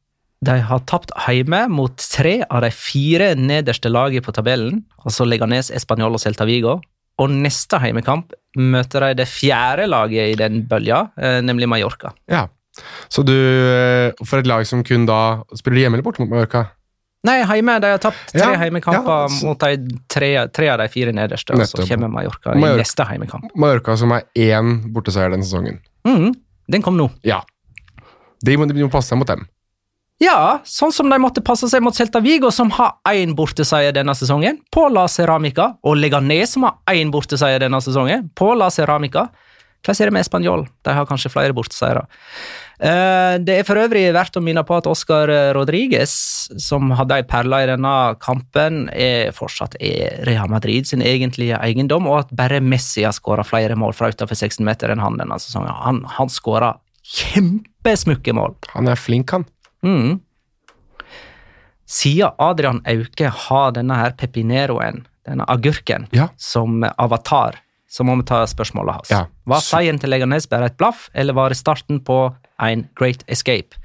De 0.46 0.56
har 0.68 0.82
tapt 0.88 1.12
hjemme 1.26 1.62
mot 1.72 2.00
tre 2.12 2.38
av 2.44 2.62
de 2.64 2.70
fire 2.72 3.32
nederste 3.36 3.90
lagene 3.92 4.24
på 4.24 4.34
tabellen, 4.36 4.82
altså 5.04 5.24
Leganes, 5.28 5.72
Español 5.74 6.16
og 6.16 6.22
Celta 6.22 6.46
Vigo. 6.48 6.78
Og 7.20 7.32
neste 7.32 7.80
heimekamp 7.80 8.34
møter 8.60 9.08
de 9.08 9.22
det 9.22 9.28
fjerde 9.30 9.86
laget 9.88 10.34
i 10.34 10.36
den 10.36 10.62
bølja, 10.68 11.06
eh, 11.16 11.40
nemlig 11.44 11.68
Mallorca. 11.68 12.12
Ja. 12.28 12.46
Så 13.08 13.24
du 13.24 13.32
eh, 13.32 14.12
For 14.20 14.42
et 14.42 14.48
lag 14.48 14.66
som 14.68 14.82
kun 14.84 15.06
da 15.08 15.40
Spiller 15.56 15.78
de 15.78 15.84
hjemme 15.86 15.96
eller 15.96 16.04
borte 16.04 16.20
mot 16.20 16.28
Mallorca? 16.28 16.66
Nei, 17.26 17.40
hjemme. 17.42 17.74
De 17.82 17.90
har 17.96 18.00
tapt 18.02 18.30
tre 18.32 18.40
Ja, 18.44 18.52
heimekamper 18.60 19.26
ja, 19.26 19.40
mot 19.48 19.58
de 19.66 19.98
tre, 20.12 20.30
tre 20.54 20.68
av 20.72 20.78
de 20.82 20.86
fire 20.92 21.12
nederste, 21.16 21.56
og 21.56 21.66
så 21.66 21.82
kommer 21.88 22.08
Mallorca 22.12 22.54
i 22.54 22.60
Mallorca. 22.62 22.84
neste 22.84 23.06
heimekamp. 23.10 23.50
Mallorca 23.58 23.96
som 23.98 24.14
er 24.14 24.24
én 24.46 24.76
borteseier 24.94 25.34
denne 25.34 25.44
sesongen. 25.46 25.80
Mm, 26.06 26.32
den 26.72 26.82
kom 26.86 26.96
nå. 27.00 27.10
Ja. 27.26 27.42
De 28.46 28.56
må, 28.60 28.66
de 28.70 28.82
må 28.84 28.90
passe 28.92 29.10
seg 29.12 29.18
mot 29.18 29.28
dem. 29.30 29.46
Ja, 30.22 30.60
sånn 30.64 30.94
som 30.96 31.10
de 31.12 31.16
måtte 31.20 31.42
passe 31.44 31.68
seg 31.68 31.82
mot 31.84 31.92
Celta 31.96 32.22
Vigo, 32.24 32.48
som 32.54 32.70
har 32.72 32.94
én 33.12 33.34
borteseier 33.36 33.92
denne 33.92 34.14
sesongen, 34.16 34.62
på 34.72 34.86
La 34.88 35.04
Ceramica, 35.12 35.74
og 35.84 35.98
Leganes, 36.00 36.54
som 36.56 36.64
har 36.64 36.78
én 36.94 37.10
borteseier 37.12 37.60
denne 37.60 37.82
sesongen, 37.84 38.30
på 38.34 38.54
La 38.56 38.70
Ceramica. 38.72 39.26
Hvordan 39.86 40.02
er 40.02 40.10
det 40.10 40.14
med 40.16 40.24
Español? 40.26 40.64
De 40.84 40.92
har 40.96 41.06
kanskje 41.06 41.30
flere 41.30 41.54
borteseiere. 41.54 42.02
Eh, 42.80 43.38
Det 43.46 43.54
er 43.60 43.64
for 43.64 43.78
øvrig 43.78 44.02
verdt 44.12 44.36
å 44.36 44.42
minne 44.42 44.64
på 44.66 44.76
at 44.76 44.86
Oscar 44.90 45.30
Rodriguez, 45.54 46.10
som 46.58 46.90
hadde 46.98 47.14
ei 47.20 47.22
perle 47.22 47.62
i 47.62 47.68
denne 47.70 47.92
kampen, 48.20 48.88
er 48.92 49.30
fortsatt 49.32 49.76
er 49.80 50.24
Real 50.26 50.48
Madrid 50.50 50.86
sin 50.90 51.00
egentlige 51.00 51.56
eiendom, 51.62 52.06
og 52.10 52.18
at 52.24 52.34
bare 52.36 52.60
Messi 52.60 53.04
har 53.06 53.12
skåra 53.16 53.44
flere 53.46 53.76
mål 53.78 53.94
fra 53.94 54.10
utenfor 54.10 54.34
16 54.36 54.64
meter 54.66 54.90
enn 54.92 55.00
han 55.00 55.16
denne 55.16 55.38
sesongen. 55.40 55.70
Han, 55.86 56.02
han 56.18 56.28
skåra 56.28 56.74
kjempesmukke 57.06 58.34
mål. 58.34 58.56
Han 58.74 58.88
er 58.90 58.96
flink, 58.98 59.30
han. 59.30 59.46
Mm. 59.86 60.18
Siden 61.86 62.32
Adrian 62.42 62.80
Auke 62.84 63.28
har 63.30 63.70
denne 63.76 63.94
her 64.00 64.10
pepineroen, 64.18 65.04
denne 65.26 65.44
agurken, 65.48 66.08
Ja. 66.12 66.28
som 66.36 66.82
avatar, 66.98 67.60
så 67.88 68.04
må 68.04 68.16
vi 68.18 68.26
ta 68.28 68.42
spørsmålet 68.48 68.98
hans. 68.98 69.12
Ja. 69.14 69.24
Var 69.46 69.62
seieren 69.64 70.00
til 70.02 70.10
Leganes 70.10 70.48
bare 70.50 70.70
et 70.70 70.76
blaff, 70.80 71.08
eller 71.14 71.36
var 71.36 71.54
det 71.54 71.60
starten 71.60 72.00
på 72.04 72.18
en 72.62 72.86
Great 72.98 73.22
Escape? 73.30 73.78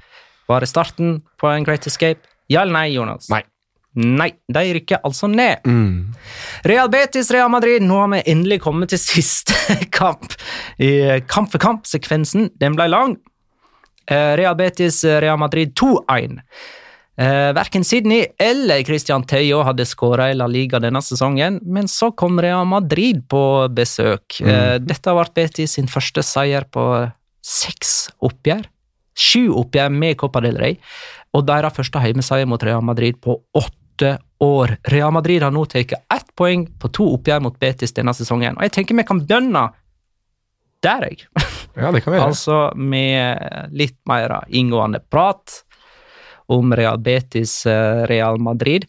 Var 0.50 0.64
det 0.64 0.68
starten 0.70 1.20
på 1.40 1.50
en 1.52 1.64
Great 1.64 1.86
Escape? 1.86 2.20
Ja 2.50 2.64
eller 2.64 2.80
nei, 2.80 2.86
Jonas? 2.96 3.30
Nei. 3.32 3.44
Nei, 3.92 4.30
de 4.48 4.60
rykker 4.72 5.02
altså 5.04 5.28
ned. 5.28 5.66
Mm. 5.68 6.14
Real 6.64 6.88
Betis, 6.88 7.28
Real 7.30 7.50
Madrid, 7.52 7.84
nå 7.84 7.98
har 8.00 8.08
vi 8.14 8.22
endelig 8.32 8.62
kommet 8.64 8.92
til 8.92 9.00
siste 9.12 9.76
kamp. 9.92 10.32
I 10.80 11.20
kamp 11.28 11.52
for 11.52 11.60
kamp-sekvensen, 11.60 12.50
den 12.60 12.78
ble 12.78 12.88
lang. 12.88 13.18
Eh, 14.08 14.32
Real 14.40 14.56
Betis, 14.58 15.02
Real 15.04 15.38
Madrid 15.40 15.74
2-1. 15.78 16.40
Eh, 17.22 17.52
Verken 17.54 17.84
Sydney 17.84 18.26
eller 18.38 18.82
Christian 18.82 19.22
Tejo 19.22 19.60
hadde 19.62 19.84
skåra 19.86 20.30
i 20.30 20.34
La 20.34 20.48
Liga 20.50 20.80
denne 20.82 21.02
sesongen, 21.04 21.60
men 21.62 21.86
så 21.88 22.10
kom 22.18 22.40
Real 22.40 22.66
Madrid 22.66 23.20
på 23.30 23.42
besøk. 23.70 24.40
Eh, 24.40 24.78
dette 24.82 25.10
har 25.10 25.18
vært 25.20 25.34
Betis 25.36 25.76
sin 25.76 25.90
første 25.92 26.24
seier 26.26 26.66
på 26.72 26.86
seks 27.44 28.10
oppgjør. 28.24 28.66
Sju 29.14 29.52
oppgjør 29.60 29.92
med 29.94 30.18
Copa 30.18 30.42
del 30.42 30.58
Rey, 30.58 30.78
og 31.36 31.46
deres 31.46 31.76
første 31.76 32.02
hjemmeseier 32.02 32.48
mot 32.48 32.62
Real 32.64 32.82
Madrid 32.82 33.20
på 33.22 33.36
åtte 33.54 34.16
år. 34.42 34.78
Real 34.90 35.12
Madrid 35.14 35.44
har 35.44 35.54
nå 35.54 35.66
tatt 35.70 35.94
ett 35.94 36.32
poeng 36.34 36.64
på 36.80 36.90
to 36.96 37.06
oppgjør 37.18 37.44
mot 37.44 37.58
Betis 37.60 37.94
denne 37.94 38.16
sesongen, 38.16 38.56
og 38.56 38.66
jeg 38.66 38.78
tenker 38.80 38.98
vi 38.98 39.06
kan 39.06 39.22
begynne 39.22 39.68
der, 40.82 41.04
jeg. 41.06 41.28
Ja, 41.76 41.92
det 41.94 42.00
kan 42.02 42.10
vi 42.10 42.18
gjøre. 42.18 42.24
Altså 42.32 42.56
med 42.74 43.76
litt 43.78 44.00
mer 44.10 44.40
inngående 44.50 44.98
prat 45.12 45.62
om 46.52 46.74
Real 46.76 47.00
Betis, 47.02 47.62
eh, 47.66 48.04
Real 48.10 48.38
Madrid. 48.42 48.86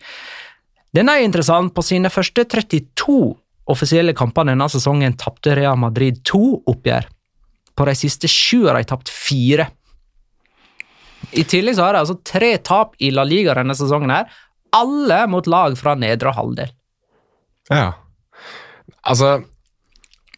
Den 0.93 1.09
er 1.09 1.23
interessant. 1.23 1.73
På 1.73 1.81
sine 1.85 2.11
første 2.13 2.45
32 2.45 3.35
offisielle 3.71 4.13
kamper 4.17 4.47
denne 4.49 4.67
sesongen 4.69 5.15
tapte 5.19 5.55
Real 5.57 5.79
Madrid 5.79 6.21
to 6.27 6.59
oppgjør. 6.69 7.07
På 7.73 7.87
de 7.89 7.95
siste 7.97 8.29
sju 8.29 8.67
har 8.67 8.77
de 8.77 8.89
tapt 8.89 9.09
fire. 9.09 9.69
I 11.33 11.45
tillegg 11.47 11.77
så 11.77 11.87
har 11.87 11.95
de 11.95 12.03
altså 12.03 12.19
tre 12.27 12.51
tap 12.61 12.97
i 13.01 13.09
La 13.13 13.23
Liga 13.25 13.55
denne 13.57 13.75
sesongen, 13.77 14.11
her, 14.11 14.27
alle 14.75 15.23
mot 15.31 15.47
lag 15.49 15.77
fra 15.79 15.95
nedre 15.97 16.33
halvdel. 16.35 16.71
Ja. 17.71 17.93
Altså 19.07 19.37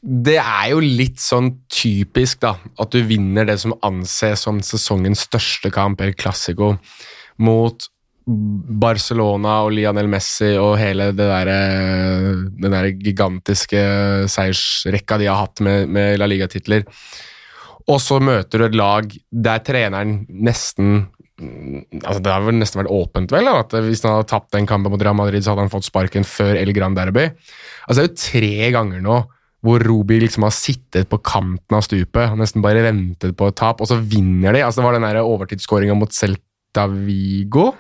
Det 0.05 0.35
er 0.37 0.67
jo 0.69 0.81
litt 0.83 1.17
sånn 1.17 1.47
typisk, 1.71 2.43
da, 2.43 2.51
at 2.77 2.93
du 2.93 2.99
vinner 3.09 3.47
det 3.49 3.55
som 3.63 3.73
anses 3.81 4.43
som 4.45 4.59
sesongens 4.61 5.23
største 5.25 5.71
kamp, 5.73 5.97
eller 5.97 6.13
Classico, 6.13 6.75
mot 7.43 7.87
Barcelona 8.25 9.59
og 9.65 9.75
Lionel 9.75 10.09
Messi 10.09 10.55
og 10.57 10.79
hele 10.81 11.11
der, 11.13 11.51
den 12.57 12.73
der 12.73 12.89
gigantiske 12.97 13.81
seiersrekka 14.31 15.19
de 15.21 15.29
har 15.29 15.43
hatt 15.43 15.61
med, 15.65 15.91
med 15.93 16.17
La 16.17 16.29
Liga-titler. 16.29 16.87
Og 17.85 17.99
så 18.01 18.17
møter 18.23 18.61
du 18.61 18.65
et 18.65 18.79
lag 18.79 19.11
der 19.29 19.61
treneren 19.65 20.23
nesten 20.29 21.05
altså 21.35 22.21
Det 22.23 22.31
har 22.31 22.43
vel 22.45 22.55
nesten 22.55 22.79
vært 22.79 22.93
åpent, 22.95 23.33
vel, 23.35 23.49
at 23.51 23.73
hvis 23.83 24.05
han 24.05 24.13
hadde 24.15 24.29
tapt 24.29 24.53
den 24.55 24.67
kampen 24.69 24.93
mot 24.93 25.01
Real 25.03 25.17
Madrid, 25.19 25.43
så 25.43 25.51
hadde 25.51 25.65
han 25.65 25.71
fått 25.73 25.89
sparken 25.89 26.23
før 26.23 26.55
El 26.55 26.71
Gran 26.71 26.95
Derby. 26.95 27.25
Altså, 27.89 27.97
det 27.97 28.05
er 28.05 28.07
jo 28.07 28.21
tre 28.21 28.69
ganger 28.71 29.03
nå 29.03 29.17
hvor 29.65 29.83
Rubi 29.83 30.21
liksom 30.21 30.45
har 30.45 30.53
sittet 30.55 31.09
på 31.11 31.19
kanten 31.25 31.75
av 31.75 31.83
stupet 31.83 32.31
og 32.31 32.39
nesten 32.39 32.63
bare 32.63 32.85
ventet 32.85 33.35
på 33.35 33.49
et 33.49 33.57
tap, 33.59 33.83
og 33.83 33.89
så 33.89 33.97
vinner 33.99 34.55
de. 34.55 34.61
Altså, 34.63 34.79
det 34.79 34.87
var 34.87 34.95
den 34.95 35.21
overtidsskåringa 35.25 35.97
mot 35.99 36.15
Celta 36.15 36.39
Vigo. 36.91 37.71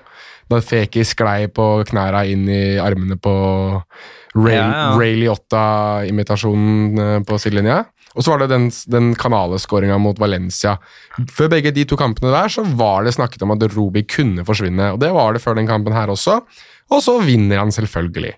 Da 0.49 0.59
Feki 0.61 1.01
sklei 1.07 1.47
på 1.49 1.83
knæra 1.89 2.21
inn 2.29 2.45
i 2.51 2.77
armene 2.77 3.17
på 3.17 3.33
Ray, 4.35 4.53
Ja, 4.53 4.65
ja. 4.67 4.87
Ray 4.99 5.15
Liotta-imitasjonen 5.23 7.01
eh, 7.01 7.19
på 7.25 7.37
sidelinja. 7.41 7.83
Og 8.15 8.23
så 8.23 8.31
var 8.31 8.43
det 8.43 8.51
den, 8.53 8.69
den 8.91 9.11
kanaleskåringa 9.19 9.97
mot 9.99 10.19
Valencia. 10.21 10.77
Før 11.35 11.49
begge 11.51 11.73
de 11.75 11.83
to 11.87 11.97
kampene 11.99 12.31
der 12.31 12.51
så 12.51 12.63
var 12.63 13.03
det 13.03 13.15
snakket 13.17 13.43
om 13.43 13.51
at 13.55 13.65
Robi 13.75 14.05
kunne 14.07 14.45
forsvinne, 14.47 14.93
og 14.95 15.01
det 15.01 15.11
var 15.15 15.35
det 15.35 15.43
før 15.43 15.57
den 15.59 15.67
kampen 15.67 15.95
her 15.95 16.11
også. 16.13 16.39
Og 16.93 17.01
så 17.03 17.17
vinner 17.25 17.59
han 17.59 17.73
selvfølgelig. 17.75 18.35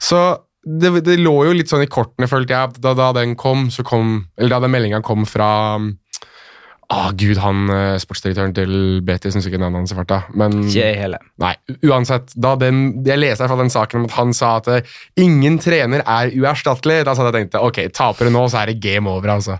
Så 0.00 0.22
det, 0.64 0.94
det 1.04 1.18
lå 1.20 1.34
jo 1.48 1.56
litt 1.56 1.70
sånn 1.70 1.84
i 1.84 1.90
kortene, 1.90 2.28
følte 2.30 2.54
jeg, 2.54 2.80
da, 2.84 2.94
da 2.96 3.10
den 3.16 3.36
kom, 3.38 3.68
så 3.72 3.84
kom 3.86 4.28
Eller 4.36 4.56
da 4.56 4.64
den 4.64 4.72
meldinga 4.74 5.02
kom 5.06 5.26
fra 5.28 5.50
Ah, 6.88 7.10
gud, 7.12 7.36
han 7.44 7.66
eh, 7.68 7.98
sportsdirektøren 8.00 8.54
til 8.56 8.70
Betis 9.04 9.34
syns 9.36 9.44
ikke 9.50 9.58
navnet 9.60 9.82
hans 9.82 9.92
er 9.92 9.98
farta. 9.98 10.18
Men 10.32 10.54
Ikke 10.64 10.86
heller. 10.96 11.20
nei, 11.42 11.50
uansett. 11.84 12.32
Da 12.40 12.54
den, 12.56 12.78
jeg 13.04 13.20
leste 13.20 13.44
fall 13.50 13.60
den 13.60 13.72
saken 13.74 14.00
om 14.00 14.06
at 14.08 14.14
han 14.16 14.32
sa 14.36 14.54
at 14.62 14.70
eh, 14.72 14.94
ingen 15.20 15.58
trener 15.60 16.00
er 16.08 16.32
uerstattelig, 16.32 17.02
da 17.04 17.12
satt 17.12 17.28
jeg 17.28 17.34
og 17.34 17.36
tenkte 17.36 17.60
ok, 17.66 17.82
taper 17.92 18.30
du 18.30 18.32
nå, 18.32 18.46
så 18.48 18.62
er 18.62 18.72
det 18.72 18.78
game 18.80 19.10
over, 19.12 19.34
altså. 19.36 19.58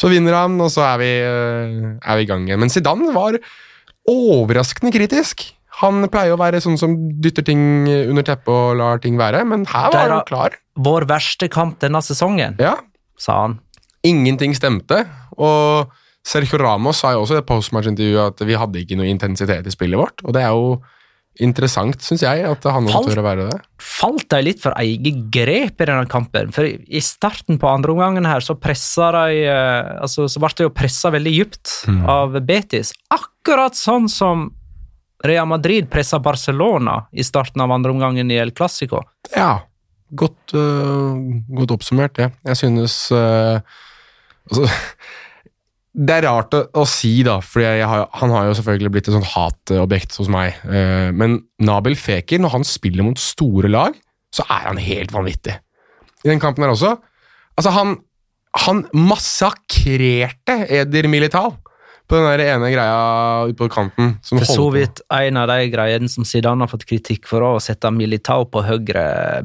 Så 0.00 0.08
vinner 0.08 0.32
han, 0.38 0.56
og 0.64 0.72
så 0.72 0.86
er 0.94 1.02
vi, 1.04 1.10
eh, 1.20 1.92
er 2.00 2.16
vi 2.22 2.24
i 2.24 2.30
gang 2.32 2.48
igjen. 2.48 2.62
Men 2.64 2.72
Zidane 2.72 3.12
var 3.12 3.36
overraskende 4.08 4.94
kritisk. 4.96 5.50
Han 5.82 6.04
pleier 6.12 6.34
å 6.34 6.40
være 6.40 6.60
sånn 6.64 6.78
som 6.80 6.96
dytter 7.20 7.44
ting 7.52 7.62
under 8.08 8.24
teppet 8.26 8.48
og 8.52 8.76
lar 8.80 9.00
ting 9.02 9.16
være, 9.20 9.44
men 9.48 9.64
her 9.68 9.88
var 9.92 9.98
Der 10.08 10.14
han 10.16 10.24
klar. 10.28 10.56
Vår 10.76 11.04
verste 11.08 11.48
kamp 11.52 11.78
denne 11.84 12.00
sesongen, 12.04 12.56
Ja, 12.60 12.78
sa 13.20 13.42
han. 13.44 13.58
Ingenting 14.04 14.56
stemte, 14.56 15.04
og 15.36 15.92
Sergio 16.24 16.58
Ramos 16.62 17.00
sa 17.02 17.12
jo 17.16 17.24
også 17.24 17.34
i 17.38 17.42
et 17.42 17.46
postmatch-intervju 17.48 18.18
at 18.22 18.42
vi 18.46 18.54
hadde 18.58 18.78
ikke 18.82 18.98
noe 19.00 19.08
intensitet 19.10 19.66
i 19.66 19.72
spillet 19.74 19.98
vårt, 19.98 20.22
og 20.24 20.34
det 20.36 20.42
er 20.46 20.52
jo 20.54 20.76
interessant, 21.40 21.96
syns 22.04 22.20
jeg, 22.26 22.42
at 22.44 22.66
han 22.68 22.84
Falt- 22.92 23.08
tør 23.08 23.22
å 23.22 23.24
være 23.24 23.44
det. 23.48 23.58
Falt 23.80 24.26
de 24.28 24.40
litt 24.44 24.60
for 24.60 24.74
eget 24.76 25.22
grep 25.32 25.80
i 25.80 25.86
denne 25.88 26.04
kampen? 26.06 26.50
For 26.52 26.68
i 26.68 27.00
starten 27.00 27.56
på 27.58 27.70
andre 27.70 27.94
omgangen 27.94 28.28
her, 28.28 28.44
så 28.44 28.52
pressa 28.60 29.08
de 29.16 29.38
eh, 29.48 29.92
altså, 30.04 30.26
Så 30.28 30.42
ble 30.44 30.50
det 30.58 30.66
jo 30.68 30.74
pressa 30.76 31.10
veldig 31.14 31.32
dypt 31.38 31.72
Mm. 31.88 32.02
av 32.06 32.36
Betis. 32.46 32.92
Akkurat 33.10 33.74
sånn 33.74 34.10
som 34.12 34.50
Real 35.24 35.46
Madrid 35.48 35.88
pressa 35.90 36.18
Barcelona 36.20 37.06
i 37.14 37.22
starten 37.24 37.60
av 37.64 37.70
andre 37.72 37.90
omgangen 37.94 38.30
i 38.30 38.36
El 38.42 38.50
Clásico. 38.52 39.00
Ja, 39.34 39.62
godt, 40.14 40.52
uh, 40.54 41.16
godt 41.56 41.70
oppsummert, 41.78 42.12
det. 42.20 42.28
Jeg 42.44 42.56
synes 42.60 43.08
uh, 43.10 43.58
altså, 44.50 44.68
Det 45.92 46.14
er 46.14 46.24
rart 46.24 46.54
å, 46.56 46.62
å 46.80 46.86
si, 46.88 47.18
da, 47.26 47.34
for 47.44 47.60
han 47.60 48.30
har 48.32 48.46
jo 48.48 48.54
selvfølgelig 48.56 48.92
blitt 48.94 49.08
et 49.10 49.16
sånt 49.16 49.28
hatobjekt 49.34 50.16
hos 50.16 50.30
meg. 50.32 50.54
Eh, 50.64 51.10
men 51.12 51.42
Nabil 51.60 51.98
Fekir, 52.00 52.40
når 52.40 52.54
han 52.54 52.64
spiller 52.64 53.04
mot 53.04 53.20
store 53.20 53.68
lag, 53.68 53.98
så 54.32 54.46
er 54.48 54.70
han 54.70 54.80
helt 54.80 55.12
vanvittig. 55.12 55.58
I 56.24 56.30
den 56.30 56.40
kampen 56.40 56.64
her 56.64 56.72
også. 56.72 56.94
Altså, 57.58 57.74
han, 57.76 57.98
han 58.64 58.86
massakrerte 58.96 60.56
Eder 60.72 61.08
Militao 61.12 61.58
på 62.08 62.18
den 62.18 62.26
der 62.28 62.42
ene 62.56 62.68
greia 62.72 63.44
ute 63.48 63.56
på 63.60 63.68
kanten. 63.72 64.16
Som 64.24 64.40
For 64.40 64.48
så 64.48 64.66
vidt 64.74 65.00
en 65.12 65.38
av 65.40 65.48
de 65.52 65.68
greiene 65.72 66.08
som 66.12 66.24
Zidane 66.28 66.64
har 66.64 66.72
fått 66.72 66.86
kritikk 66.88 67.28
for, 67.28 67.44
å 67.44 67.60
sette 67.62 67.92
Militao 67.94 68.46
på 68.48 68.64
høyre 68.66 69.04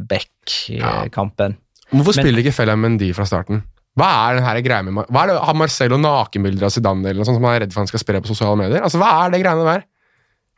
back 0.09 0.55
i 0.71 0.79
Ja. 0.79 1.03
kampen. 1.11 1.57
Hvorfor 1.91 2.15
Men- 2.15 2.23
spiller 2.25 2.39
ikke 2.43 2.55
Fellem 2.55 2.81
Mendy 2.81 3.13
fra 3.15 3.25
starten? 3.27 3.63
Hva 3.97 4.07
er 4.29 4.35
den 4.37 4.45
her 4.45 4.61
greia 4.61 4.83
med 4.85 5.07
Hva 5.09 5.23
er 5.23 5.31
det, 5.31 5.37
Har 5.47 5.55
Marcelo 5.57 5.97
nakenbilder 5.97 6.67
av 6.67 6.73
Zidane 6.75 7.05
eller 7.09 7.21
noe 7.23 7.25
sånt 7.25 7.39
som 7.39 7.47
han 7.47 7.55
er 7.57 7.63
redd 7.65 7.73
for 7.73 7.81
han 7.81 7.87
skal 7.89 8.03
spre 8.03 8.21
på 8.21 8.29
sosiale 8.29 8.57
medier? 8.59 8.83
Altså, 8.85 8.99
Hva 9.01 9.11
er 9.25 9.31
det 9.33 9.41
greiene 9.43 9.65
der? 9.65 9.85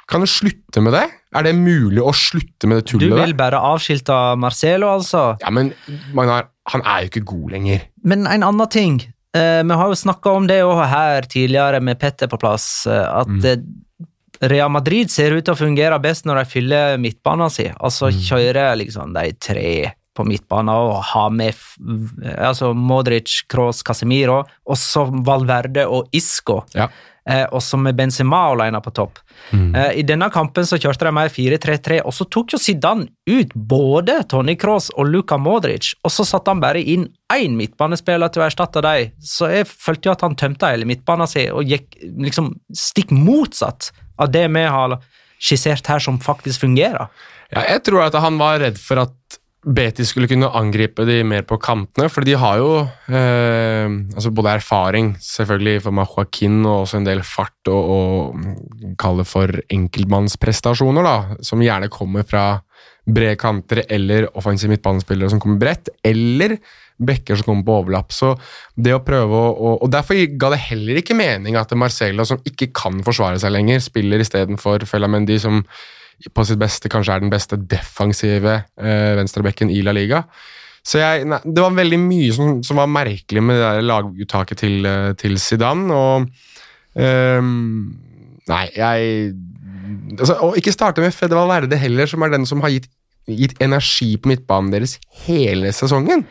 Kan 0.09 0.23
du 0.25 0.27
slutte 0.27 0.81
med 0.81 0.95
det? 0.97 1.03
Er 1.37 1.43
det 1.45 1.53
mulig 1.55 2.01
å 2.01 2.11
slutte 2.17 2.65
med 2.67 2.79
det 2.81 2.85
tullet? 2.89 3.11
Du 3.13 3.15
vil 3.21 3.35
bare 3.37 3.59
avskilte 3.61 4.15
Marcelo, 4.41 4.87
altså? 4.97 5.37
Ja, 5.43 5.51
men 5.53 5.69
Magnar, 6.17 6.47
han 6.73 6.81
er 6.81 7.03
jo 7.05 7.11
ikke 7.11 7.25
god 7.29 7.51
lenger. 7.53 7.83
Men 8.03 8.25
en 8.27 8.41
annen 8.47 8.69
ting. 8.73 8.97
Eh, 9.37 9.61
vi 9.61 9.77
har 9.77 9.91
jo 9.91 9.99
snakka 10.01 10.33
om 10.39 10.47
det 10.49 10.63
også 10.65 10.87
her 10.89 11.21
tidligere 11.29 11.79
med 11.85 11.99
Petter 12.01 12.27
på 12.31 12.39
plass, 12.41 12.87
eh, 12.89 13.05
at 13.21 13.27
Mm. 13.29 13.45
eh, 13.45 14.47
Real 14.49 14.69
Madrid 14.71 15.11
ser 15.11 15.31
ut 15.37 15.43
til 15.45 15.53
å 15.53 15.57
fungere 15.59 16.01
best 16.01 16.25
når 16.25 16.39
de 16.43 16.49
fyller 16.49 16.97
midtbanen 16.97 17.51
sin. 17.51 17.73
Altså 17.79 18.09
Mm. 18.09 18.19
kjører 18.25 18.77
liksom 18.81 19.13
de 19.13 19.31
tre 19.33 19.93
på 20.19 20.27
midtbanen 20.27 20.73
og 20.75 20.99
ha 21.13 21.27
med 21.31 21.55
altså 22.35 22.73
Modric, 22.75 23.45
Kroos, 23.49 23.79
Casemiro, 23.85 24.43
og 24.43 24.79
så 24.79 25.07
Valverde 25.07 25.87
og 25.87 26.11
Isco. 26.15 26.61
Ja. 26.75 26.89
Eh, 27.29 27.45
og 27.53 27.61
så 27.61 27.77
med 27.77 27.97
Benzema 27.97 28.39
alene 28.49 28.79
på 28.81 28.91
topp. 28.95 29.19
Mm. 29.51 29.75
Eh, 29.75 29.91
I 30.01 30.03
denne 30.07 30.29
kampen 30.33 30.65
så 30.65 30.79
kjørte 30.81 31.05
de 31.05 31.13
mer 31.13 31.29
4-3-3, 31.29 31.99
og 32.07 32.15
så 32.15 32.25
tok 32.25 32.55
jo 32.55 32.61
Zidane 32.61 33.05
ut 33.29 33.53
både 33.53 34.21
Tony 34.31 34.55
Kroos 34.59 34.89
og 34.95 35.11
Luka 35.11 35.37
Modric, 35.37 35.91
og 36.03 36.13
så 36.15 36.25
satte 36.25 36.53
han 36.53 36.63
bare 36.63 36.81
inn 36.81 37.05
én 37.33 37.57
midtbanespiller 37.59 38.33
til 38.33 38.43
å 38.43 38.47
erstatte 38.47 38.81
dem. 38.85 39.13
Så 39.21 39.51
jeg 39.53 39.69
følte 39.69 40.09
jo 40.09 40.15
at 40.15 40.25
han 40.25 40.37
tømte 40.39 40.71
hele 40.73 40.89
midtbanen 40.89 41.29
sin 41.29 41.53
og 41.53 41.69
gikk 41.69 41.99
liksom 42.01 42.55
stikk 42.75 43.13
motsatt 43.13 43.91
av 44.19 44.31
det 44.33 44.47
vi 44.49 44.65
har 44.65 44.97
skissert 45.39 45.87
her, 45.87 46.01
som 46.03 46.17
faktisk 46.19 46.65
fungerer. 46.65 47.11
Ja, 47.53 47.63
jeg 47.75 47.85
tror 47.85 48.07
at 48.07 48.17
han 48.21 48.37
var 48.41 48.59
redd 48.61 48.77
for 48.81 49.05
at 49.05 49.38
Betis 49.59 50.13
skulle 50.13 50.29
kunne 50.31 50.47
angripe 50.55 51.03
de 51.03 51.17
mer 51.27 51.43
på 51.43 51.57
kantene, 51.59 52.07
for 52.07 52.23
de 52.23 52.37
har 52.39 52.61
jo 52.61 52.69
eh, 53.11 53.91
altså 54.15 54.31
både 54.31 54.53
erfaring, 54.55 55.09
selvfølgelig 55.19 55.81
for 55.83 55.99
Joaquin, 55.99 56.61
og 56.63 56.85
også 56.85 57.01
en 57.01 57.09
del 57.09 57.23
fart 57.27 57.67
og, 57.67 57.91
og 57.91 58.95
kall 59.01 59.19
det 59.19 59.27
for 59.27 59.51
enkeltmannsprestasjoner, 59.75 61.03
da, 61.03 61.43
som 61.43 61.59
gjerne 61.59 61.91
kommer 61.91 62.23
fra 62.23 62.45
brede 63.09 63.35
kanter 63.41 63.83
eller 63.89 64.29
offensive 64.37 64.71
midtbanespillere 64.71 65.33
som 65.33 65.41
kommer 65.43 65.59
bredt, 65.59 65.91
eller 66.07 66.55
bekker 66.99 67.39
som 67.39 67.49
kommer 67.49 67.67
på 67.67 67.77
overlapp. 67.81 68.15
Så 68.15 68.33
det 68.75 68.95
å 68.95 69.03
prøve 69.03 69.35
å 69.35 69.75
Og 69.79 69.91
derfor 69.91 70.19
ga 70.39 70.49
det 70.53 70.63
heller 70.69 70.99
ikke 70.99 71.17
mening 71.17 71.55
at 71.59 71.71
Marcelo, 71.75 72.23
som 72.23 72.41
ikke 72.45 72.71
kan 72.75 73.03
forsvare 73.03 73.39
seg 73.39 73.55
lenger, 73.55 73.79
spiller 73.83 74.23
istedenfor 74.23 74.87
Felamendi, 74.87 75.39
som 75.39 75.63
på 76.33 76.45
sitt 76.47 76.59
beste 76.59 76.91
kanskje 76.91 77.15
er 77.15 77.23
den 77.23 77.31
beste 77.31 77.59
defensive 77.69 78.55
eh, 78.79 79.11
venstrebekken 79.19 79.71
i 79.71 79.81
La 79.85 79.93
Liga. 79.95 80.23
Så 80.85 81.01
jeg, 81.01 81.25
nei, 81.29 81.39
Det 81.43 81.63
var 81.63 81.75
veldig 81.75 81.99
mye 82.01 82.33
som, 82.35 82.59
som 82.65 82.79
var 82.81 82.91
merkelig 82.91 83.43
med 83.43 83.59
det 83.59 83.65
der 83.65 83.87
laguttaket 83.87 84.63
til, 84.63 84.85
eh, 84.87 85.13
til 85.19 85.39
Zidane, 85.41 85.93
og 85.93 86.29
ehm, 86.99 88.05
Nei, 88.49 88.63
jeg 88.73 89.33
altså, 90.17 90.39
Og 90.47 90.57
ikke 90.57 90.73
starte 90.73 91.03
med 91.03 91.13
Fede 91.13 91.37
Valverde 91.37 91.77
heller, 91.77 92.09
som 92.09 92.23
er 92.25 92.33
den 92.33 92.47
som 92.49 92.63
har 92.65 92.73
gitt, 92.73 92.89
gitt 93.29 93.53
energi 93.61 94.15
på 94.17 94.31
midtbanen 94.31 94.71
deres 94.73 94.97
hele 95.27 95.69
sesongen. 95.75 96.25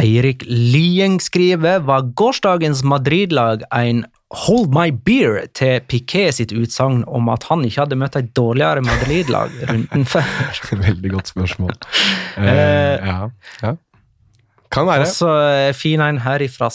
Eirik 0.00 0.44
Lieng 0.48 1.18
skriver 1.20 1.82
var 1.84 2.10
gårsdagens 2.16 2.82
Madrid-lag 2.84 3.64
en 3.76 4.04
Hold 4.32 4.72
my 4.72 4.88
beer 5.04 5.42
til 5.52 5.82
Piquet 5.84 6.38
sitt 6.38 6.54
utsagn 6.56 7.02
om 7.04 7.28
at 7.32 7.44
han 7.50 7.64
ikke 7.68 7.82
hadde 7.84 7.98
møtt 8.00 8.16
et 8.16 8.30
dårligere 8.36 8.80
Madrid-lag 8.86 9.52
runden 9.68 10.06
før. 10.12 10.28
Veldig 10.72 11.12
godt 11.12 11.32
spørsmål. 11.34 11.74
Uh, 12.38 12.46
ja, 13.10 13.18
ja. 13.60 13.74
Kan 14.72 14.86
være. 14.88 15.06
Og 15.06 15.12
så 15.12 15.30
eh, 15.50 15.72
fin 15.76 16.00
en 16.00 16.20
her 16.24 16.44
fra 16.52 16.70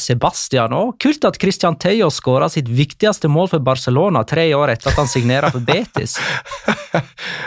Sebastian 0.00 0.74
òg. 0.76 0.94
Kult 1.00 1.24
at 1.28 1.38
Christian 1.40 1.78
Theo 1.80 2.10
skåra 2.12 2.50
sitt 2.52 2.68
viktigste 2.68 3.30
mål 3.32 3.48
for 3.54 3.64
Barcelona 3.64 4.24
tre 4.28 4.48
år 4.56 4.74
etter 4.74 4.92
at 4.92 5.00
han 5.00 5.10
signerte 5.10 5.52
for 5.54 5.64
Betis. 5.64 6.18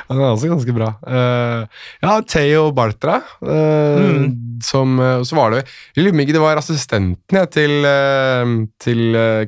Han 0.07 0.19
er 0.21 0.29
også 0.29 0.47
ganske 0.47 0.73
bra. 0.75 0.87
Eh, 1.03 1.81
ja, 2.03 2.13
Theo 2.29 2.69
Bartra. 2.75 3.17
eh, 3.43 4.29
Som 4.63 4.95
eh, 5.03 5.19
Så 5.27 5.35
var 5.35 5.51
det 5.51 5.63
ikke 5.99 6.33
det 6.33 6.41
var 6.41 6.59
assistenten 6.59 7.37
jeg, 7.37 7.49
til, 7.51 7.85
til 8.81 9.01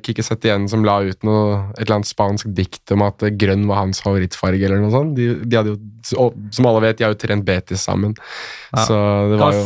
Kikki 0.04 0.16
Kike 0.16 0.26
Setien 0.26 0.68
som 0.72 0.84
la 0.86 0.98
ut 1.04 1.26
noe, 1.28 1.72
et 1.76 1.86
eller 1.86 1.98
annet 2.00 2.10
spansk 2.10 2.50
dikt 2.56 2.92
om 2.96 3.04
at 3.06 3.24
grønn 3.40 3.66
var 3.68 3.82
hans 3.84 4.02
favorittfarge, 4.04 4.64
eller 4.64 4.80
noe 4.84 4.94
sånt. 4.94 5.16
De, 5.18 5.28
de 5.44 5.58
hadde 5.60 5.74
jo, 5.76 6.30
som 6.56 6.70
alle 6.70 6.84
vet, 6.86 7.00
de 7.00 7.08
har 7.08 7.14
jo 7.16 7.20
trent 7.20 7.46
Betis 7.48 7.84
sammen. 7.86 8.16
Ja. 8.72 8.86
Så 8.88 9.00
det 9.32 9.40
var 9.42 9.58
jo 9.58 9.66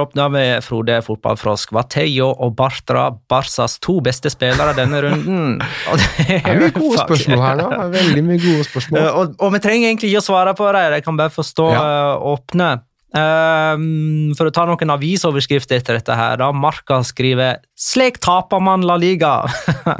følge 0.00 0.06
opp 0.08 0.14
da 0.16 0.28
med 0.32 0.62
Frode 0.64 0.96
Fotballfrosk. 1.04 1.72
Vateyo 1.76 2.30
og 2.32 2.54
Bartra 2.56 3.10
Barsas 3.28 3.78
to 3.80 4.00
beste 4.00 4.30
spillere 4.32 4.74
denne 4.76 5.00
runden? 5.04 5.60
Og 5.90 5.98
det 6.00 6.08
Det 6.26 6.40
er 6.44 6.60
mye 6.60 6.72
gode 6.72 6.98
spørsmål 7.04 7.42
her 7.44 7.56
da. 7.60 7.88
Veldig 7.92 8.24
mye 8.24 8.40
gode 8.40 8.64
spørsmål. 8.64 9.00
Og, 9.20 9.34
og 9.40 9.52
vi 9.54 9.60
trenger 9.60 9.88
egentlig 9.90 10.10
ikke 10.12 10.22
å 10.22 10.28
svare 10.30 10.54
på 10.56 10.70
det, 10.72 10.86
jeg 10.96 11.04
kan 11.04 11.16
bare 11.20 11.30
få 11.30 11.44
stå 11.44 11.68
Ja. 11.74 11.82
eh, 12.14 12.24
åpne. 12.32 12.70
Ehm, 13.10 14.30
for 14.38 14.46
å 14.46 14.52
ta 14.54 14.62
noen 14.68 14.92
avisoverskrifter 14.94 15.80
etter 15.80 15.98
dette 15.98 16.14
her, 16.14 16.36
da. 16.38 16.50
Marca 16.54 17.00
skriver 17.02 17.58
'Slik 17.74 18.20
taper 18.22 18.60
man 18.62 18.82
La 18.86 18.96
Liga'. 18.96 19.48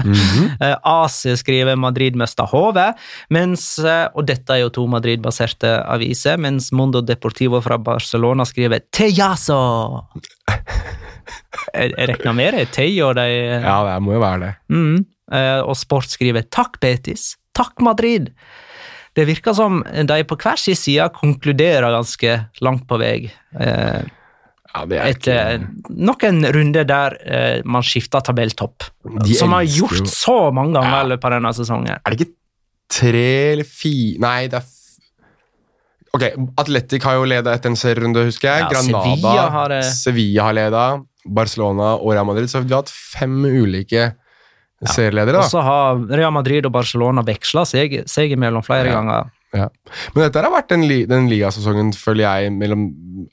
mm 0.04 0.12
-hmm. 0.12 0.76
AC 0.84 1.36
skriver 1.36 1.76
'Madrid 1.76 2.14
mister 2.16 2.44
hodet', 2.44 2.94
eh, 3.30 4.08
og 4.14 4.26
dette 4.26 4.50
er 4.52 4.60
jo 4.60 4.68
to 4.68 4.86
Madrid-baserte 4.86 5.84
aviser, 5.86 6.36
mens 6.36 6.72
Mundo 6.72 7.00
Deportivo 7.00 7.60
fra 7.60 7.78
Barcelona 7.78 8.44
skriver 8.44 8.80
'Tejaso'. 8.92 10.04
Jeg, 11.74 11.92
jeg 11.98 12.08
regner 12.08 12.32
med 12.32 12.54
det 12.54 12.60
er 12.60 12.72
Tejo 12.72 13.12
de 13.12 13.60
Ja, 13.62 13.84
det 13.84 14.02
må 14.02 14.12
jo 14.12 14.20
være 14.20 14.40
det. 14.40 14.54
Mm. 14.68 15.04
Eh, 15.32 15.60
og 15.60 15.76
Sport 15.76 16.10
skriver 16.10 16.42
'Takk, 16.42 16.78
Betis'. 16.80 17.36
Takk, 17.54 17.80
Madrid. 17.80 18.30
Det 19.20 19.26
virker 19.28 19.54
som 19.56 19.82
de 19.84 20.16
på 20.24 20.38
hver 20.40 20.56
sin 20.60 20.78
side 20.78 21.10
konkluderer 21.16 21.92
ganske 21.92 22.38
langt 22.64 22.86
på 22.88 22.98
vei. 23.02 23.28
Eh, 23.58 24.00
Ja, 24.70 24.84
er 24.86 25.00
etter 25.10 25.58
ikke 25.58 25.94
nok 25.98 26.22
en 26.28 26.44
runde 26.54 26.84
der 26.86 27.16
eh, 27.26 27.62
man 27.66 27.82
skifter 27.82 28.22
tabelltopp. 28.22 28.84
De 29.26 29.34
Som 29.34 29.50
har 29.56 29.64
gjort 29.66 29.96
jo- 29.98 30.06
så 30.06 30.36
mange 30.54 30.76
ganger 30.78 30.94
Ja. 30.94 31.00
i 31.02 31.08
løpet 31.10 31.24
av 31.26 31.32
denne 31.34 31.50
sesongen. 31.56 31.96
Er 31.98 32.10
det 32.14 32.20
ikke 32.20 32.34
tre 32.88 33.24
eller 33.56 33.64
fire 33.66 34.20
Nei, 34.22 34.46
det 34.46 34.60
er 34.60 34.68
Ok, 36.14 36.22
Atletic 36.58 37.02
har 37.06 37.14
jo 37.20 37.24
leda 37.24 37.52
etter 37.54 37.70
en 37.70 37.76
serierunde, 37.78 38.24
husker 38.26 38.48
jeg. 38.50 38.62
Ja, 38.64 38.68
Granada, 38.72 39.02
Sevilla 39.14 39.44
har. 39.54 39.74
Sevilla 39.94 40.42
har 40.48 40.54
leda. 40.58 40.84
Barcelona 41.26 41.92
og 42.00 42.12
Real 42.14 42.26
Madrid. 42.26 42.48
Så 42.50 42.62
vi 42.64 42.72
har 42.74 42.82
hatt 42.82 42.90
fem 42.90 43.44
ulike 43.44 44.08
serieledere. 44.88 45.42
Og 45.42 45.50
så 45.50 45.60
har 45.62 46.00
Real 46.08 46.32
Madrid 46.32 46.64
og 46.66 46.72
Barcelona 46.72 47.22
veksla 47.26 47.66
seg, 47.68 48.02
seg 48.08 48.32
imellom 48.32 48.64
flere 48.64 48.86
Ja. 48.88 48.94
ganger. 49.00 49.30
Ja. 49.52 49.64
Men 50.14 50.22
dette 50.28 50.40
har 50.44 50.52
vært 50.54 50.68
den, 50.70 50.84
li 50.86 51.00
den 51.10 51.28
ligasesongen, 51.28 51.90
føler 51.92 52.22
jeg, 52.22 52.52
mellom 52.54 52.84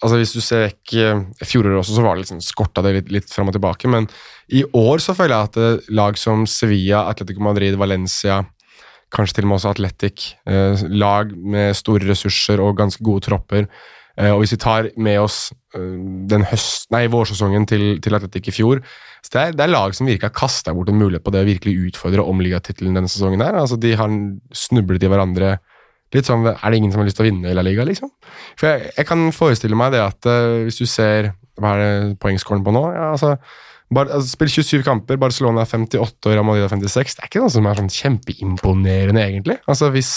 altså 0.02 0.18
Hvis 0.18 0.34
du 0.34 0.42
ser 0.42 0.64
vekk 0.66 0.94
eh, 0.98 1.20
fjoråret 1.46 1.78
også, 1.78 1.94
så 1.96 2.02
var 2.04 2.18
det 2.18 2.26
sånn 2.28 2.42
skorta 2.42 2.82
det 2.84 2.94
litt, 2.96 3.12
litt 3.12 3.30
fram 3.32 3.48
og 3.48 3.54
tilbake. 3.54 3.88
Men 3.88 4.08
i 4.50 4.64
år 4.74 4.98
så 5.00 5.14
føler 5.16 5.36
jeg 5.36 5.50
at 5.52 5.58
eh, 5.62 5.92
lag 5.94 6.18
som 6.18 6.46
Sevilla, 6.50 7.06
Atletico 7.08 7.40
Madrid, 7.46 7.78
Valencia, 7.78 8.42
kanskje 9.14 9.36
til 9.38 9.46
og 9.46 9.52
med 9.54 9.60
også 9.62 9.70
Atletic, 9.76 10.26
eh, 10.50 10.84
lag 10.90 11.32
med 11.38 11.78
store 11.78 12.10
ressurser 12.10 12.60
og 12.66 12.76
ganske 12.82 13.00
gode 13.06 13.24
tropper 13.30 13.70
Og 14.34 14.42
hvis 14.42 14.56
vi 14.56 14.62
tar 14.62 14.90
med 14.98 15.20
oss 15.22 15.52
eh, 15.78 15.98
den 16.32 16.48
høst, 16.50 16.90
nei, 16.94 17.06
vårsesongen 17.14 17.68
til, 17.70 18.00
til 18.02 18.18
Atletic 18.18 18.50
i 18.50 18.56
fjor 18.56 18.82
så 19.28 19.34
det, 19.34 19.42
er, 19.42 19.56
det 19.58 19.64
er 19.66 19.74
lag 19.74 19.96
som 19.96 20.08
virkelig 20.08 20.30
har 20.30 20.38
kasta 20.38 20.74
bort 20.76 20.92
en 20.92 21.00
mulighet 21.00 21.26
på 21.26 21.34
det 21.34 21.42
å 21.44 21.48
virkelig 21.48 21.90
utfordre 21.90 22.24
om 22.24 22.40
ligatittelen 22.44 22.96
denne 22.96 23.12
sesongen. 23.12 23.42
her. 23.44 23.58
Altså, 23.60 23.76
De 23.82 23.92
har 23.98 24.14
snublet 24.56 25.04
i 25.04 25.12
hverandre 25.12 25.58
Litt 26.16 26.24
sånn, 26.24 26.46
Er 26.48 26.72
det 26.72 26.78
ingen 26.78 26.94
som 26.94 27.02
har 27.02 27.08
lyst 27.10 27.18
til 27.20 27.26
å 27.26 27.28
vinne 27.28 27.52
La 27.52 27.64
Liga, 27.66 27.84
liksom? 27.84 28.08
For 28.56 28.70
jeg, 28.70 28.94
jeg 28.96 29.08
kan 29.10 29.26
forestille 29.36 29.76
meg 29.76 29.92
det 29.92 30.00
at 30.06 30.30
uh, 30.30 30.64
hvis 30.64 30.80
du 30.80 30.86
ser 30.88 31.34
Hva 31.60 31.74
er 31.76 31.82
det 31.82 32.20
poengscoren 32.24 32.64
på 32.64 32.72
nå? 32.72 32.84
Ja, 32.96 33.10
altså, 33.18 33.34
Bar, 33.92 34.08
altså 34.12 34.32
Spill 34.32 34.52
27 34.52 34.86
kamper, 34.88 35.20
Barcelona 35.20 35.64
er 35.64 35.70
58 35.72 36.28
og 36.28 36.34
Real 36.34 36.50
er 36.56 36.72
56. 36.72 37.14
Det 37.16 37.24
er 37.24 37.30
ikke 37.30 37.44
noe 37.44 37.52
som 37.52 37.68
er 37.68 37.78
sånn 37.80 37.92
kjempeimponerende, 37.92 39.22
egentlig. 39.24 39.60
Altså 39.68 39.92
hvis 39.92 40.14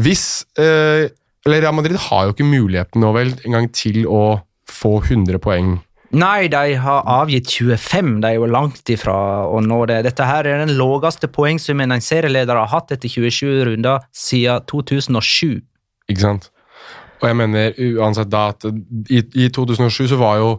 Hvis 0.00 0.22
eh, 0.60 1.08
Eller 1.46 1.64
Real 1.64 1.74
Madrid 1.74 1.98
har 2.08 2.26
jo 2.26 2.34
ikke 2.36 2.46
muligheten 2.46 3.02
nå 3.02 3.10
vel 3.16 3.32
engang 3.46 3.66
til 3.74 4.04
å 4.06 4.42
få 4.70 4.98
100 5.02 5.40
poeng. 5.42 5.80
Nei, 6.12 6.44
de 6.52 6.74
har 6.76 7.06
avgitt 7.08 7.48
25. 7.48 8.18
De 8.20 8.28
er 8.28 8.36
jo 8.36 8.48
langt 8.50 8.90
ifra 8.92 9.14
å 9.48 9.62
nå 9.64 9.78
det. 9.88 10.02
Dette 10.04 10.26
her 10.28 10.44
er 10.44 10.60
den 10.60 10.74
laveste 10.76 11.30
poengsummen 11.32 11.94
en 11.94 12.04
serieleder 12.04 12.58
har 12.60 12.68
hatt 12.68 12.92
etter 12.92 13.08
27 13.08 13.62
runder 13.70 14.04
siden 14.12 14.66
2007. 14.68 15.62
Ikke 16.12 16.24
sant? 16.26 16.50
Og 17.22 17.30
jeg 17.30 17.38
mener 17.38 17.72
uansett 17.96 18.28
da 18.28 18.50
at 18.52 18.66
i, 18.66 19.22
i 19.22 19.48
2007 19.54 20.12
så 20.12 20.20
var 20.20 20.40
jo 20.42 20.52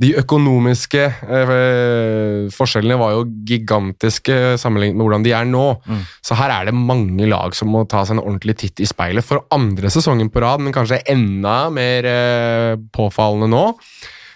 de 0.00 0.14
økonomiske 0.16 1.02
eh, 1.04 2.46
forskjellene 2.54 2.96
var 3.00 3.16
jo 3.18 3.26
gigantiske 3.48 4.36
sammenlignet 4.60 4.96
med 4.96 5.04
hvordan 5.04 5.26
de 5.26 5.34
er 5.36 5.48
nå. 5.48 5.64
Mm. 5.84 6.06
Så 6.24 6.38
her 6.40 6.54
er 6.54 6.70
det 6.70 6.76
mange 6.76 7.28
lag 7.28 7.56
som 7.56 7.68
må 7.72 7.84
ta 7.88 8.06
seg 8.06 8.16
en 8.16 8.22
ordentlig 8.24 8.56
titt 8.62 8.80
i 8.80 8.88
speilet 8.88 9.26
for 9.26 9.44
andre 9.52 9.92
sesongen 9.92 10.32
på 10.32 10.40
rad, 10.44 10.64
men 10.64 10.74
kanskje 10.76 11.02
enda 11.12 11.58
mer 11.74 12.08
eh, 12.08 12.78
påfallende 12.96 13.50
nå. 13.52 13.66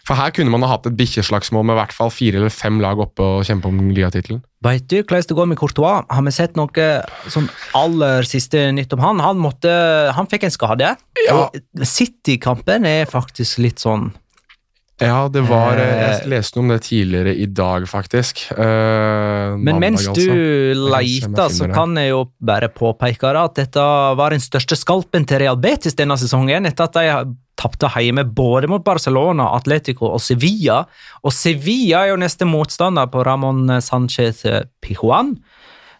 For 0.05 0.21
her 0.21 0.35
kunne 0.37 0.53
man 0.53 0.61
ha 0.67 0.75
hatt 0.75 0.85
et 0.91 0.97
bikkjeslagsmål 0.99 1.65
med 1.65 1.79
i 1.79 1.79
hvert 1.79 1.95
fall 1.97 2.11
fire 2.13 2.37
eller 2.37 2.53
fem 2.53 2.77
lag 2.83 2.99
oppe 3.01 3.25
og 3.25 3.47
kjempe 3.49 3.71
om 3.71 3.79
ligatittelen. 3.89 4.43
Veit 4.65 4.85
du 4.93 4.99
hvordan 4.99 5.25
det 5.31 5.37
går 5.39 5.49
med 5.49 5.59
Courtois? 5.61 6.05
Har 6.13 6.27
vi 6.27 6.33
sett 6.37 6.59
noe 6.61 6.89
sånn 7.33 7.49
aller 7.79 8.29
siste 8.29 8.67
nytt 8.77 8.93
om 8.97 9.01
han? 9.01 9.23
Han, 9.25 9.41
måtte, 9.41 9.73
han 10.13 10.29
fikk 10.29 10.45
en 10.45 10.53
skade. 10.53 10.93
Ja. 11.25 11.39
City-kampen 11.89 12.85
er 12.89 13.09
faktisk 13.09 13.65
litt 13.65 13.81
sånn 13.81 14.11
Ja, 15.03 15.27
det 15.29 15.43
var 15.49 15.79
eh, 15.83 15.89
Eh, 15.95 16.11
Jeg 16.21 16.29
leste 16.31 16.59
noe 16.59 16.65
om 16.65 16.71
det 16.71 16.83
tidligere 16.87 17.33
i 17.35 17.47
dag, 17.51 17.87
faktisk. 17.91 18.45
Eh, 18.55 19.57
Men 19.59 19.81
mens 19.83 20.05
du 20.07 20.21
altså. 20.23 21.01
Jeg 21.03 21.31
leter, 21.31 21.49
så 21.51 21.69
kan 21.75 21.97
jeg 21.99 22.13
jo 22.13 22.21
bare 22.41 22.69
påpeke 22.71 23.33
at 23.35 23.57
dette 23.59 23.81
var 24.17 24.31
den 24.31 24.41
største 24.41 24.79
skalpen 24.79 25.27
til 25.27 25.43
Real 25.43 25.59
Betis 25.59 25.97
denne 25.99 26.15
sesongen, 26.21 26.67
etter 26.71 26.85
at 26.87 26.95
de 26.95 27.35
tapte 27.59 27.91
hjemme 27.99 28.25
både 28.35 28.69
mot 28.71 28.85
Barcelona, 28.85 29.51
Atletico 29.57 30.13
og 30.15 30.21
Sevilla. 30.23 30.85
Og 31.25 31.33
Sevilla 31.33 32.05
er 32.05 32.15
jo 32.15 32.21
neste 32.23 32.47
motstander 32.47 33.11
på 33.11 33.25
Ramón 33.27 33.67
Sánchez 33.83 34.45
Pijuan. 34.83 35.37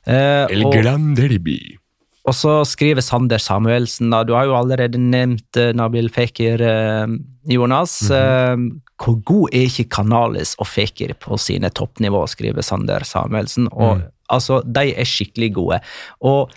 Eh, 0.07 0.47
El 0.51 0.71
Gran 0.71 1.15
Derby. 1.15 1.79
og 2.27 2.33
så 2.35 2.65
skriver 2.65 3.03
Sander 3.03 3.39
Samuelsen, 3.39 4.11
da. 4.11 4.23
Du 4.25 4.33
har 4.33 4.47
jo 4.47 4.55
allerede 4.57 4.97
nevnt 4.99 5.57
eh, 5.57 5.73
Nabil 5.77 6.09
Fekir, 6.09 6.61
eh, 6.61 7.07
Jonas. 7.49 8.03
Mm 8.11 8.71
eh, 8.71 8.81
hvor 9.01 9.17
god 9.27 9.55
er 9.57 9.67
ikke 9.67 9.89
Kanalis 9.91 10.55
og 10.63 10.69
Fekir 10.71 11.15
på 11.19 11.39
sine 11.41 11.71
toppnivå, 11.75 12.23
skriver 12.31 12.63
Sander 12.63 13.05
Samuelsen. 13.05 13.69
Og 13.73 13.97
Mm. 13.99 14.03
altså, 14.31 14.61
de 14.65 14.95
er 14.95 15.05
skikkelig 15.05 15.53
gode. 15.55 15.81
Og 16.23 16.51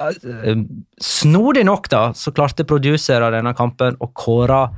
eh, 0.00 0.56
snodig 1.00 1.64
nok, 1.64 1.88
da, 1.88 2.12
så 2.12 2.32
klarte 2.34 2.66
produsere 2.66 3.24
av 3.28 3.32
denne 3.36 3.54
kampen 3.54 3.96
å 4.00 4.10
kåre 4.12 4.68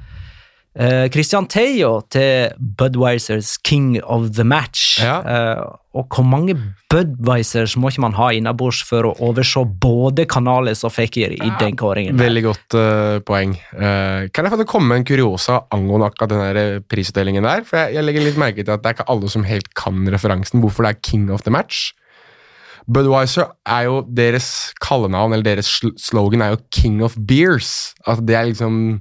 eh, 0.79 1.09
Christian 1.13 1.49
Theo 1.51 2.01
til 2.13 2.53
Budweisers 2.79 3.57
King 3.65 3.97
of 4.03 4.31
the 4.37 4.45
Match. 4.45 5.01
Ja. 5.03 5.19
Eh, 5.21 5.65
og 5.97 6.13
hvor 6.13 6.27
mange 6.29 6.55
Budwisers 6.93 7.77
må 7.81 7.91
ikke 7.91 8.05
man 8.05 8.17
ha 8.19 8.29
innabords 8.37 8.83
for 8.85 9.09
å 9.09 9.15
overse 9.25 9.63
både 9.81 10.27
Canales 10.29 10.85
og 10.85 10.93
Fekir 10.93 11.33
i 11.33 11.51
den 11.61 11.79
kåringen? 11.79 12.19
Veldig 12.21 12.43
godt 12.45 12.77
uh, 12.77 13.17
poeng. 13.27 13.57
Uh, 13.73 14.29
kan 14.29 14.45
jeg 14.45 14.53
få 14.53 14.67
komme 14.69 14.93
med 14.93 15.01
en 15.01 15.09
kuriosa 15.09 15.63
angående 15.75 16.11
akkurat 16.11 16.35
den 16.35 16.61
eh, 16.61 16.73
prisutdelingen 16.85 17.49
der? 17.49 17.65
For 17.67 17.81
jeg, 17.81 17.97
jeg 17.97 18.07
legger 18.07 18.27
litt 18.29 18.41
merke 18.41 18.61
til 18.61 18.77
at 18.77 18.85
det 18.85 18.93
er 18.93 18.99
ikke 18.99 19.09
alle 19.17 19.33
som 19.33 19.49
helt 19.49 19.73
kan 19.79 20.05
referansen 20.13 20.61
hvorfor 20.61 20.85
det 20.85 20.93
er 20.93 21.03
King 21.09 21.31
of 21.33 21.47
the 21.49 21.55
Match. 21.55 21.89
Budwiser 22.87 23.49
er 23.67 23.89
jo 23.89 24.03
deres 24.15 24.75
kallenavn, 24.85 25.33
eller 25.35 25.57
deres 25.57 25.73
slogan 25.99 26.45
er 26.45 26.55
jo 26.55 26.63
King 26.71 27.01
of 27.03 27.17
Beers. 27.19 27.97
Altså 28.05 28.29
det 28.29 28.37
er 28.37 28.51
liksom 28.53 29.01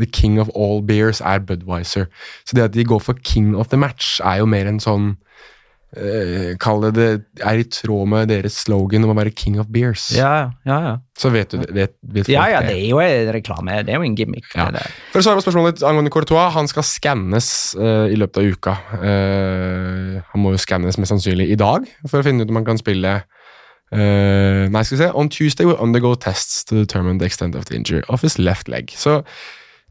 The 0.00 0.10
king 0.10 0.40
of 0.42 0.50
all 0.56 0.82
beers 0.86 1.20
er 1.20 1.42
Budwiser. 1.44 2.10
Så 2.44 2.56
det 2.56 2.70
at 2.70 2.76
de 2.76 2.84
går 2.84 3.02
for 3.04 3.18
king 3.24 3.54
of 3.56 3.68
the 3.68 3.80
match, 3.80 4.18
er 4.24 4.40
jo 4.40 4.48
mer 4.50 4.68
en 4.70 4.80
sånn 4.82 5.14
uh, 5.96 6.52
Kall 6.60 6.84
det 6.86 6.92
det 6.98 7.44
er 7.46 7.60
i 7.60 7.66
tråd 7.66 8.10
med 8.10 8.30
deres 8.30 8.58
slogan 8.64 9.06
om 9.06 9.12
å 9.12 9.16
være 9.18 9.32
king 9.36 9.58
of 9.62 9.70
beers. 9.72 10.10
Ja, 10.16 10.52
ja, 10.68 10.78
ja. 10.86 10.94
Så 11.18 11.32
vet 11.34 11.52
du. 11.52 11.60
Vet, 11.74 11.96
vet 12.00 12.30
Ja, 12.30 12.46
ja, 12.52 12.62
det 12.64 12.76
er 12.76 12.86
jo 12.88 13.00
en 13.02 13.32
reklame. 13.34 13.80
Det 13.86 13.94
er 13.94 14.00
jo 14.00 14.06
en 14.06 14.16
gimmick. 14.18 14.46
Ja. 14.54 14.70
det. 14.74 14.86
For 15.12 15.22
å 15.22 15.26
svare 15.26 15.40
på 15.40 15.46
spørsmålet 15.48 15.84
angående 15.86 16.12
Courtois, 16.14 16.52
han 16.56 16.70
skal 16.70 16.86
skannes 16.86 17.50
uh, 17.80 18.06
i 18.10 18.18
løpet 18.18 18.40
av 18.40 18.54
uka. 18.54 18.78
Uh, 19.02 20.16
han 20.32 20.44
må 20.44 20.54
jo 20.54 20.62
skannes 20.62 21.00
mest 21.00 21.14
sannsynlig 21.14 21.50
i 21.52 21.60
dag 21.60 21.88
for 22.06 22.20
å 22.20 22.26
finne 22.26 22.46
ut 22.46 22.52
om 22.52 22.62
han 22.62 22.72
kan 22.72 22.80
spille 22.80 23.20
Nei, 23.90 24.84
skal 24.86 24.94
vi 24.94 24.98
se. 25.00 25.06
On 25.18 25.26
Tuesday 25.26 25.66
will 25.66 25.80
undergo 25.82 26.12
tests 26.14 26.60
to 26.68 26.76
determine 26.76 27.18
the 27.18 27.26
extent 27.26 27.56
of 27.58 27.64
the 27.66 27.74
injury 27.74 28.04
of 28.06 28.22
his 28.22 28.36
left 28.38 28.68
leg. 28.70 28.92
Så 28.94 29.16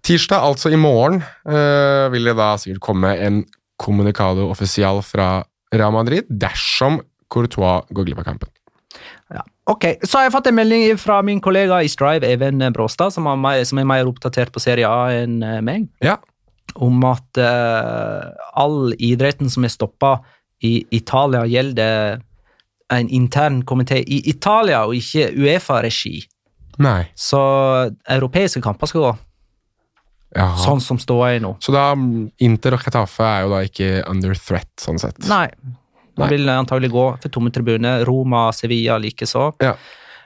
tirsdag, 0.05 0.41
altså 0.41 0.71
i 0.73 0.79
morgen, 0.79 1.21
eh, 1.47 2.07
vil 2.13 2.29
det 2.29 2.35
da 2.39 2.53
sikkert 2.57 2.83
komme 2.83 3.13
en 3.17 3.43
kommunikado 3.79 4.49
offisial 4.51 5.01
fra 5.05 5.43
Real 5.73 5.93
Madrid 5.95 6.27
dersom 6.29 6.99
Courtois 7.29 7.85
går 7.93 8.07
glipp 8.07 8.21
av 8.23 8.27
kampen. 8.31 8.49
Ja. 9.29 9.43
Ok, 9.69 9.85
Så 10.03 10.17
har 10.17 10.25
jeg 10.25 10.33
fått 10.33 10.47
en 10.49 10.57
melding 10.57 10.97
fra 10.97 11.21
min 11.21 11.39
kollega 11.39 11.83
i 11.83 11.87
Strive, 11.91 12.25
Even 12.25 12.57
Bråstad, 12.73 13.13
som, 13.13 13.27
som 13.63 13.81
er 13.81 13.85
mer 13.85 14.09
oppdatert 14.09 14.51
på 14.51 14.59
Serie 14.63 14.89
A 14.89 15.11
enn 15.13 15.43
eh, 15.43 15.61
meg, 15.61 15.87
Ja. 16.01 16.17
om 16.75 17.03
at 17.05 17.37
uh, 17.37 18.29
all 18.55 18.93
idretten 18.97 19.49
som 19.49 19.63
er 19.65 19.73
stoppa 19.73 20.19
i 20.61 20.85
Italia, 20.91 21.45
gjelder 21.45 22.19
en 22.93 23.09
intern 23.09 23.63
komité 23.63 24.01
i 24.01 24.21
Italia, 24.29 24.83
og 24.85 24.95
ikke 24.97 25.29
Uefa-regi. 25.37 26.23
Nei. 26.79 27.07
Så 27.15 27.39
europeiske 28.09 28.61
kamper 28.61 28.89
skal 28.89 29.01
gå, 29.01 29.13
Jaha. 30.35 30.57
sånn 30.61 30.81
som 30.81 30.99
ståa 31.01 31.31
er 31.35 31.39
nå. 31.41 31.55
Så 31.63 31.73
da 31.73 31.87
mm, 31.97 32.31
Inter 32.45 32.75
og 32.77 32.83
Catafe 32.85 33.23
er 33.25 33.45
jo 33.47 33.49
da 33.55 33.61
ikke 33.65 33.87
under 34.09 34.35
threat, 34.37 34.69
sånn 34.81 34.99
sett. 35.01 35.17
Nei. 35.29 35.47
De 36.19 36.27
vil 36.27 36.49
antagelig 36.51 36.91
gå 36.91 37.05
for 37.21 37.29
tomme 37.31 37.49
tribuner. 37.55 38.03
Roma, 38.05 38.49
Sevilla 38.53 38.97
likeså. 38.99 39.53
Ja. 39.63 39.75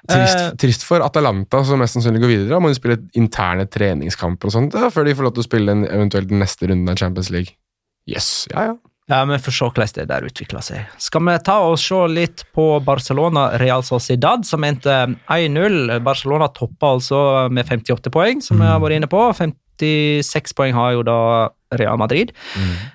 Trist, 0.09 0.37
Eh. 0.37 0.49
trist 0.59 0.83
for 0.83 0.99
Atalanta, 1.05 1.61
som 1.63 1.79
mest 1.79 1.95
sannsynlig 1.95 2.19
går 2.19 2.31
videre. 2.33 2.49
Da 2.49 2.59
må 2.59 2.67
de 2.67 2.75
spille 2.75 2.97
interne 3.15 3.63
treningskamper 3.71 4.49
og 4.49 4.51
sånt 4.51 4.73
før 4.91 5.05
de 5.05 5.13
får 5.15 5.23
lov 5.23 5.33
til 5.37 5.43
å 5.43 5.47
spille 5.47 5.71
en, 5.71 5.85
eventuelt 5.87 6.27
den 6.27 6.39
neste 6.43 6.67
runden 6.67 6.89
av 6.89 6.97
Champions 6.99 7.29
League. 7.31 7.53
Yes, 8.09 8.47
ja, 8.51 8.65
ja. 8.73 8.75
Ja, 9.09 9.25
Vi 9.25 9.35
får 9.37 9.51
se 9.51 9.65
hvordan 9.67 9.93
det 9.95 10.07
der 10.07 10.21
utvikler 10.27 10.63
seg. 10.63 10.85
Skal 10.97 11.21
vi 11.27 11.37
ta 11.43 11.57
og 11.61 11.77
se 11.79 11.95
litt 12.07 12.43
på 12.55 12.83
Barcelona 12.83 13.57
Real 13.59 13.83
Sociedad, 13.83 14.45
som 14.45 14.63
endte 14.63 15.15
1-0. 15.29 15.99
Barcelona 16.03 16.47
toppa 16.47 16.93
altså 16.95 17.49
med 17.51 17.67
58 17.67 18.09
poeng, 18.11 18.41
som 18.41 18.57
vi 18.59 18.63
har 18.65 18.79
vært 18.79 18.95
inne 18.95 19.07
på. 19.11 19.23
56 19.79 20.53
poeng 20.57 20.73
har 20.77 20.93
jo 20.97 21.03
da 21.07 21.19
Real 21.73 21.97
Madrid. 21.97 22.31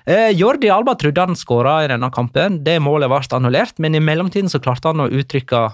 Eh, 0.05 0.31
Jordi 0.35 0.69
Alba 0.71 0.95
trodde 0.95 1.25
han 1.25 1.35
skåra 1.35 1.83
i 1.83 1.89
denne 1.91 2.09
kampen. 2.11 2.63
Det 2.63 2.79
målet 2.81 3.11
ble 3.11 3.21
annullert, 3.37 3.79
men 3.79 3.95
i 3.95 4.03
mellomtiden 4.03 4.49
så 4.49 4.61
klarte 4.63 4.91
han 4.91 5.03
å 5.03 5.09
uttrykke 5.09 5.67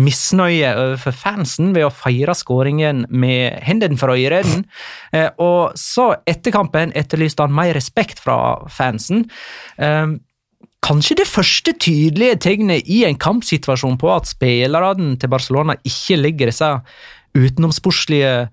misnøye 0.00 0.70
overfor 0.72 1.12
fansen 1.12 1.74
ved 1.76 1.84
å 1.84 1.92
feire 1.92 2.32
skåringen 2.36 3.04
med 3.12 3.58
hendene 3.64 3.98
for 4.00 4.14
øyreden. 4.14 4.64
Eh, 5.12 5.30
og 5.38 5.76
så, 5.76 6.14
etter 6.26 6.54
kampen, 6.54 6.94
etterlyste 6.96 7.44
han 7.44 7.56
mer 7.56 7.74
respekt 7.76 8.22
fra 8.22 8.36
fansen. 8.72 9.26
Eh, 9.78 10.18
Kanskje 10.82 11.14
det 11.20 11.28
første 11.30 11.70
tydelige 11.78 12.40
tegnet 12.42 12.88
i 12.90 13.04
en 13.06 13.14
kampsituasjon 13.14 14.00
på 14.02 14.08
at 14.10 14.26
spillerne 14.26 15.12
til 15.14 15.30
Barcelona 15.30 15.76
ikke 15.86 16.16
legger 16.18 16.50
disse 16.50 16.70
utenomsportslige 17.38 18.48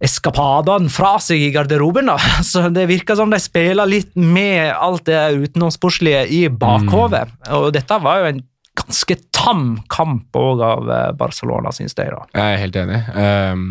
eskapadene 0.00 0.90
fra 0.92 1.16
seg 1.22 1.42
i 1.44 1.50
garderoben. 1.54 2.08
da. 2.10 2.16
Så 2.50 2.68
Det 2.72 2.86
virker 2.90 3.18
som 3.18 3.32
de 3.32 3.40
spiller 3.42 3.88
litt 3.88 4.14
med 4.16 4.72
alt 4.72 5.06
det 5.08 5.20
utenomsportslige 5.36 6.24
i 6.32 6.46
bakhodet. 6.48 7.28
Og 7.56 7.70
dette 7.76 8.00
var 8.02 8.22
jo 8.22 8.32
en 8.32 8.42
ganske 8.80 9.16
tam 9.34 9.64
kamp 9.92 10.36
òg 10.36 10.62
av 10.64 10.90
eh, 10.90 11.06
Barcelona, 11.18 11.72
syns 11.74 11.96
jeg. 11.98 12.12
da. 12.14 12.24
Jeg 12.32 12.56
er 12.56 12.62
helt 12.62 12.78
enig. 12.80 13.00
Um, 13.14 13.64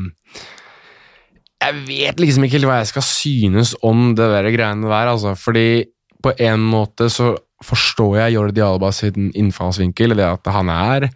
jeg 1.59 1.79
vet 1.87 2.21
liksom 2.21 2.45
ikke 2.45 2.59
helt 2.59 2.69
hva 2.69 2.81
jeg 2.81 2.91
skal 2.93 3.05
synes 3.07 3.73
om 3.85 4.13
det 4.15 4.27
der 4.31 4.51
greiene 4.53 4.87
der, 4.87 5.13
altså. 5.15 5.33
Fordi 5.39 5.87
på 6.23 6.35
en 6.35 6.67
måte 6.71 7.09
så 7.11 7.33
forstår 7.65 8.21
jeg 8.21 8.37
Jordi 8.37 8.63
Alba 8.63 8.91
sin 8.95 9.31
innfallsvinkel, 9.35 10.15
det 10.15 10.27
at 10.27 10.47
han 10.53 10.71
er 10.71 11.09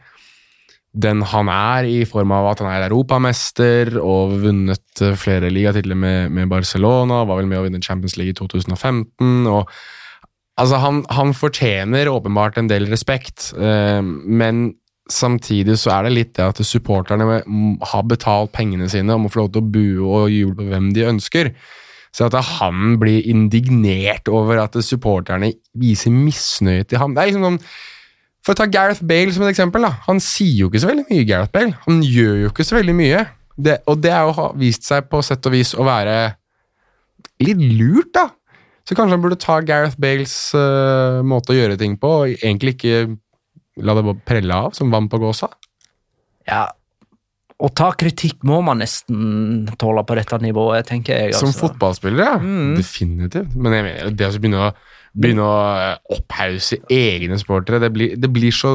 den 0.93 1.23
han 1.25 1.49
er, 1.49 1.87
i 1.89 2.03
form 2.05 2.31
av 2.35 2.51
at 2.51 2.61
han 2.61 2.69
er 2.69 2.85
europamester 2.85 3.95
og 3.97 4.37
vunnet 4.43 5.01
eh, 5.01 5.17
flere 5.17 5.49
ligatitler 5.49 5.97
med, 5.97 6.31
med 6.35 6.51
Barcelona, 6.51 7.23
var 7.25 7.41
vel 7.41 7.49
med 7.49 7.61
å 7.61 7.65
vinne 7.65 7.81
Champions 7.81 8.15
League 8.19 8.35
i 8.35 8.39
2015. 8.39 9.49
og 9.49 9.69
Altså, 10.53 10.77
han, 10.77 10.99
han 11.09 11.31
fortjener 11.33 12.05
åpenbart 12.11 12.59
en 12.61 12.67
del 12.69 12.85
respekt, 12.85 13.47
eh, 13.57 14.03
men 14.05 14.67
samtidig 15.09 15.79
så 15.81 15.95
er 15.95 16.05
det 16.05 16.11
litt 16.13 16.35
det 16.37 16.45
at 16.45 16.61
supporterne 16.61 17.39
har 17.89 18.03
betalt 18.05 18.53
pengene 18.53 18.85
sine 18.91 19.15
og 19.15 19.23
må 19.23 19.31
få 19.33 19.41
lov 19.41 19.49
til 19.55 19.63
å 19.63 19.71
bue 19.73 20.19
og 20.19 20.29
juble 20.29 20.59
på 20.59 20.67
hvem 20.69 20.91
de 20.93 21.07
ønsker. 21.09 21.49
Så 22.13 22.27
at 22.27 22.37
han 22.59 22.99
blir 23.01 23.25
indignert 23.25 24.29
over 24.29 24.61
at 24.61 24.77
supporterne 24.85 25.49
viser 25.73 26.13
misnøye 26.13 26.85
til 26.85 27.01
ham 27.01 27.15
Det 27.15 27.23
er 27.23 27.31
liksom 27.31 27.47
sånn 27.47 27.59
For 28.43 28.53
å 28.53 28.59
ta 28.59 28.67
Gareth 28.67 29.03
Bale 29.07 29.31
som 29.31 29.45
et 29.45 29.53
eksempel. 29.53 29.85
da. 29.87 29.93
Han 30.09 30.19
sier 30.23 30.65
jo 30.65 30.69
ikke 30.69 30.83
så 30.83 30.91
veldig 30.91 31.07
mye, 31.07 31.25
Gareth 31.29 31.53
Bale. 31.55 31.77
Han 31.87 32.03
gjør 32.03 32.41
jo 32.41 32.51
ikke 32.51 32.67
så 32.67 32.77
veldig 32.79 32.95
mye. 32.97 33.25
Det, 33.55 33.77
og 33.87 33.99
det 34.03 34.11
har 34.11 34.27
jo 34.27 34.47
vist 34.59 34.87
seg 34.87 35.07
på 35.11 35.21
sett 35.23 35.45
og 35.47 35.53
vis 35.55 35.73
å 35.77 35.85
være 35.87 36.17
litt 37.43 37.61
lurt, 37.79 38.11
da. 38.15 38.27
Så 38.83 38.97
kanskje 38.97 39.15
han 39.15 39.23
burde 39.23 39.39
ta 39.39 39.61
Gareth 39.63 39.95
Bales 40.01 40.35
uh, 40.57 41.23
måte 41.23 41.53
å 41.53 41.57
gjøre 41.57 41.79
ting 41.79 41.95
på, 41.99 42.09
og 42.23 42.33
egentlig 42.33 42.75
ikke 42.75 43.03
la 43.83 43.95
det 43.95 44.17
prelle 44.27 44.57
av 44.65 44.75
som 44.75 44.91
vann 44.91 45.07
på 45.09 45.21
gåsa. 45.21 45.47
Ja, 46.49 46.65
å 47.63 47.69
ta 47.71 47.93
kritikk 47.95 48.41
må 48.47 48.59
man 48.65 48.81
nesten 48.83 49.69
tåle 49.79 50.03
på 50.07 50.17
dette 50.19 50.39
nivået, 50.43 50.87
tenker 50.89 51.15
jeg. 51.15 51.35
Som 51.37 51.53
altså. 51.53 51.69
fotballspiller, 51.69 52.25
ja. 52.25 52.35
Mm. 52.41 52.73
Definitivt. 52.75 53.55
Men 53.55 53.77
jeg 53.77 53.85
mener, 53.87 54.11
det 54.11 54.27
å 54.27 54.35
begynne 54.35 54.65
å, 54.67 54.71
begynne 55.13 55.45
å 55.45 55.57
eh, 55.77 56.15
opphause 56.15 56.79
egne 56.91 57.37
sportere, 57.41 57.79
det 57.83 57.91
blir, 57.93 58.15
det 58.17 58.29
blir 58.33 58.53
så 58.55 58.71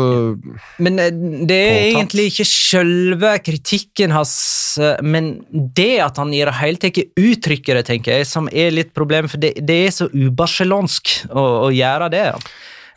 Men 0.79 1.01
eh, 1.03 1.11
det 1.11 1.59
er 1.59 1.75
Påtatt. 1.75 1.97
egentlig 1.97 2.27
ikke 2.31 2.47
selve 2.47 3.33
kritikken 3.43 4.15
hans, 4.15 4.37
eh, 4.79 5.03
men 5.03 5.33
det 5.51 5.99
at 6.05 6.21
han 6.23 6.33
i 6.35 6.45
det 6.47 6.57
hele 6.61 6.83
tatt 6.83 7.03
uttrykker 7.19 7.81
det, 7.81 7.87
tenker 7.91 8.19
jeg, 8.21 8.31
som 8.31 8.51
er 8.53 8.75
litt 8.75 8.95
problem, 8.97 9.31
for 9.31 9.43
det, 9.43 9.57
det 9.67 9.79
er 9.89 9.95
så 9.95 10.11
ubarselonsk 10.15 11.15
å, 11.33 11.47
å 11.67 11.71
gjøre 11.75 12.11
det. 12.15 12.27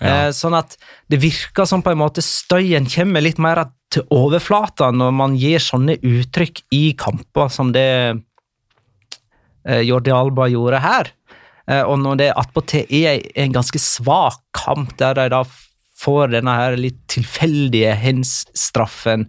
Ja. 0.01 0.27
Eh, 0.27 0.31
sånn 0.33 0.57
at 0.57 0.77
det 1.11 1.21
virker 1.21 1.67
som 1.69 1.83
på 1.85 1.93
en 1.93 2.01
måte 2.01 2.23
støyen 2.25 2.87
kommer 2.89 3.21
litt 3.21 3.41
mer 3.41 3.63
til 3.91 4.05
overflata 4.13 4.89
når 4.95 5.13
man 5.13 5.37
gir 5.37 5.61
sånne 5.61 5.97
uttrykk 5.97 6.63
i 6.73 6.83
kamper 6.97 7.51
som 7.53 7.73
det 7.75 7.87
eh, 9.67 9.81
Jordi 9.85 10.13
Alba 10.15 10.47
gjorde 10.49 10.81
her. 10.81 11.11
Eh, 11.70 11.84
og 11.84 11.99
når 12.01 12.22
det 12.22 12.32
attpåtil 12.39 12.88
er 13.03 13.22
en 13.43 13.53
ganske 13.55 13.82
svak 13.82 14.41
kamp, 14.57 14.95
der 15.01 15.18
de 15.20 15.28
da 15.34 15.43
får 16.01 16.32
denne 16.34 16.53
her 16.57 16.76
litt 16.80 16.97
tilfeldige 17.12 17.93
hens-straffen 18.01 19.28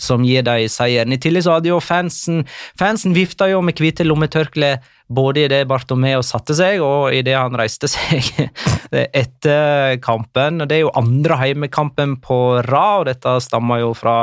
som 0.00 0.24
gir 0.24 0.44
dem 0.46 0.70
seieren. 0.72 1.12
I 1.12 1.20
tillegg 1.20 1.44
så 1.44 1.58
hadde 1.58 1.68
jo 1.68 1.80
fansen 1.84 2.44
Fansen 2.80 3.12
vifta 3.16 3.50
jo 3.50 3.60
med 3.64 3.76
hvite 3.80 4.06
lommetørkle 4.06 4.78
både 5.14 5.44
idet 5.44 5.66
Bartomeo 5.68 6.22
satte 6.24 6.56
seg, 6.56 6.80
og 6.80 7.12
idet 7.12 7.36
han 7.36 7.56
reiste 7.58 7.90
seg 7.92 8.24
etter 8.90 9.98
kampen. 10.04 10.64
Det 10.64 10.78
er 10.78 10.86
jo 10.86 10.94
andre 10.96 11.38
heimekampen 11.42 12.16
på 12.24 12.38
rad, 12.64 13.04
og 13.04 13.08
dette 13.10 13.36
stammer 13.44 13.82
jo 13.84 13.92
fra 13.98 14.22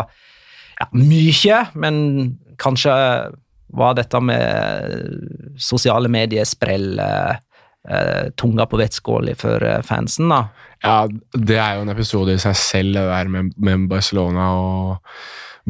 ja, 0.82 0.90
mye, 0.98 1.62
men 1.78 2.02
kanskje 2.62 2.96
var 3.72 3.96
dette 3.96 4.20
med 4.20 5.56
sosiale 5.62 6.10
medier-sprell 6.12 7.00
eh, 7.00 7.30
eh, 7.30 7.40
tunga 8.38 8.68
på 8.70 8.78
vettskåla 8.78 9.36
for 9.40 9.64
eh, 9.66 9.82
fansen, 9.86 10.30
da. 10.30 10.44
Ja, 10.82 11.06
det 11.34 11.58
er 11.62 11.78
jo 11.78 11.86
en 11.86 11.94
episode 11.94 12.36
i 12.36 12.42
seg 12.42 12.58
selv, 12.58 12.96
det 12.98 13.06
der 13.10 13.30
med, 13.30 13.54
med 13.58 13.88
Barcelona 13.90 14.52
og 14.58 15.14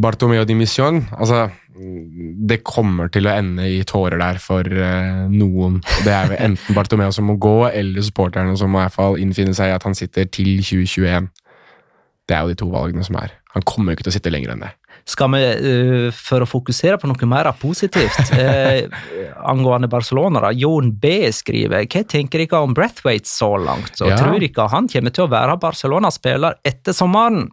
Bartomeo 0.01 0.45
di 0.47 0.55
Mission. 0.55 1.01
Altså, 1.17 1.49
det 2.47 2.61
kommer 2.67 3.11
til 3.11 3.27
å 3.27 3.33
ende 3.33 3.67
i 3.67 3.81
tårer 3.87 4.19
der 4.21 4.39
for 4.43 4.63
uh, 4.63 5.27
noen. 5.31 5.81
Det 6.05 6.13
er 6.15 6.35
enten 6.39 6.77
Bartomeo 6.77 7.11
som 7.15 7.27
må 7.27 7.35
gå, 7.41 7.57
eller 7.71 8.05
supporterne 8.05 8.55
som 8.59 8.71
må 8.71 8.79
i 8.79 8.85
hvert 8.85 8.95
fall 8.95 9.19
innfinne 9.19 9.55
seg 9.57 9.71
i 9.71 9.75
at 9.75 9.87
han 9.87 9.97
sitter 9.97 10.29
til 10.31 10.61
2021. 10.63 11.27
Det 12.27 12.37
er 12.37 12.45
jo 12.45 12.53
de 12.53 12.59
to 12.61 12.69
valgene 12.71 13.03
som 13.03 13.19
er. 13.19 13.35
Han 13.55 13.67
kommer 13.67 13.91
jo 13.91 13.99
ikke 13.99 14.07
til 14.07 14.13
å 14.13 14.17
sitte 14.19 14.31
lenger 14.31 14.53
enn 14.53 14.63
det. 14.63 14.71
Skal 15.05 15.31
vi, 15.33 15.41
eh, 15.43 16.09
for 16.15 16.43
å 16.43 16.49
fokusere 16.49 16.99
på 17.01 17.09
noe 17.09 17.29
mer 17.29 17.49
positivt 17.59 18.31
eh, 18.37 18.85
angående 19.47 19.89
Barcelona, 19.91 20.41
da, 20.47 20.51
Jon 20.53 20.91
B. 20.91 21.31
skriver 21.33 21.87
Hva 21.89 22.03
tenker 22.07 22.43
dere 22.43 22.61
om 22.61 22.75
Brathwaite 22.77 23.29
så 23.29 23.53
langt? 23.61 23.95
Og 24.01 24.11
Ja. 24.11 24.19
Tror 24.19 24.39
dere 24.39 24.67
han 24.71 24.87
kommer 24.91 25.13
til 25.15 25.25
å 25.25 25.31
være 25.31 25.57
Barcelona-spiller 25.59 26.59
etter 26.65 26.93
sommeren? 26.93 27.49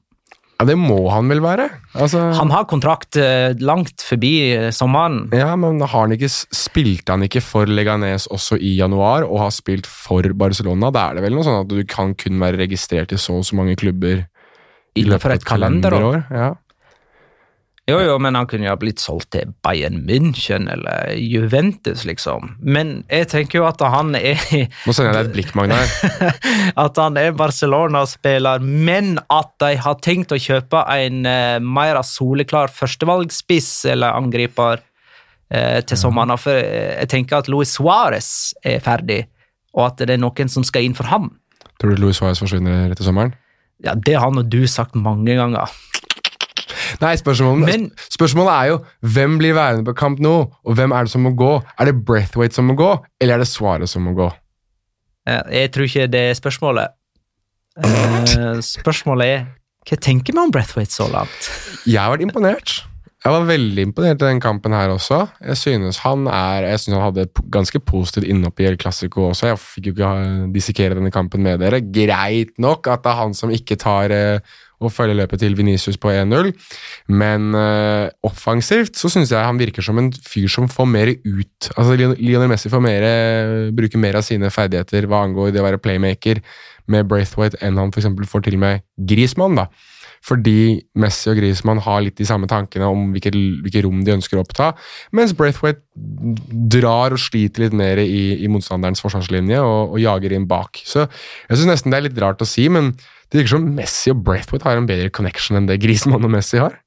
Ja, 0.59 0.67
Det 0.67 0.75
må 0.75 1.09
han 1.13 1.29
vel 1.31 1.39
være? 1.41 1.69
Altså, 1.95 2.35
Han 2.35 2.51
har 2.51 2.65
kontrakt 2.67 3.17
eh, 3.17 3.55
langt 3.63 4.03
forbi 4.03 4.71
sommeren. 4.75 5.29
ja, 5.33 5.55
men 5.57 5.79
har 5.81 6.09
han 6.09 6.11
ikke, 6.17 6.29
Spilte 6.29 7.15
han 7.15 7.23
ikke 7.23 7.41
for 7.43 7.67
Leganes 7.71 8.27
også 8.27 8.59
i 8.59 8.77
januar, 8.77 9.23
og 9.23 9.39
har 9.39 9.51
spilt 9.55 9.87
for 9.87 10.23
Barcelona? 10.35 10.91
Da 10.91 11.11
er 11.11 11.15
det 11.15 11.23
vel 11.29 11.39
noe 11.39 11.47
sånn 11.47 11.61
at 11.63 11.69
du 11.71 11.79
kan 11.85 12.15
kun 12.19 12.41
være 12.43 12.59
registrert 12.59 13.13
i 13.15 13.17
så 13.23 13.39
og 13.39 13.47
så 13.47 13.55
mange 13.55 13.77
klubber 13.79 14.27
i 14.97 15.05
Innenfor 15.05 15.31
et 15.37 15.45
kalenderår. 15.47 16.25
Ja. 16.35 16.55
Jo, 17.89 18.03
jo, 18.05 18.19
men 18.21 18.37
han 18.37 18.45
kunne 18.45 18.67
jo 18.67 18.73
ha 18.75 18.77
blitt 18.77 19.01
solgt 19.01 19.31
til 19.33 19.55
Bayern 19.65 20.03
München 20.05 20.67
eller 20.69 21.15
Juventus, 21.17 22.03
liksom. 22.05 22.51
Men 22.61 22.99
jeg 23.09 23.31
tenker 23.33 23.63
jo 23.63 23.65
at 23.65 23.81
han 23.81 24.13
er 24.19 24.37
Nå 24.87 24.93
sender 24.93 25.09
jeg 25.09 25.17
deg 25.17 25.23
et 25.23 25.33
blikk, 25.39 25.55
Magnar. 25.57 25.89
at 26.85 27.01
han 27.01 27.17
er 27.17 27.33
Barcelona-spiller, 27.39 28.61
men 28.61 29.17
at 29.33 29.55
de 29.65 29.73
har 29.81 29.97
tenkt 30.05 30.37
å 30.37 30.41
kjøpe 30.41 30.85
en 30.99 31.25
uh, 31.25 31.57
mer 31.65 32.03
soleklar 32.05 32.69
førstevalgspiss 32.77 33.73
eller 33.95 34.21
angriper 34.21 34.85
uh, 34.85 35.81
til 35.81 35.97
sommeren. 35.97 36.37
For 36.37 36.61
eh, 36.61 36.99
jeg 36.99 37.13
tenker 37.15 37.41
at 37.41 37.49
Luis 37.49 37.73
Suárez 37.79 38.53
er 38.69 38.85
ferdig, 38.85 39.23
og 39.73 39.87
at 39.89 40.05
det 40.05 40.19
er 40.19 40.21
noen 40.21 40.53
som 40.53 40.67
skal 40.67 40.85
inn 40.85 40.99
for 40.99 41.09
ham. 41.09 41.33
Tror 41.81 41.97
du 41.97 42.05
Luis 42.05 42.21
Suárez 42.21 42.45
forsvinner 42.45 42.93
etter 42.93 43.09
sommeren? 43.09 43.33
Ja, 43.81 43.95
Det 43.95 44.19
har 44.19 44.29
nå 44.35 44.45
du 44.45 44.67
sagt 44.69 44.99
mange 44.99 45.41
ganger. 45.41 45.73
Nei, 47.01 47.15
spørsmålet, 47.17 47.67
Men- 47.67 47.91
spørsmålet 48.11 48.53
er 48.55 48.67
jo 48.73 48.79
hvem 49.03 49.39
blir 49.39 49.55
værende 49.55 49.85
på 49.85 49.95
kamp 49.97 50.19
nå, 50.21 50.35
og 50.65 50.75
hvem 50.77 50.93
er 50.93 51.05
det 51.05 51.11
som 51.13 51.23
må 51.23 51.35
gå? 51.37 51.53
Er 51.79 51.85
det 51.91 52.05
Breathwaite 52.05 52.55
som 52.55 52.67
må 52.71 52.75
gå, 52.79 52.91
eller 53.21 53.35
er 53.35 53.39
det 53.45 53.49
Svaret 53.49 53.89
som 53.89 54.03
må 54.09 54.15
gå? 54.17 54.31
Eh, 55.27 55.43
Jeg 55.53 55.73
tror 55.73 55.85
ikke 55.85 56.11
det 56.11 56.21
er 56.31 56.35
spørsmålet. 56.35 56.89
Eh, 57.79 58.61
Spørsmålet 58.65 59.27
er 59.27 59.47
hva 59.89 59.97
tenker 60.05 60.35
vi 60.37 60.41
om 60.43 60.51
Breathwaite 60.53 60.93
så 60.93 61.07
langt? 61.11 61.49
Jeg 61.87 62.01
har 62.01 62.11
vært 62.13 62.27
imponert. 62.27 62.83
Jeg 63.25 63.33
var 63.35 63.47
veldig 63.49 63.83
imponert 63.89 64.21
i 64.23 64.29
den 64.29 64.41
kampen 64.41 64.73
her 64.77 64.93
også. 64.93 65.25
Jeg 65.43 65.57
synes 65.59 65.99
han 66.05 66.27
er, 66.29 66.69
jeg 66.71 66.79
synes 66.81 66.95
han 66.99 67.07
hadde 67.09 67.25
et 67.27 67.41
ganske 67.51 67.81
positivt 67.83 68.29
innhopp 68.31 68.61
i 68.61 68.69
El 68.69 68.77
Clásico 68.79 69.25
også. 69.31 69.49
Jeg 69.51 69.59
fikk 69.59 69.89
jo 69.89 69.95
ikke 69.97 70.53
dissekere 70.55 70.95
denne 70.95 71.11
kampen 71.11 71.43
med 71.43 71.59
dere. 71.61 71.81
Greit 71.83 72.53
nok 72.63 72.87
at 72.87 73.03
det 73.03 73.11
er 73.11 73.19
han 73.23 73.35
som 73.35 73.51
ikke 73.51 73.77
tar 73.81 74.15
eh, 74.15 74.39
og 74.79 74.93
følge 74.95 75.17
løpet 75.19 75.43
til 75.43 75.57
Venicius 75.59 75.99
på 76.01 76.13
1-0, 76.13 76.53
men 77.11 77.49
eh, 77.59 78.07
offensivt 78.27 78.99
så 78.99 79.11
synes 79.13 79.33
jeg 79.35 79.45
han 79.45 79.59
virker 79.61 79.85
som 79.85 79.99
en 79.99 80.13
fyr 80.13 80.49
som 80.53 80.69
får 80.71 80.89
mer 80.91 81.13
ut. 81.25 81.71
Altså 81.75 81.97
Lionel 81.99 82.51
Messi 82.51 82.71
får 82.73 82.85
mer, 82.85 83.09
bruker 83.77 84.03
mer 84.03 84.21
av 84.21 84.27
sine 84.27 84.53
ferdigheter 84.55 85.09
hva 85.11 85.25
angår 85.27 85.53
det 85.55 85.63
å 85.63 85.67
være 85.67 85.83
playmaker 85.83 86.43
med 86.89 87.09
Braithwaite 87.11 87.61
enn 87.65 87.79
han 87.81 87.93
eksempel 87.93 88.29
får 88.29 88.47
til 88.47 88.59
med 88.61 88.85
Griezmann. 88.97 89.59
da. 89.59 89.69
Fordi 90.25 90.81
Messi 90.99 91.31
og 91.33 91.39
Griezmann 91.39 91.83
har 91.85 92.03
litt 92.05 92.19
de 92.19 92.27
samme 92.29 92.49
tankene 92.51 92.89
om 92.91 93.13
hvilke, 93.15 93.33
hvilke 93.33 93.85
rom 93.87 94.03
de 94.07 94.17
ønsker 94.17 94.39
å 94.39 94.45
oppta, 94.45 94.73
mens 95.15 95.35
Braithwaite 95.37 95.85
drar 96.73 97.15
og 97.15 97.23
sliter 97.23 97.67
litt 97.67 97.77
mer 97.77 98.01
i, 98.03 98.39
i 98.45 98.51
motstanderens 98.51 99.03
forsvarslinje 99.05 99.61
og, 99.63 99.95
og 99.95 100.03
jager 100.03 100.35
inn 100.37 100.49
bak. 100.51 100.83
Så 100.85 101.07
jeg 101.07 101.61
syns 101.61 101.73
nesten 101.73 101.95
det 101.95 102.01
er 102.01 102.09
litt 102.09 102.21
rart 102.23 102.45
å 102.45 102.49
si, 102.49 102.69
men 102.73 102.95
det 103.29 103.43
virker 103.43 103.57
som 103.57 103.71
Messi 103.77 104.13
og 104.13 104.23
Braithwaite 104.27 104.69
har 104.69 104.81
en 104.81 104.89
bedre 104.89 105.13
connection 105.15 105.59
enn 105.59 105.69
det 105.69 105.81
Griezmann 105.83 106.25
og 106.25 106.33
Messi 106.33 106.61
har. 106.63 106.79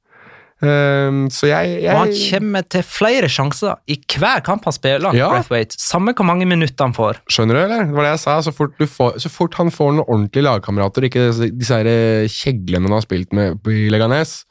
Ehm, 0.62 1.24
så 1.34 1.50
jeg, 1.50 1.80
Og 1.90 2.04
han 2.04 2.14
kommer 2.14 2.66
til 2.70 2.84
flere 2.86 3.30
sjanser 3.32 3.80
i 3.90 3.98
hver 3.98 4.44
kamp 4.46 4.68
han 4.70 4.76
spiller. 4.76 5.16
Ja. 5.18 5.32
Braithwaite. 5.34 5.78
Samme 5.82 6.14
hvor 6.18 6.28
mange 6.28 6.46
minutter 6.50 6.86
han 6.86 6.94
får. 6.98 7.22
Skjønner 7.32 7.58
du, 7.58 7.62
eller? 7.64 7.86
Det 7.90 7.98
var 7.98 8.08
det 8.08 8.16
jeg 8.16 8.24
sa. 8.26 8.40
Så 8.46 8.54
fort, 8.56 8.76
du 8.78 8.86
får, 8.86 9.18
så 9.24 9.32
fort 9.34 9.58
han 9.58 9.74
får 9.74 9.96
noen 9.98 10.06
ordentlige 10.08 10.46
lagkamerater, 10.46 11.10
ikke 11.10 11.30
disse, 11.30 11.52
disse 11.58 11.80
her 11.82 11.90
eh, 11.90 12.28
kjeglene 12.30 12.86
han 12.90 13.00
har 13.00 13.08
spilt 13.08 13.34
med 13.38 13.72
i 13.72 13.88
Leganes, 13.94 14.44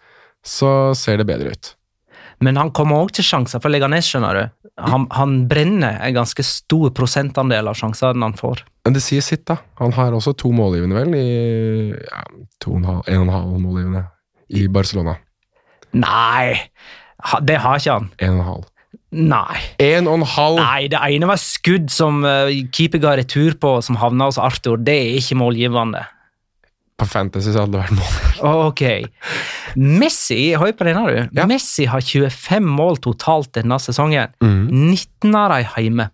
så 0.46 0.90
ser 0.98 1.20
det 1.20 1.28
bedre 1.30 1.54
ut. 1.54 1.74
Men 2.40 2.56
han 2.56 2.70
kommer 2.72 3.02
òg 3.04 3.12
til 3.12 3.26
sjanser 3.26 3.60
for 3.60 3.72
Leganes, 3.72 4.08
skjønner 4.08 4.38
du. 4.38 4.68
Han, 4.80 5.04
han 5.12 5.42
brenner 5.48 5.98
en 6.00 6.14
ganske 6.16 6.42
stor 6.46 6.88
prosentandel 6.96 7.68
av 7.68 7.76
sjansene 7.76 8.24
han 8.24 8.36
får. 8.38 8.62
Men 8.88 8.96
det 8.96 9.02
sier 9.04 9.24
sitt, 9.24 9.44
da. 9.50 9.58
Han 9.78 9.92
har 9.92 10.16
også 10.16 10.32
to 10.40 10.48
målgivende, 10.56 10.96
vel, 10.96 11.12
i 11.20 11.90
ja, 11.92 12.22
to 12.62 12.72
og 12.72 12.80
en 12.80 12.88
halv, 12.88 13.02
en 13.04 13.20
og 13.20 13.26
en 13.26 13.34
halv 13.36 13.58
målgivende 13.60 14.06
i 14.56 14.64
Barcelona. 14.72 15.18
Nei, 15.96 16.70
det 17.46 17.58
har 17.62 17.80
ikke 17.80 17.96
han. 17.96 18.12
En 18.18 18.36
og 18.36 18.40
en 18.40 18.46
halv. 18.50 18.68
Nei. 19.10 19.58
En 19.82 20.06
og 20.06 20.20
en 20.20 20.28
halv! 20.36 20.60
Nei, 20.62 20.86
det 20.92 21.00
ene 21.02 21.26
var 21.30 21.40
skudd 21.42 21.90
som 21.90 22.22
uh, 22.22 22.46
keeper 22.70 23.02
ga 23.02 23.16
retur 23.18 23.56
på, 23.58 23.74
som 23.82 23.98
havna 23.98 24.30
hos 24.30 24.38
Arthur. 24.38 24.78
Det 24.78 24.94
er 24.94 25.18
ikke 25.18 25.38
målgivende. 25.40 26.04
På 27.00 27.08
Fantasy 27.08 27.50
så 27.50 27.64
hadde 27.64 27.74
det 27.74 27.82
vært 27.82 27.96
mål. 27.96 28.16
Ok. 28.70 28.82
Messi, 29.80 30.52
høy 30.60 30.70
på 30.76 30.86
denne, 30.86 31.02
du. 31.08 31.36
Ja. 31.40 31.46
Messi 31.48 31.88
har 31.90 32.04
25 32.04 32.70
mål 32.76 33.00
totalt 33.02 33.54
denne 33.56 33.80
sesongen. 33.82 34.34
Mm. 34.44 34.92
19 34.92 35.34
av 35.34 35.54
dem 35.54 35.70
hjemme. 35.86 36.10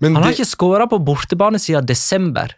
Men, 0.00 0.16
Han 0.16 0.24
har 0.24 0.32
det, 0.32 0.40
ikke 0.40 0.48
skåra 0.48 0.86
på 0.88 0.98
bortebane 1.04 1.60
siden 1.60 1.86
desember. 1.86 2.54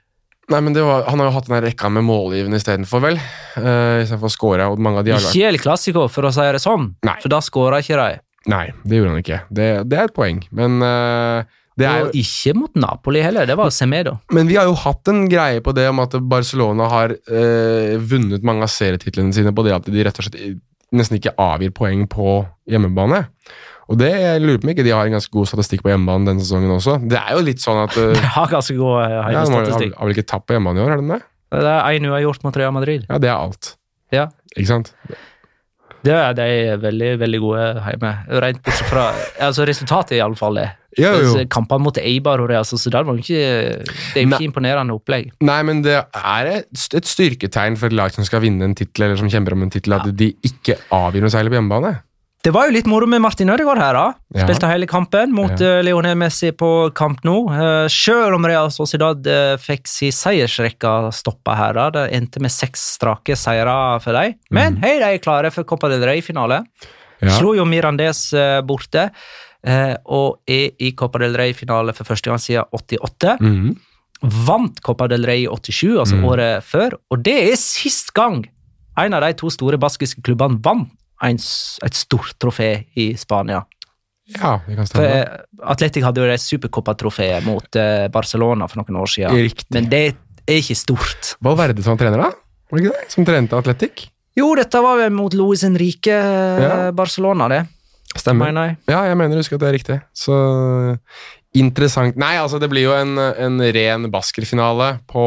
Nei, 0.50 0.60
men 0.60 0.74
det 0.74 0.82
var, 0.86 1.06
han 1.06 1.22
har 1.22 1.30
jo 1.30 1.36
hatt 1.36 1.48
den 1.50 1.62
rekka 1.64 1.90
med 1.92 2.06
målgivende 2.08 2.58
istedenfor, 2.58 3.04
vel? 3.04 3.20
Uh, 3.54 4.02
istedenfor 4.02 4.28
å 4.28 4.34
score, 4.34 4.68
og 4.72 4.82
mange 4.82 5.02
av 5.02 5.06
de 5.06 5.14
har 5.14 5.30
Ikke 5.30 5.48
El 5.52 5.60
Clásico, 5.62 6.08
for 6.10 6.28
å 6.28 6.34
si 6.34 6.50
det 6.56 6.62
sånn, 6.62 6.92
Nei. 7.06 7.16
for 7.22 7.32
da 7.32 7.40
skåra 7.44 7.82
ikke 7.84 7.98
de. 8.00 8.22
Nei, 8.50 8.66
det 8.82 8.98
gjorde 8.98 9.12
han 9.12 9.22
ikke. 9.22 9.42
Det, 9.54 9.68
det 9.86 9.98
er 9.98 10.10
et 10.10 10.16
poeng, 10.16 10.42
men 10.50 10.82
uh, 10.82 11.46
det 11.78 11.86
er 11.88 12.02
jo 12.02 12.08
Og 12.10 12.18
ikke 12.20 12.52
mot 12.58 12.74
Napoli 12.76 13.22
heller, 13.24 13.46
det 13.48 13.56
var 13.56 13.70
Semedo. 13.72 14.18
Men 14.34 14.50
vi 14.50 14.58
har 14.58 14.68
jo 14.68 14.74
hatt 14.76 15.08
en 15.08 15.24
greie 15.30 15.62
på 15.64 15.72
det 15.76 15.86
om 15.88 16.02
at 16.04 16.18
Barcelona 16.28 16.90
har 16.92 17.14
uh, 17.16 17.94
vunnet 18.02 18.44
mange 18.44 18.66
av 18.66 18.72
serietitlene 18.72 19.32
sine 19.36 19.54
på 19.56 19.64
det 19.66 19.76
at 19.78 19.88
de 19.88 20.04
rett 20.04 20.20
og 20.20 20.28
slett 20.28 20.60
nesten 20.92 21.16
ikke 21.16 21.32
avgir 21.40 21.72
poeng 21.72 22.04
på 22.10 22.42
hjemmebane. 22.68 23.24
Og 23.92 23.98
det 24.00 24.08
jeg 24.08 24.40
lurer 24.40 24.60
på 24.60 24.68
om 24.68 24.72
ikke 24.72 24.86
de 24.86 24.94
har 24.94 25.08
en 25.08 25.16
ganske 25.18 25.32
god 25.34 25.50
statistikk 25.50 25.82
på 25.84 25.92
hjemmebane 25.92 26.30
denne 26.30 26.44
sesongen 26.44 26.72
også. 26.72 26.96
Det 27.04 27.18
er 27.20 27.36
jo 27.36 27.42
litt 27.44 27.60
sånn 27.60 27.82
at 27.82 27.98
uh, 28.00 28.14
De 28.16 28.30
har 28.38 28.48
ganske 28.48 28.76
god 28.78 29.02
eh, 29.04 29.18
ja, 29.36 29.42
har, 29.44 29.92
vel 30.00 30.14
ikke 30.16 30.28
tapt 30.32 30.48
på 30.48 30.56
hjemmebane 30.56 30.80
i 30.80 30.84
år, 30.86 30.94
har 30.94 31.02
de 31.02 31.10
det? 31.12 31.20
Det 31.52 31.74
er 31.74 31.98
én 31.98 32.08
uavgjort 32.08 32.46
mot 32.46 32.56
Real 32.56 32.72
Madrid. 32.72 33.04
Ja, 33.10 33.20
det 33.20 33.28
er 33.28 33.36
alt. 33.36 33.74
Ja. 34.12 34.30
Ikke 34.56 34.70
sant? 34.70 34.94
Det 36.02 36.14
er 36.16 36.32
de 36.34 36.46
veldig 36.82 37.10
veldig 37.20 37.40
gode 37.42 37.66
hjemme. 37.84 38.12
Rent 38.42 38.62
bortsett 38.64 38.88
fra 38.90 39.10
altså 39.44 39.66
Resultatet, 39.68 40.16
i 40.16 40.22
alle 40.24 40.38
fall. 40.38 40.56
det. 40.58 40.70
Jo, 40.98 41.08
jo. 41.08 41.18
Altså, 41.20 41.44
Kampene 41.52 41.86
mot 41.86 41.98
Eibar 42.00 42.42
og 42.42 42.50
Real 42.50 42.66
Sociedad 42.68 43.06
var 43.08 43.20
ikke 43.20 43.38
Det 43.38 44.16
er 44.16 44.26
ikke 44.26 44.48
imponerende 44.48 44.96
opplegg. 44.96 45.30
Nei, 45.44 45.60
men 45.68 45.84
det 45.84 46.00
er 46.00 46.50
et, 46.50 46.88
et 46.98 47.08
styrketegn 47.08 47.78
for 47.80 47.92
et 47.92 47.96
lag 47.96 48.12
som 48.12 48.26
skal 48.28 48.42
vinne 48.44 48.66
en 48.66 48.76
tittel, 48.76 49.06
eller 49.06 49.20
som 49.20 49.30
kjemper 49.32 49.56
om 49.56 49.68
en 49.68 49.72
tittel, 49.72 49.94
at 49.96 50.10
de 50.16 50.32
ikke 50.48 50.80
avgir 50.92 51.24
noe 51.24 51.32
særlig 51.32 51.54
på 51.54 51.60
hjemmebane. 51.60 51.94
Det 52.42 52.50
var 52.50 52.66
jo 52.66 52.72
litt 52.74 52.88
moro 52.90 53.06
med 53.06 53.20
Martin 53.22 53.50
Ødegaard 53.54 53.78
her, 53.78 53.94
da. 53.94 54.04
Ja. 54.34 54.46
Spilte 54.48 54.66
hele 54.66 54.86
kampen 54.90 55.30
mot 55.30 55.60
Ja. 55.60 55.76
eh, 55.78 55.82
Lionel 55.86 56.16
Messi 56.18 56.50
på 56.50 56.90
Camp 56.92 57.20
Nou. 57.24 57.44
Uh, 57.48 57.86
Selv 57.86 58.34
om 58.34 58.44
Real 58.44 58.66
Sociedad 58.74 59.24
uh, 59.30 59.56
fikk 59.62 59.86
si 59.86 60.08
seiersrekka 60.10 61.12
stoppa 61.14 61.54
her, 61.54 61.72
da. 61.78 61.84
Det 61.94 62.08
endte 62.18 62.40
med 62.42 62.50
seks 62.50 62.80
strake 62.96 63.36
seire 63.38 64.00
for 64.02 64.12
dem. 64.18 64.34
Men 64.50 64.76
hei, 64.82 64.96
de 64.98 65.04
er 65.14 65.22
klare 65.22 65.52
for 65.54 65.62
Copa 65.64 65.88
del 65.88 66.02
Rey-finale. 66.02 66.64
Mm. 67.22 67.28
Ja. 67.28 67.36
Slo 67.38 67.52
jo 67.54 67.64
Mirandez 67.64 68.32
eh, 68.34 68.58
borte, 68.66 69.04
eh, 69.62 69.94
og 70.10 70.40
er 70.50 70.72
i 70.82 70.90
Copa 70.98 71.20
del 71.22 71.36
Rey-finale 71.38 71.94
for 71.94 72.04
første 72.10 72.26
gang 72.32 72.40
siden 72.42 72.66
88. 72.74 73.36
Mm. 73.38 73.76
Vant 74.48 74.80
Copa 74.82 75.06
del 75.10 75.22
Rey 75.26 75.44
i 75.44 75.46
87, 75.46 75.94
altså 75.98 76.16
Mm. 76.18 76.24
året 76.26 76.62
før, 76.66 76.98
og 77.10 77.22
det 77.22 77.36
er 77.52 77.54
sist 77.56 78.10
gang 78.14 78.42
en 78.98 79.14
av 79.14 79.22
de 79.22 79.32
to 79.38 79.48
store 79.50 79.78
baskiske 79.78 80.22
klubbene 80.26 80.58
vant 80.62 80.90
en, 81.22 81.38
et 81.86 81.94
stort 81.98 82.34
trofé 82.42 82.70
i 82.98 83.12
Spania. 83.18 83.62
ja, 84.32 84.56
det 84.66 84.76
kan 84.78 84.86
stemme. 84.88 85.08
For 85.60 85.70
Atletic 85.74 86.04
hadde 86.06 86.22
jo 86.22 86.28
det 86.30 86.38
supercopatrofeet 86.42 87.44
mot 87.46 87.76
eh, 87.78 88.06
Barcelona 88.12 88.68
for 88.70 88.82
noen 88.82 89.00
år 89.02 89.10
siden, 89.12 89.36
Riktig. 89.48 89.68
men 89.76 89.88
det 89.92 90.02
er 90.46 90.58
ikke 90.58 90.74
stort. 90.78 91.34
Valverde 91.44 91.82
som 91.84 91.98
trener, 92.00 92.18
da? 92.24 92.30
Var 92.72 92.78
det 92.78 92.84
ikke 92.86 92.96
det? 93.02 93.10
Som 93.12 93.26
trente 93.28 93.58
Atletic? 93.58 94.06
Jo, 94.38 94.46
dette 94.56 94.80
var 94.80 94.96
vel 94.96 95.12
mot 95.12 95.34
Luis 95.36 95.62
Henrique 95.66 96.14
eh, 96.16 96.62
Ja. 96.64 96.76
Barcelona, 96.96 97.48
det, 97.52 97.62
Stemmer. 98.16 98.48
mener 98.50 98.70
jeg. 98.70 98.78
Ja, 98.94 99.02
jeg 99.10 99.18
mener 99.20 99.36
å 99.36 99.42
huske 99.44 99.58
at 99.58 99.62
det 99.62 99.68
er 99.68 99.76
riktig. 99.76 99.98
Så 100.16 100.36
interessant. 101.54 102.16
Nei, 102.20 102.34
altså, 102.40 102.58
det 102.62 102.70
blir 102.72 102.86
jo 102.88 102.94
en, 102.96 103.18
en 103.18 103.60
ren 103.76 104.08
baskerfinale 104.12 104.94
på 105.10 105.26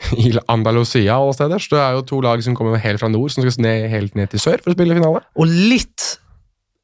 i 0.24 0.32
Andalusia 0.48 1.16
alle 1.18 1.36
steder. 1.36 1.62
Så 1.62 1.76
det 1.76 1.84
er 1.84 1.98
jo 1.98 2.06
to 2.08 2.20
lag 2.24 2.42
som 2.44 2.56
kommer 2.58 2.80
helt 2.80 3.02
fra 3.02 3.10
nord, 3.12 3.32
som 3.34 3.44
skal 3.44 3.64
ned, 3.66 3.86
helt 3.92 4.18
ned 4.18 4.32
til 4.32 4.42
sør 4.42 4.62
for 4.62 4.72
å 4.72 4.76
spille 4.78 4.96
finale. 4.98 5.22
Og 5.36 5.48
litt 5.50 6.16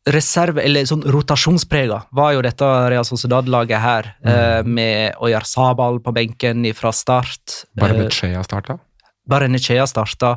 reserve, 0.06 0.62
eller 0.62 0.86
sånn 0.86 1.02
rotasjonsprega, 1.02 2.04
var 2.14 2.36
jo 2.36 2.42
dette 2.46 2.66
Real 2.92 3.06
Sociedad-laget 3.08 3.82
her, 3.82 4.12
eh, 4.22 4.60
med 4.62 5.16
Oyar 5.18 5.42
Sabal 5.48 5.98
på 5.98 6.14
benken 6.14 6.62
fra 6.78 6.92
start. 6.94 7.64
Bare 7.74 7.96
Eh, 7.96 8.04
Bechea 8.04 8.44
starta. 8.46 8.78
Barenechea 9.26 9.82
starta, 9.90 10.36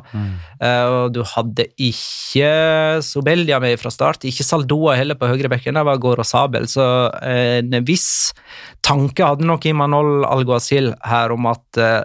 eh, 0.60 0.84
og 0.90 1.12
du 1.14 1.22
hadde 1.22 1.68
ikke 1.78 2.98
Sobelia 3.06 3.60
med 3.62 3.78
fra 3.78 3.90
start. 3.90 4.24
Ikke 4.26 4.42
Saldoa 4.42 4.96
heller 4.96 5.14
på 5.14 5.28
høyrebekken, 5.30 5.74
Det 5.74 5.84
var 5.84 5.98
Goro 5.98 6.24
Sabel. 6.24 6.66
Så 6.66 6.82
eh, 7.22 7.62
en 7.62 7.84
viss 7.84 8.32
tanke 8.82 9.22
hadde 9.22 9.46
nok 9.46 9.64
Imanol 9.64 10.24
Alguacil 10.24 10.92
her 11.04 11.30
om 11.30 11.46
at 11.46 11.78
eh, 11.78 12.02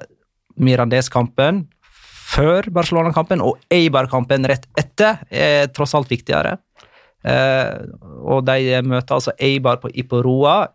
Mirandes-kampen 0.61 1.65
før 2.25 2.67
Barcelona-kampen 2.73 3.43
og 3.43 3.59
Eibar-kampen 3.73 4.47
rett 4.49 4.65
etter 4.79 5.21
er 5.29 5.69
tross 5.75 5.93
alt 5.97 6.11
viktigere. 6.11 6.57
Eh, 7.25 7.85
og 8.25 8.45
de 8.47 8.81
møter 8.85 9.17
altså 9.17 9.33
Eibar 9.41 9.79
på 9.81 9.91
Iporoa 9.93 10.65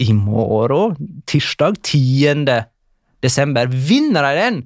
i 0.00 0.12
morgen, 0.16 1.22
tirsdag 1.28 1.80
10. 1.84 2.46
desember. 3.20 3.68
Vinner 3.68 4.28
de 4.30 4.36
den? 4.38 4.60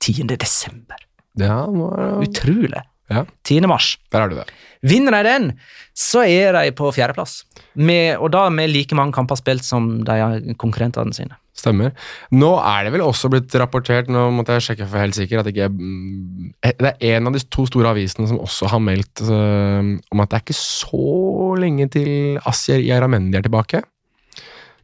10. 0.00 0.36
desember. 0.36 1.00
Ja, 1.36 1.64
må, 1.68 1.90
ja. 1.92 2.12
Utrolig. 2.24 2.82
ja, 3.12 3.24
10. 3.44 3.66
mars. 3.68 3.96
der 4.12 4.24
er 4.24 4.32
du 4.32 4.38
det. 4.38 4.46
Vinner 4.86 5.12
de 5.16 5.22
den, 5.28 5.50
så 5.96 6.24
er 6.24 6.56
de 6.56 6.72
på 6.76 6.88
fjerdeplass. 6.94 7.42
Med, 7.74 8.16
og 8.16 8.32
da 8.32 8.48
med 8.48 8.72
like 8.72 8.96
mange 8.96 9.12
kamper 9.12 9.36
spilt 9.36 9.64
som 9.64 9.98
de 10.04 10.54
konkurrentene 10.56 11.12
sine. 11.16 11.36
Stemmer. 11.56 11.94
Nå 12.36 12.50
er 12.60 12.84
det 12.84 12.92
vel 12.92 13.04
også 13.06 13.30
blitt 13.32 13.54
rapportert, 13.56 14.10
nå 14.12 14.26
måtte 14.36 14.58
jeg 14.58 14.66
sjekke 14.66 14.88
for 14.90 15.00
helt 15.00 15.16
sikker, 15.16 15.40
at 15.40 15.48
ikke 15.48 15.68
er, 15.70 16.74
Det 16.76 16.92
er 16.92 17.16
en 17.16 17.30
av 17.30 17.36
de 17.36 17.40
to 17.48 17.64
store 17.68 17.94
avisene 17.94 18.28
som 18.28 18.40
også 18.44 18.68
har 18.74 18.82
meldt 18.84 19.24
uh, 19.24 19.80
om 20.12 20.22
at 20.22 20.30
det 20.30 20.36
er 20.36 20.44
ikke 20.44 20.58
så 20.58 21.54
lenge 21.56 21.88
til 21.96 22.36
Asier 22.44 22.84
Yaramendi 22.84 23.40
er 23.40 23.46
tilbake. 23.46 23.80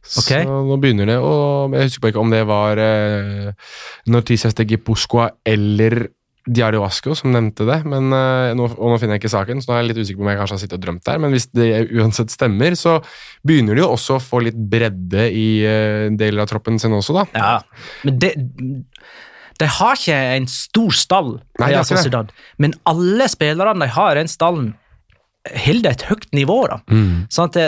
Okay. 0.03 0.43
Så 0.43 0.57
nå 0.67 0.75
begynner 0.83 1.07
det 1.07 1.15
å 1.23 1.69
Jeg 1.71 1.87
husker 1.87 2.11
ikke 2.11 2.19
om 2.19 2.33
det 2.33 2.41
var 2.49 2.81
uh, 2.81 3.53
Noticias 4.11 4.57
de 4.57 4.65
Gipuzcoa 4.73 5.29
eller 5.47 6.09
Diario 6.43 6.81
Vasco 6.83 7.15
som 7.15 7.31
nevnte 7.31 7.63
det, 7.67 7.79
men 7.87 8.11
eh, 8.11 8.51
nå, 8.57 8.65
og 8.75 8.91
nå 8.91 8.97
finner 8.99 9.15
jeg 9.15 9.23
ikke 9.23 9.31
saken, 9.31 9.61
så 9.63 9.69
nå 9.69 9.75
er 9.75 9.81
jeg 9.81 9.89
litt 9.91 10.01
usikker 10.01 10.19
på 10.19 10.25
om 10.25 10.31
jeg 10.33 10.39
kanskje 10.41 10.57
har 10.57 10.61
sittet 10.65 10.77
og 10.77 10.83
drømt 10.83 11.05
der. 11.07 11.21
Men 11.23 11.35
hvis 11.35 11.47
det 11.55 11.67
uansett 11.95 12.33
stemmer, 12.33 12.75
så 12.79 12.97
begynner 13.47 13.79
de 13.79 13.83
jo 13.85 13.91
også 13.93 14.17
å 14.17 14.23
få 14.23 14.41
litt 14.43 14.57
bredde 14.57 15.29
i 15.31 15.47
eh, 15.67 16.09
deler 16.19 16.43
av 16.43 16.51
troppen 16.51 16.81
sin 16.83 16.95
også, 16.95 17.15
da. 17.21 17.25
Ja, 17.37 17.87
men 18.03 18.19
det 18.19 18.33
De 19.61 19.67
har 19.69 19.95
ikke 19.95 20.19
en 20.35 20.47
stor 20.49 20.95
stall, 20.97 21.35
Nei. 21.61 21.71
Men 22.59 22.73
alle 22.89 23.27
spillerne 23.31 23.85
de 23.85 23.91
har 23.95 24.19
den 24.19 24.31
stallen, 24.31 24.73
holder 25.65 25.91
et 25.91 26.05
høyt 26.07 26.29
nivå. 26.35 26.57
da. 26.71 26.77
Sånn 27.33 27.49
at 27.49 27.57
det, 27.57 27.65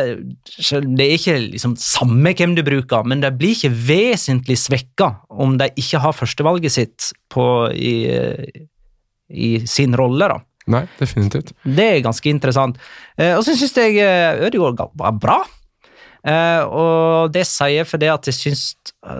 det 0.95 1.05
er 1.05 1.15
ikke 1.17 1.37
liksom 1.51 1.75
samme 1.81 2.31
hvem 2.37 2.55
du 2.55 2.63
bruker, 2.63 3.03
men 3.07 3.23
det 3.23 3.33
blir 3.39 3.55
ikke 3.55 3.73
vesentlig 3.89 4.57
svekka 4.61 5.11
om 5.29 5.57
de 5.59 5.67
ikke 5.75 5.99
har 6.03 6.15
førstevalget 6.15 6.71
sitt 6.71 7.09
på, 7.33 7.45
i, 7.75 7.95
i 9.29 9.51
sin 9.67 9.95
rolle. 9.97 10.31
da. 10.31 10.39
Nei, 10.71 10.85
definitivt. 10.97 11.51
Det 11.61 11.85
er 11.85 12.05
ganske 12.05 12.31
interessant. 12.31 12.79
Eh, 13.19 13.35
og 13.37 13.43
så 13.45 13.53
syns 13.53 13.75
jeg 13.77 13.99
eh, 14.01 14.39
Ødegaard 14.47 14.95
var 14.97 15.13
bra. 15.21 15.43
Eh, 16.25 16.63
og 16.65 17.33
det 17.33 17.43
sier 17.45 17.83
jeg 17.83 17.89
fordi 17.89 18.09
at 18.09 18.29
jeg 18.29 18.37
syns 18.37 18.63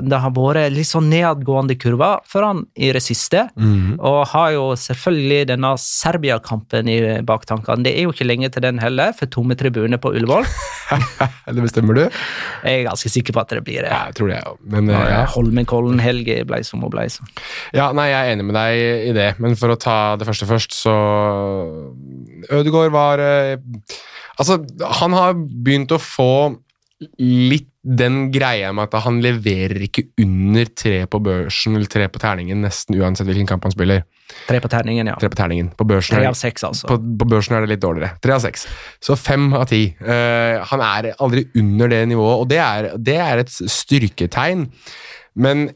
det 0.02 0.18
har 0.18 0.32
vært 0.34 0.74
litt 0.74 0.90
sånn 0.90 1.12
nedadgående 1.12 1.76
kurver 1.78 2.24
for 2.26 2.42
han 2.42 2.64
i 2.74 2.90
det 2.96 3.04
siste. 3.06 3.44
Og 4.00 4.18
har 4.32 4.56
jo 4.56 4.64
selvfølgelig 4.80 5.52
denne 5.52 5.76
Serbia-kampen 5.82 6.90
i 6.90 6.98
baktankene. 7.28 7.86
Det 7.86 7.94
er 7.94 8.08
jo 8.08 8.16
ikke 8.16 8.26
lenge 8.26 8.50
til 8.54 8.66
den 8.66 8.82
heller, 8.82 9.14
for 9.18 9.30
tomme 9.30 9.58
tribuner 9.60 10.02
på 10.02 10.16
Ullevål. 10.16 10.48
Det 11.46 11.62
bestemmer 11.62 11.98
du? 11.98 12.02
Jeg 12.66 12.82
er 12.82 12.88
ganske 12.88 13.10
sikker 13.10 13.36
på 13.36 13.42
at 13.42 13.54
det 13.54 13.62
blir 13.66 13.86
det. 13.86 13.92
Ja, 13.94 14.10
jeg 14.10 14.18
tror 14.18 14.32
det, 14.32 14.40
ja. 14.42 14.52
Men 14.74 14.90
ja, 14.90 15.02
ja. 15.10 15.22
Holmenkollen 15.34 16.02
helg 16.02 16.28
blei 16.50 16.60
som 16.66 16.82
hun 16.84 16.92
blei. 16.94 17.06
Ja, 17.74 17.92
nei, 17.96 18.10
jeg 18.10 18.18
er 18.18 18.34
enig 18.34 18.48
med 18.50 18.58
deg 18.58 18.82
i 19.12 19.14
det, 19.16 19.30
men 19.42 19.58
for 19.60 19.74
å 19.74 19.80
ta 19.82 19.98
det 20.20 20.28
første 20.28 20.50
først, 20.50 20.76
så 20.78 20.96
Ødegaard 22.54 22.94
var 22.94 23.22
eh, 23.22 23.56
Altså, 24.36 24.58
han 25.00 25.14
har 25.16 25.36
begynt 25.38 25.94
å 25.96 26.02
få 26.02 26.32
litt 27.20 27.72
den 27.86 28.32
greia 28.34 28.72
med 28.74 28.88
at 28.88 29.04
han 29.06 29.20
leverer 29.22 29.84
ikke 29.86 30.08
under 30.24 30.70
tre 30.74 31.04
på 31.12 31.20
børsen 31.22 31.76
eller 31.78 31.90
tre 31.92 32.08
på 32.10 32.22
terningen 32.24 32.64
nesten 32.66 32.98
uansett 32.98 33.28
hvilken 33.28 33.50
kamp 33.50 33.68
han 33.68 33.76
spiller. 33.76 34.06
Tre 34.48 34.62
på 34.64 34.72
terningen, 34.72 35.12
ja. 35.12 35.18
Tre 35.22 35.30
på 35.30 35.38
terningen. 35.38 35.70
På 35.78 35.86
børsen, 35.86 36.18
Tre 36.18 36.32
av 36.32 36.38
seks, 36.40 36.66
altså. 36.66 36.90
på, 36.90 36.98
på 36.98 37.28
børsen 37.30 37.58
er 37.58 37.66
det 37.66 37.76
litt 37.76 37.84
dårligere. 37.84 38.18
Tre 38.24 38.38
av 38.38 38.42
seks. 38.48 38.66
Så 39.04 39.20
fem 39.20 39.52
av 39.54 39.68
ti. 39.70 39.84
Uh, 40.02 40.64
han 40.72 40.86
er 40.88 41.12
aldri 41.20 41.46
under 41.62 41.94
det 41.94 42.02
nivået, 42.10 42.42
og 42.42 42.50
det 42.50 42.62
er, 42.64 42.90
det 42.98 43.20
er 43.22 43.44
et 43.44 43.54
styrketegn. 43.54 44.66
Men 45.38 45.68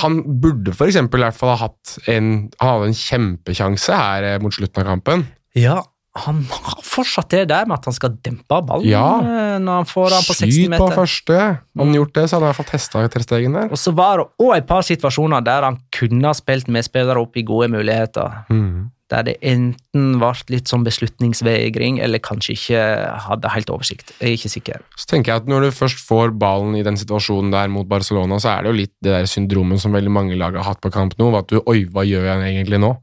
han 0.00 0.22
burde 0.42 0.74
for 0.74 0.90
eksempel 0.90 1.22
i 1.22 1.28
hvert 1.28 1.38
fall 1.38 1.54
ha 1.54 1.68
hatt 1.68 1.96
en, 2.10 2.30
han 2.58 2.72
hadde 2.72 2.90
en 2.90 2.98
kjempekjanse 2.98 3.98
her 4.00 4.26
eh, 4.26 4.38
mot 4.42 4.54
slutten 4.54 4.82
av 4.82 4.88
kampen. 4.88 5.28
Ja, 5.54 5.76
han 6.14 6.44
har 6.46 6.82
fortsatt 6.86 7.32
det 7.34 7.48
der 7.50 7.66
med 7.66 7.80
at 7.80 7.88
han 7.88 7.94
skal 7.96 8.12
dempe 8.22 8.60
ballen 8.68 8.86
Ja. 8.86 9.18
eh, 9.18 9.58
når 9.58 9.80
han 9.80 9.88
får 9.90 10.10
den 10.14 10.26
på 10.28 10.36
60 10.38 10.68
meter 10.70 10.78
Skyt 10.78 10.78
på 10.78 10.98
første. 11.00 11.38
Om 11.74 11.88
han 11.88 11.96
gjort 11.98 12.14
det, 12.14 12.24
så 12.30 12.36
hadde 12.36 12.44
han 12.44 12.46
i 12.46 12.52
hvert 12.52 12.60
fall 12.60 12.70
testa 12.70 13.08
trestegen 13.10 13.56
der. 13.58 13.70
Og 13.74 13.80
så 13.82 13.94
var 13.98 14.22
det 14.22 14.26
òg 14.38 14.56
et 14.56 14.66
par 14.68 14.82
situasjoner 14.86 15.42
der 15.44 15.66
han 15.66 15.80
kunne 15.90 16.30
ha 16.30 16.34
spilt 16.38 16.70
medspillere 16.70 17.18
opp 17.18 17.34
i 17.36 17.42
gode 17.42 17.68
muligheter. 17.74 18.44
Mm. 18.48 18.90
Der 19.10 19.22
det 19.26 19.34
enten 19.42 20.14
ble 20.20 20.30
litt 20.54 20.70
sånn 20.70 20.84
beslutningsvegring, 20.86 21.98
eller 22.00 22.22
kanskje 22.24 22.54
ikke 22.56 22.84
hadde 23.26 23.50
helt 23.52 23.70
oversikt. 23.74 24.14
Jeg 24.20 24.28
er 24.30 24.38
ikke 24.38 24.52
sikker. 24.54 24.80
Så 24.96 25.06
tenker 25.10 25.32
jeg 25.32 25.42
at 25.42 25.48
Når 25.50 25.66
du 25.66 25.70
først 25.76 25.98
får 26.06 26.32
ballen 26.38 26.76
i 26.78 26.82
den 26.86 26.96
situasjonen 26.96 27.50
der 27.52 27.68
mot 27.68 27.88
Barcelona, 27.88 28.38
så 28.40 28.54
er 28.54 28.62
det 28.62 28.70
jo 28.70 28.78
litt 28.78 28.94
det 29.02 29.12
der 29.12 29.26
syndromet 29.26 29.82
som 29.82 29.92
veldig 29.92 30.10
mange 30.14 30.38
lag 30.38 30.54
har 30.54 30.64
hatt 30.64 30.80
på 30.80 30.92
kamp 30.94 31.18
nå. 31.18 31.34
At 31.36 31.48
du 31.50 31.60
Oi, 31.66 31.84
hva 31.90 32.06
gjør 32.06 32.30
jeg 32.30 32.54
egentlig 32.54 32.80
nå? 32.80 32.94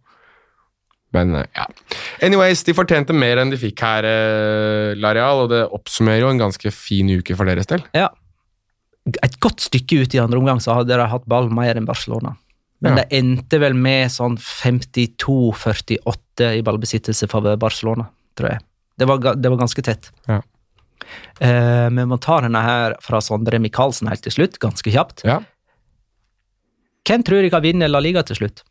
Men 1.13 1.35
eh, 1.35 1.45
ja. 1.57 1.65
Anyways, 2.23 2.63
de 2.67 2.73
fortjente 2.77 3.13
mer 3.15 3.37
enn 3.41 3.51
de 3.51 3.57
fikk 3.59 3.79
her, 3.83 4.03
eh, 4.07 4.93
Lareal, 4.99 5.37
og 5.45 5.49
det 5.51 5.63
oppsummerer 5.75 6.23
jo 6.25 6.29
en 6.33 6.39
ganske 6.41 6.71
fin 6.71 7.09
uke 7.11 7.35
for 7.35 7.45
deres 7.49 7.67
del. 7.71 7.81
Ja. 7.97 8.09
Et 9.25 9.39
godt 9.43 9.59
stykke 9.65 10.01
ut 10.03 10.13
i 10.15 10.19
andre 10.21 10.37
omgang 10.39 10.59
så 10.61 10.73
hadde 10.77 10.93
de 10.95 11.07
hatt 11.09 11.25
ball 11.29 11.49
mer 11.51 11.75
enn 11.79 11.87
Barcelona. 11.89 12.35
Men 12.81 12.95
Ja. 12.97 13.03
det 13.03 13.09
endte 13.19 13.59
vel 13.61 13.73
med 13.77 14.09
sånn 14.09 14.37
52-48 14.41 16.47
i 16.57 16.61
ballbesittelse 16.65 17.27
for 17.29 17.41
Barcelona, 17.61 18.05
tror 18.35 18.49
jeg. 18.55 18.59
Det 18.97 19.05
var, 19.09 19.17
det 19.35 19.49
var 19.51 19.57
ganske 19.61 19.81
tett. 19.85 20.09
Ja. 20.27 20.39
Eh, 21.41 21.89
men 21.89 22.07
man 22.07 22.19
tar 22.21 22.41
denne 22.45 22.61
her 22.63 22.95
fra 23.01 23.19
Sondre 23.21 23.59
Michaelsen 23.61 24.07
helt 24.09 24.21
til 24.25 24.31
slutt, 24.35 24.59
ganske 24.61 24.91
kjapt. 24.93 25.23
Ja. 25.27 25.39
Hvem 27.07 27.23
tror 27.25 27.41
jeg 27.41 27.51
kan 27.53 27.63
vinne 27.65 27.87
La 27.89 27.99
Liga 28.03 28.21
til 28.23 28.35
slutt? 28.37 28.61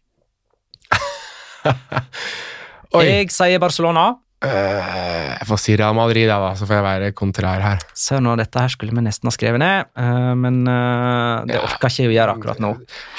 Jeg 3.04 3.30
sier 3.30 3.60
Barcelona. 3.62 4.08
Uh, 4.40 5.36
jeg 5.36 5.44
får 5.50 5.58
si 5.60 5.74
Real 5.76 5.92
Madrid, 5.92 6.24
da, 6.30 6.54
så 6.56 6.64
får 6.64 6.78
jeg 6.78 6.84
være 6.86 7.08
kontrær 7.12 7.60
her. 7.60 7.82
Ser 7.92 8.22
nå, 8.24 8.32
dette 8.40 8.56
her 8.62 8.72
skulle 8.72 8.94
vi 8.96 9.02
nesten 9.04 9.28
ha 9.28 9.32
skrevet 9.34 9.60
ned, 9.60 9.90
uh, 10.00 10.30
men 10.40 10.62
uh, 10.64 11.44
det 11.44 11.58
Ja. 11.58 11.66
orker 11.66 11.92
ikke 11.92 12.06
jeg 12.06 12.08
å 12.08 12.14
gjøre 12.14 12.36
akkurat 12.38 12.62
nå. 12.64 12.70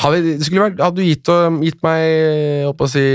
Hadde, 0.02 0.24
vært, 0.50 0.82
hadde 0.82 0.98
du 0.98 1.04
gitt, 1.06 1.30
og- 1.30 1.62
gitt 1.62 1.78
meg 1.86 2.74
å 2.74 2.90
si, 2.90 3.06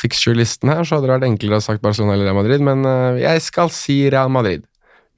fixture-listen 0.00 0.72
her, 0.72 0.80
så 0.88 0.96
hadde 0.96 1.10
det 1.10 1.14
vært 1.18 1.28
enklere 1.28 1.60
å 1.60 1.66
sagt 1.68 1.84
Barcelona 1.84 2.16
eller 2.16 2.30
Real 2.30 2.40
Madrid, 2.40 2.64
men 2.64 2.88
jeg 3.20 3.44
skal 3.44 3.68
si 3.68 3.98
Real 4.08 4.32
Madrid. 4.32 4.64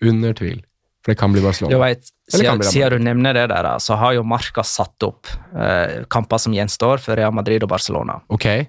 Under 0.03 0.35
tvil. 0.35 0.59
For 1.07 1.13
det 1.15 1.19
kan 1.21 1.31
bli 1.31 1.39
Du 1.41 1.47
Barcelona. 1.47 1.79
vet, 1.87 2.11
siden, 2.35 2.63
siden 2.67 2.99
du 2.99 3.05
nevner 3.07 3.37
det 3.37 3.47
der, 3.55 3.69
så 3.79 3.95
har 4.01 4.17
jo 4.19 4.25
Marca 4.27 4.65
satt 4.67 5.07
opp 5.07 5.29
kamper 6.11 6.43
som 6.43 6.53
gjenstår 6.57 6.99
for 6.99 7.15
Real 7.15 7.31
Madrid 7.37 7.63
og 7.63 7.71
Barcelona. 7.71 8.19
Ok. 8.29 8.67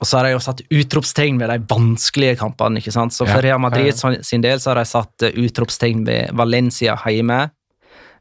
Og 0.00 0.06
så 0.06 0.16
har 0.18 0.24
de 0.28 0.30
jo 0.36 0.38
satt 0.42 0.60
utropstegn 0.70 1.38
ved 1.40 1.48
de 1.50 1.58
vanskelige 1.74 2.36
kampene. 2.38 2.78
ikke 2.78 2.92
sant? 2.94 3.12
Så 3.12 3.26
for 3.26 3.42
Real 3.42 3.58
Madrid 3.58 3.94
sin- 4.24 4.40
del 4.44 4.58
så 4.60 4.70
har 4.70 4.76
de 4.76 4.84
satt 4.86 5.22
eh, 5.26 5.32
utropstegn 5.34 6.04
ved 6.06 6.30
Valencia 6.38 6.94
hjemme, 7.04 7.50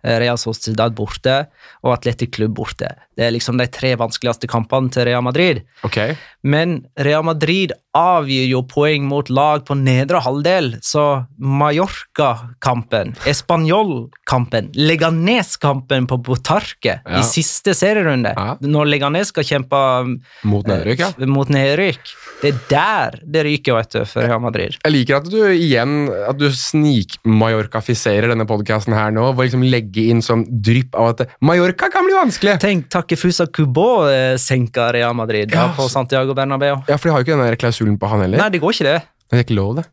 Real 0.03 0.37
Sociedad 0.37 0.93
borte 0.95 1.47
og 1.83 1.93
Atletic 1.97 2.31
Klubb 2.35 2.55
borte. 2.55 2.89
Det 3.17 3.25
er 3.25 3.31
liksom 3.33 3.57
de 3.57 3.65
tre 3.67 3.95
vanskeligste 3.97 4.47
kampene 4.47 4.91
til 4.93 5.05
Real 5.09 5.23
Madrid. 5.25 5.63
ok. 5.83 6.15
Men 6.47 6.85
Real 6.97 7.23
Madrid 7.25 7.71
avgir 7.97 8.45
jo 8.47 8.61
poeng 8.69 9.03
mot 9.09 9.27
lag 9.33 9.63
på 9.65 9.73
nedre 9.75 10.19
halvdel, 10.21 10.75
så 10.85 11.25
Mallorca-kampen, 11.41 13.15
Español-kampen, 13.25 14.69
Leganes-kampen 14.75 16.07
på 16.07 16.17
Botarque 16.23 16.99
Ja. 17.05 17.19
i 17.19 17.23
siste 17.23 17.73
serierunde, 17.73 18.33
Ja. 18.37 18.55
når 18.61 18.85
Leganes 18.87 19.27
skal 19.33 19.43
kjempe 19.43 20.19
Mot 20.43 20.65
nedrykk, 20.67 20.99
ja. 20.99 21.09
eh, 21.19 21.25
mot 21.25 21.47
nedrykk, 21.49 21.99
det 22.41 22.53
er 22.53 22.59
der 22.69 23.19
det 23.25 23.43
ryker, 23.45 23.73
vet 23.75 23.89
du, 23.91 24.05
for 24.05 24.21
Real 24.21 24.39
Madrid. 24.39 24.77
Jeg 24.85 24.91
liker 24.93 25.15
at 25.17 25.29
du 25.29 25.37
igjen 25.49 26.09
at 26.29 26.37
du 26.37 26.49
snik-Mallorca-fiserer 26.51 28.29
denne 28.29 28.45
podcasten 28.45 28.93
her 28.93 29.11
nå, 29.11 29.33
hvor 29.33 29.43
liksom 29.47 29.63
legge 29.87 30.09
inn 30.11 30.21
sånn 30.21 30.45
drypp 30.63 30.95
av 30.95 31.09
at 31.13 31.29
Mallorca 31.41 31.89
kan 31.91 32.05
bli 32.05 32.13
vanskelig. 32.15 32.59
Tenk, 32.59 32.89
Takefusa 32.89 33.47
Kubo 33.47 34.07
eh, 34.09 34.35
senka 34.37 34.91
Real 34.93 35.13
Madrid 35.15 35.51
Ja. 35.53 35.73
på 35.75 35.87
Santiago 35.89 36.33
Bernabeu. 36.33 36.83
Ja, 36.87 36.97
for 36.97 37.07
de 37.09 37.13
har 37.13 37.23
jo 37.23 37.25
ikke 37.25 37.37
den 37.45 37.57
klausulen 37.57 37.97
på 37.97 38.07
han 38.09 38.21
heller. 38.21 38.37
Nei, 38.37 38.49
det 38.49 38.61
går 38.61 38.73
ikke 38.73 38.83
det. 38.91 39.01
Det 39.29 39.37
er 39.39 39.43
ikke 39.45 39.55
lov, 39.57 39.75
det. 39.75 39.85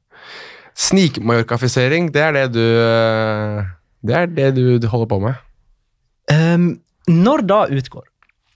Snik-Mallorca-fisering, 0.75 2.11
det 2.13 2.23
er 2.23 2.33
det 2.33 2.45
du 2.55 2.61
øh, 2.61 3.65
Det 4.05 4.15
er 4.15 4.27
det 4.27 4.49
du, 4.57 4.87
holder 4.91 5.07
på 5.11 5.19
med. 5.23 5.35
Um, 6.33 6.81
når 7.09 7.43
da 7.47 7.65
utgår, 7.69 8.05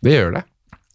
Det 0.03 0.13
gjør 0.15 0.33
det. 0.39 0.45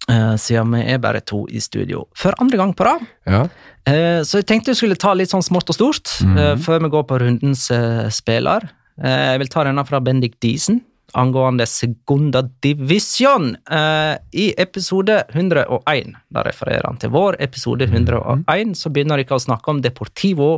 Uh, 0.09 0.35
siden 0.35 0.73
vi 0.75 0.81
er 0.91 0.97
bare 0.99 1.21
to 1.23 1.45
i 1.47 1.59
studio, 1.63 2.07
for 2.17 2.33
andre 2.41 2.57
gang 2.59 2.73
på 2.75 2.83
rad, 2.83 3.05
Ja. 3.25 3.43
Uh, 3.87 4.23
Så 4.23 4.39
jeg 4.41 4.47
tenkte 4.47 4.71
vi 4.71 4.75
skulle 4.75 4.95
ta 4.99 5.13
litt 5.13 5.29
sånn 5.31 5.43
smått 5.43 5.69
og 5.69 5.75
stort, 5.75 6.11
Mhm. 6.23 6.37
uh, 6.37 6.55
før 6.57 6.81
vi 6.83 6.89
går 6.89 7.03
på 7.07 7.19
rundens 7.21 7.69
eh, 7.71 8.09
spiller. 8.09 8.69
Eh, 9.01 9.29
jeg 9.33 9.41
vil 9.41 9.53
ta 9.53 9.63
denne 9.65 9.85
fra 9.87 10.01
Bendik 10.03 10.37
Diesen, 10.43 10.81
angående 11.17 11.65
Segunda 11.69 12.43
Division. 12.63 13.53
Eh, 13.55 14.15
I 14.31 14.47
episode 14.61 15.23
101, 15.33 16.15
da 16.29 16.45
refererer 16.45 16.87
han 16.87 17.01
til 17.01 17.13
vår 17.13 17.39
episode 17.43 17.89
101, 17.89 18.75
så 18.77 18.93
begynner 18.93 19.21
dere 19.21 19.37
å 19.37 19.45
snakke 19.45 19.73
om 19.73 19.83
Deportivo 19.83 20.55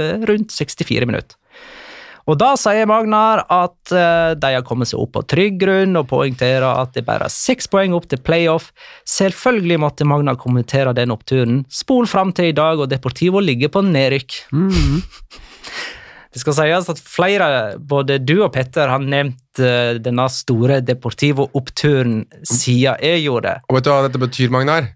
eh, 0.00 0.16
rundt 0.28 0.54
64 0.54 1.08
minutter. 1.08 1.36
Og 2.28 2.36
da 2.36 2.50
sier 2.60 2.84
Magnar 2.84 3.40
at 3.48 3.88
de 3.88 4.48
har 4.52 4.64
kommet 4.68 4.90
seg 4.90 5.00
opp 5.00 5.14
på 5.14 5.22
trygg 5.32 5.54
grunn, 5.62 5.96
og 5.96 6.10
poengterer 6.10 6.66
at 6.68 6.92
det 6.92 7.06
bare 7.06 7.24
er 7.24 7.32
seks 7.32 7.70
poeng 7.72 7.94
opp 7.96 8.04
til 8.10 8.20
playoff. 8.20 8.66
Selvfølgelig 9.08 9.78
måtte 9.80 10.04
Magnar 10.04 10.36
kommentere 10.36 10.92
den 10.92 11.14
oppturen. 11.14 11.62
Spol 11.72 12.04
fram 12.04 12.34
til 12.36 12.50
i 12.50 12.58
dag, 12.58 12.84
og 12.84 12.92
Deportivo 12.92 13.40
ligger 13.40 13.72
på 13.72 13.80
nedrykk. 13.88 14.42
Det 16.38 16.44
skal 16.44 16.54
sies 16.54 16.88
at 16.92 17.00
flere, 17.02 17.46
både 17.82 18.20
du 18.22 18.36
og 18.44 18.52
Petter, 18.54 18.86
har 18.86 19.02
nevnt 19.02 19.58
eh, 19.58 19.96
denne 19.98 20.28
store 20.30 20.76
Deportivo-oppturen 20.86 22.20
siden 22.46 23.02
jeg 23.02 23.24
gjorde 23.24 23.48
det. 23.48 23.66
Og 23.66 23.74
vet 23.74 23.88
du 23.88 23.90
hva 23.90 24.04
dette 24.04 24.20
betyr, 24.22 24.52
Magnar? 24.54 24.86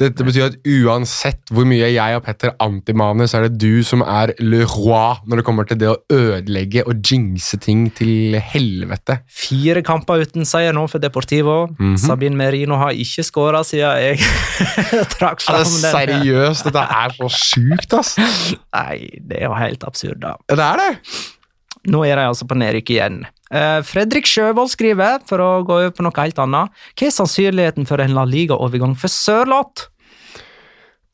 Dette 0.00 0.24
betyr 0.24 0.46
at 0.48 0.54
uansett 0.64 1.50
hvor 1.52 1.66
mye 1.68 1.90
jeg 1.92 2.16
og 2.16 2.22
Petter 2.24 2.54
antimaner, 2.64 3.28
så 3.28 3.38
er 3.40 3.48
det 3.48 3.58
du 3.60 3.82
som 3.86 4.00
er 4.04 4.32
le 4.40 4.62
roi 4.64 5.18
når 5.28 5.40
det 5.40 5.44
kommer 5.46 5.68
til 5.68 5.80
det 5.82 5.90
å 5.90 5.98
ødelegge 6.14 6.84
og 6.88 7.02
jinxe 7.04 7.58
ting 7.60 7.86
til 7.96 8.38
helvete. 8.40 9.18
Fire 9.28 9.82
kamper 9.86 10.24
uten 10.24 10.48
seier 10.48 10.72
nå 10.76 10.86
for 10.90 11.02
Deportivo. 11.02 11.66
Mhm. 11.76 11.98
Sabine 12.00 12.38
Merino 12.40 12.78
har 12.80 12.96
ikke 12.96 13.24
skåra 13.26 13.60
siden 13.66 14.00
jeg 14.00 14.20
trakk 15.16 15.44
fram 15.44 15.64
den. 15.66 15.82
det 15.84 15.92
seriøst, 15.94 16.64
dette 16.70 16.86
er 17.00 17.16
så 17.18 17.28
sjukt, 17.36 17.98
ass. 18.00 18.16
Nei, 18.72 18.96
det 19.20 19.42
er 19.42 19.48
jo 19.50 19.58
helt 19.58 19.84
absurd, 19.88 20.20
da. 20.24 20.34
Det 20.48 20.64
er 20.64 20.80
det. 20.80 20.90
Nå 21.92 22.02
er 22.04 22.16
de 22.20 22.26
altså 22.28 22.48
på 22.48 22.56
nedrykk 22.60 22.90
igjen. 22.96 23.22
Eh, 23.50 23.80
Fredrik 23.86 24.28
Sjøvold 24.30 24.70
skriver, 24.70 25.22
for 25.26 25.42
å 25.42 25.50
gå 25.66 25.80
på 25.96 26.04
noe 26.06 26.14
helt 26.22 26.38
annet, 26.42 26.82
hva 26.94 27.08
er 27.08 27.14
sannsynligheten 27.14 27.88
for 27.88 28.02
en 28.02 28.14
La 28.14 28.26
Liga-overgang 28.28 28.94
for 28.98 29.10
Sørloth? 29.10 29.88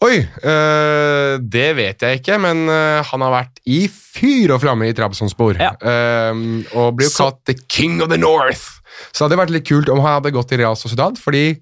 Oi, 0.04 0.18
øh, 0.20 1.38
det 1.40 1.70
vet 1.78 2.02
jeg 2.04 2.18
ikke, 2.20 2.36
men 2.44 2.66
øh, 2.68 3.00
han 3.08 3.22
har 3.24 3.32
vært 3.32 3.62
i 3.64 3.86
fyr 3.88 4.52
og 4.52 4.60
flamme 4.60 4.90
i 4.90 4.96
Trabzonspor. 4.96 5.56
Ja. 5.56 5.72
Øh, 5.80 6.66
og 6.76 6.98
blir 6.98 7.08
jo 7.08 7.14
kalt 7.16 7.40
The 7.48 7.56
King 7.64 8.02
of 8.04 8.12
the 8.12 8.20
North. 8.20 8.82
Så 9.08 9.24
det 9.24 9.30
hadde 9.30 9.40
vært 9.40 9.54
litt 9.56 9.68
kult 9.68 9.88
om 9.92 10.02
han 10.04 10.18
hadde 10.18 10.34
gått 10.36 10.52
til 10.52 10.60
Real 10.60 10.76
Sociedad, 10.76 11.16
for 11.20 11.36
de 11.36 11.56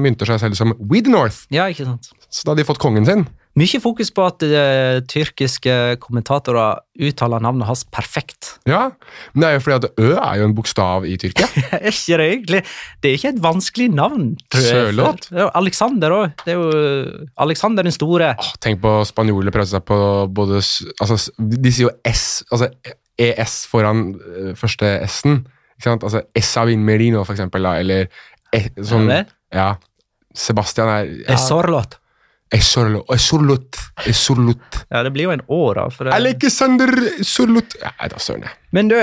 mynter 0.00 0.28
seg 0.28 0.38
selv 0.40 0.56
som 0.56 0.76
We 0.78 1.00
the 1.04 1.12
North. 1.12 1.42
Ja, 1.52 1.66
ikke 1.72 1.88
sant? 1.88 2.12
Så 2.28 2.44
da 2.44 2.52
hadde 2.52 2.62
de 2.62 2.68
fått 2.68 2.80
kongen 2.80 3.08
sin. 3.08 3.26
Mye 3.58 3.80
fokus 3.82 4.12
på 4.14 4.22
at 4.22 4.44
uh, 4.46 5.00
tyrkiske 5.10 5.72
kommentatorer 6.02 6.84
uttaler 7.02 7.42
navnet 7.42 7.66
hans 7.66 7.82
perfekt. 7.90 8.52
Ja, 8.68 8.92
Men 9.32 9.42
det 9.42 9.48
er 9.48 9.56
jo 9.56 9.62
fordi 9.64 9.78
at 9.80 9.98
Ø 9.98 10.10
er 10.14 10.38
jo 10.38 10.46
en 10.46 10.54
bokstav 10.54 11.06
i 11.08 11.16
Tyrkia. 11.18 11.48
er 11.80 11.90
ikke 11.90 12.20
det 12.20 12.28
egentlig? 12.28 12.62
Det 13.02 13.10
er 13.10 13.18
ikke 13.18 13.32
et 13.34 13.42
vanskelig 13.42 13.88
navn. 13.90 14.28
Sørlåt. 14.54 15.30
Er 15.34 15.50
Alexander 15.58 16.14
òg. 16.14 16.36
Det 16.44 16.54
er 16.54 16.60
jo 16.60 17.28
Alexander 17.42 17.86
den 17.86 17.96
store. 17.96 18.32
Åh, 18.38 18.52
tenk 18.62 18.82
på 18.84 18.94
spanjoler 19.08 19.54
prøvde 19.54 19.74
seg 19.74 19.86
på 19.88 20.00
både 20.30 20.62
altså, 20.62 21.18
De 21.38 21.74
sier 21.74 21.88
jo 21.88 21.94
S, 22.06 22.44
altså 22.52 22.70
ES 23.20 23.56
foran 23.68 24.12
øh, 24.14 24.52
første 24.56 24.94
S-en. 25.10 25.42
Ikke 25.76 25.90
sant? 25.90 26.06
Altså 26.06 26.22
Esavin 26.36 26.84
Merino, 26.86 27.24
for 27.26 27.34
eksempel, 27.34 27.66
da, 27.66 27.78
eller 27.82 28.06
e, 28.54 28.66
sånn 28.78 29.10
Ja. 29.10 29.72
Sebastian 30.36 30.88
er 30.92 31.10
Ja. 31.26 31.36
Sorloth. 31.40 31.99
Esorlo, 32.52 33.04
Esorlot, 33.14 33.76
Esorlot. 34.10 34.80
Ja, 34.90 35.02
det 35.06 35.12
blir 35.14 35.28
jo 35.28 35.30
en 35.36 35.42
år, 35.48 35.74
da. 35.78 35.88
For 35.94 36.04
det. 36.08 36.14
Alexander 36.16 36.90
Esorlot 37.20 37.76
Ja, 37.80 37.92
da 38.08 38.16
søren. 38.18 38.48
Men 38.72 38.88
du, 38.88 38.98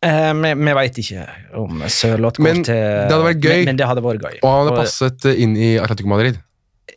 Eh, 0.00 0.32
vi 0.32 0.54
vi 0.54 0.72
veit 0.78 0.94
ikke 1.02 1.24
om 1.58 1.80
Sørloth 1.90 2.36
går 2.38 2.44
Men 2.46 2.60
til 2.62 2.74
det 2.78 3.10
hadde 3.10 3.24
vært 3.26 3.40
gøy. 3.42 3.56
Men, 3.56 3.64
men 3.66 3.76
det 3.80 3.86
hadde 3.88 4.02
vært 4.04 4.20
gøy. 4.22 4.36
Og 4.44 4.48
han 4.48 4.60
hadde 4.60 4.70
Og- 4.70 4.84
passet 4.84 5.24
inn 5.42 5.56
i 5.58 5.70
Atletico 5.82 6.08
Madrid. 6.08 6.36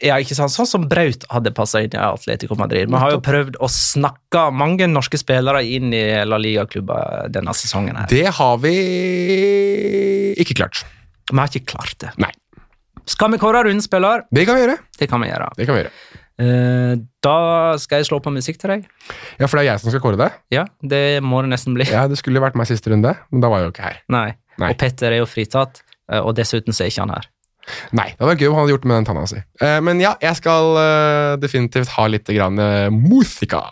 Ja, 0.05 0.15
ikke 0.21 0.35
sant? 0.37 0.51
Sånn 0.53 0.67
som 0.69 0.85
Braut 0.87 1.25
hadde 1.31 1.49
passa 1.51 1.81
inn 1.81 1.89
i 1.93 1.97
Atletico 1.97 2.53
Madrid. 2.55 2.87
Vi 2.93 2.95
har 3.01 3.09
jo 3.11 3.17
prøvd 3.19 3.57
å 3.57 3.67
snakke 3.67 4.51
mange 4.53 4.85
norske 4.85 5.17
spillere 5.17 5.63
inn 5.65 5.91
i 5.93 6.03
La 6.25 6.37
Liga-klubber 6.37 7.25
denne 7.33 7.49
sesongen. 7.57 7.97
her. 7.97 8.05
Det 8.07 8.27
har 8.37 8.57
vi 8.61 8.75
ikke 10.37 10.55
klart. 10.61 10.83
Vi 11.31 11.37
har 11.37 11.47
ikke 11.49 11.65
klart 11.73 11.97
det. 12.05 12.11
Nei. 12.21 12.31
Skal 13.11 13.33
vi 13.33 13.39
kåre 13.41 13.65
rundspiller? 13.67 14.25
Det 14.31 14.45
kan 14.47 14.57
vi 14.57 14.63
gjøre. 14.63 14.77
Det 14.99 15.07
kan 15.11 15.23
vi 15.23 15.29
gjøre. 15.31 15.49
Det 15.57 15.67
kan 15.67 15.77
vi 15.77 15.83
gjøre. 15.83 15.93
Eh, 16.41 16.93
da 17.21 17.37
skal 17.81 18.01
jeg 18.01 18.07
slå 18.07 18.21
på 18.23 18.31
musikk 18.33 18.57
til 18.61 18.73
deg. 18.73 18.85
Ja, 19.37 19.47
for 19.47 19.59
det 19.59 19.65
er 19.65 19.69
jeg 19.73 19.83
som 19.83 19.91
skal 19.93 20.03
kåre 20.03 20.19
det. 20.21 20.29
Ja, 20.53 20.65
det 20.81 21.03
må 21.25 21.43
det 21.43 21.51
nesten 21.51 21.75
bli. 21.77 21.85
Ja, 21.91 22.07
Det 22.09 22.17
skulle 22.21 22.41
vært 22.41 22.57
meg 22.57 22.69
siste 22.69 22.93
runde, 22.93 23.13
men 23.29 23.43
da 23.43 23.51
var 23.51 23.61
jeg 23.61 23.69
jo 23.69 23.73
ikke 23.75 23.89
her. 23.89 23.99
Nei. 24.13 24.29
Nei. 24.61 24.71
Og 24.71 24.79
Petter 24.79 25.11
er 25.11 25.21
jo 25.21 25.29
fritatt, 25.29 25.83
eh, 26.11 26.21
og 26.21 26.33
dessuten 26.39 26.75
så 26.75 26.85
er 26.85 26.93
ikke 26.93 27.05
han 27.05 27.15
her. 27.17 27.29
Nei, 27.93 28.07
det 28.09 28.17
hadde 28.17 28.31
vært 28.31 28.41
gøy 28.41 28.49
om 28.49 28.55
han 28.55 28.63
hadde 28.63 28.73
gjort 28.73 28.85
det 28.85 28.89
med 28.89 28.97
den 28.97 29.09
tanna 29.11 29.27
si. 29.29 29.41
Eh, 29.61 29.77
men 29.85 30.01
ja, 30.01 30.15
jeg 30.23 30.39
skal 30.39 30.71
uh, 30.79 31.35
definitivt 31.41 31.93
ha 31.93 32.07
litt 32.09 32.31
grann 32.33 32.57
uh, 32.57 32.89
musika. 32.89 33.67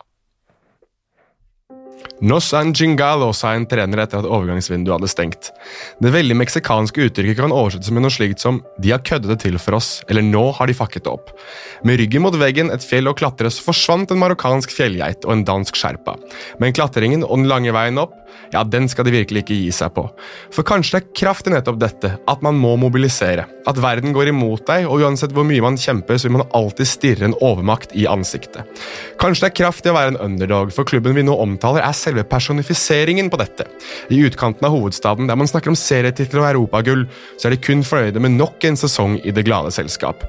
Nos 2.21 2.53
Anjingalo, 2.53 3.29
sa 3.31 3.53
en 3.55 3.63
trener 3.69 4.01
etter 4.03 4.19
at 4.19 4.27
overgangsvinduet 4.27 4.97
hadde 4.97 5.07
stengt. 5.07 5.51
Det 6.03 6.11
veldig 6.11 6.35
meksikanske 6.41 7.05
uttrykket 7.05 7.39
kan 7.39 7.53
oversettes 7.55 7.93
med 7.95 8.03
noe 8.03 8.11
slikt 8.11 8.43
som 8.43 8.59
'de 8.75 8.91
har 8.91 8.99
køddet 8.99 9.31
det 9.31 9.39
til 9.45 9.57
for 9.57 9.79
oss', 9.79 10.03
eller 10.09 10.21
'nå 10.21 10.51
har 10.57 10.67
de 10.67 10.73
fakket 10.73 11.05
det 11.05 11.13
opp'. 11.13 11.31
Med 11.85 11.97
ryggen 11.97 12.21
mot 12.21 12.35
veggen, 12.35 12.71
et 12.71 12.83
fjell 12.83 13.07
å 13.07 13.15
klatre, 13.15 13.47
så 13.47 13.63
forsvant 13.63 14.11
en 14.11 14.19
marokkansk 14.19 14.67
fjellgeit 14.67 15.23
og 15.23 15.31
en 15.31 15.45
dansk 15.45 15.73
sherpa. 15.75 16.17
Men 16.59 16.73
klatringen 16.73 17.23
og 17.23 17.37
den 17.37 17.47
lange 17.47 17.71
veien 17.71 17.97
opp, 17.97 18.11
ja, 18.51 18.63
den 18.63 18.87
skal 18.89 19.05
de 19.05 19.13
virkelig 19.13 19.43
ikke 19.43 19.57
gi 19.57 19.71
seg 19.71 19.93
på. 19.93 20.03
For 20.51 20.63
kanskje 20.63 20.97
det 20.97 21.01
er 21.03 21.13
kraft 21.21 21.47
i 21.47 21.53
nettopp 21.53 21.79
dette, 21.81 22.17
at 22.27 22.41
man 22.45 22.57
må 22.59 22.75
mobilisere. 22.81 23.45
At 23.69 23.77
verden 23.77 24.13
går 24.15 24.31
imot 24.31 24.65
deg, 24.65 24.87
og 24.89 25.03
uansett 25.05 25.33
hvor 25.35 25.45
mye 25.45 25.61
man 25.61 25.77
kjemper, 25.77 26.17
så 26.17 26.27
vil 26.27 26.39
man 26.39 26.49
alltid 26.57 26.89
stirre 26.89 27.29
en 27.29 27.37
overmakt 27.45 27.93
i 27.93 28.07
ansiktet. 28.09 28.65
Kanskje 29.21 29.45
det 29.45 29.51
er 29.51 29.57
kraft 29.63 29.85
i 29.85 29.93
å 29.93 29.97
være 29.97 30.15
en 30.15 30.21
underdog, 30.31 30.73
for 30.73 30.87
klubben 30.89 31.17
vi 31.17 31.25
nå 31.25 31.35
omtaler, 31.37 31.83
er 31.85 31.93
selve 32.09 32.25
personifiseringen 32.27 33.29
på 33.29 33.39
dette. 33.39 33.67
I 34.09 34.21
utkanten 34.27 34.65
av 34.67 34.73
hovedstaden, 34.75 35.29
der 35.29 35.37
man 35.39 35.49
snakker 35.49 35.71
om 35.71 35.77
serietitler 35.77 36.43
og 36.43 36.49
europagull, 36.49 37.05
så 37.37 37.47
er 37.47 37.55
de 37.55 37.61
kun 37.63 37.85
fornøyde 37.85 38.21
med 38.23 38.37
nok 38.37 38.65
en 38.67 38.79
sesong 38.79 39.19
i 39.23 39.33
det 39.35 39.45
glade 39.47 39.71
selskap. 39.75 40.25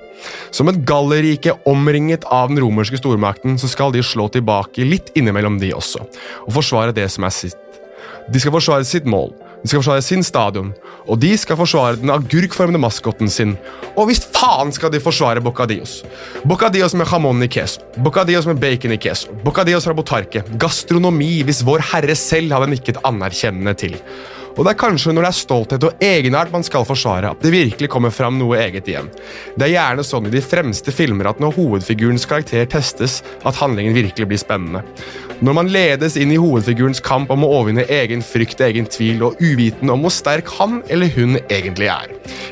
Som 0.53 0.69
et 0.69 0.83
gallerike 0.89 1.57
omringet 1.69 2.27
av 2.29 2.51
den 2.53 2.61
romerske 2.61 3.01
stormakten, 3.01 3.57
så 3.59 3.71
skal 3.71 3.95
de 3.95 4.05
slå 4.05 4.29
tilbake 4.33 4.85
litt 4.87 5.13
innimellom 5.17 5.59
de 5.63 5.73
også, 5.77 6.05
og 6.47 6.57
forsvare 6.61 6.97
det 6.97 7.09
som 7.13 7.25
er 7.25 7.35
sitt. 7.35 7.81
De 8.31 8.41
skal 8.41 8.55
forsvare 8.55 8.87
sitt 8.87 9.09
mål, 9.09 9.33
de 9.61 9.69
skal 9.69 9.83
forsvare 9.83 10.05
sin 10.05 10.23
stadion, 10.25 10.71
og 11.05 11.19
de 11.21 11.35
skal 11.37 11.59
forsvare 11.61 11.99
den 12.01 12.13
agurkformede 12.13 12.81
maskotten 12.81 13.29
sin. 13.29 13.57
Og 13.93 14.09
visst 14.09 14.31
faen 14.33 14.73
skal 14.73 14.93
de 14.93 15.03
forsvare 15.05 15.43
Bocadillos. 15.45 16.01
Bocadillos 16.49 16.97
med 16.97 17.09
jamon 17.11 17.45
i 17.45 17.49
queso, 17.53 17.85
Bocadillos 18.01 18.49
med 18.49 18.61
bacon 18.63 18.97
i 18.97 19.01
queso, 19.01 19.35
Bocadillos 19.45 19.85
fra 19.85 19.97
Botarque. 19.97 20.45
Gastronomi 20.61 21.43
hvis 21.45 21.65
Vår 21.67 21.85
Herre 21.93 22.17
selv 22.17 22.57
hadde 22.57 22.71
nikket 22.73 23.03
anerkjennende 23.05 23.77
til. 23.77 23.99
Og 24.57 24.65
det 24.65 24.73
er 24.73 24.81
kanskje 24.81 25.15
når 25.15 25.27
det 25.27 25.31
er 25.31 25.39
stolthet 25.39 25.87
og 25.87 26.05
egenart 26.05 26.53
man 26.53 26.65
skal 26.67 26.87
forsvare, 26.89 27.31
at 27.33 27.43
det 27.45 27.53
virkelig 27.55 27.91
kommer 27.93 28.13
fram 28.15 28.39
noe 28.41 28.59
eget 28.61 28.89
igjen. 28.91 29.11
Det 29.55 29.69
er 29.69 29.75
gjerne 29.77 30.05
sånn 30.07 30.29
i 30.29 30.35
de 30.35 30.43
fremste 30.45 30.95
filmer 30.95 31.31
at 31.31 31.41
når 31.43 31.57
hovedfigurens 31.59 32.27
karakter 32.29 32.69
testes, 32.71 33.21
at 33.47 33.59
handlingen 33.61 33.97
virkelig 33.97 34.29
blir 34.31 34.43
spennende. 34.43 34.85
Når 35.41 35.55
man 35.57 35.71
ledes 35.73 36.19
inn 36.21 36.35
i 36.35 36.37
hovedfigurens 36.37 37.01
kamp 37.01 37.31
om 37.33 37.47
å 37.47 37.49
overvinne 37.57 37.87
egen 37.89 38.21
frykt, 38.21 38.61
egen 38.61 38.85
tvil 38.91 39.23
og 39.25 39.39
uviten 39.41 39.89
om 39.89 40.03
hvor 40.05 40.13
sterk 40.13 40.51
han 40.59 40.83
eller 40.93 41.09
hun 41.15 41.39
egentlig 41.47 41.89
er. 41.89 42.11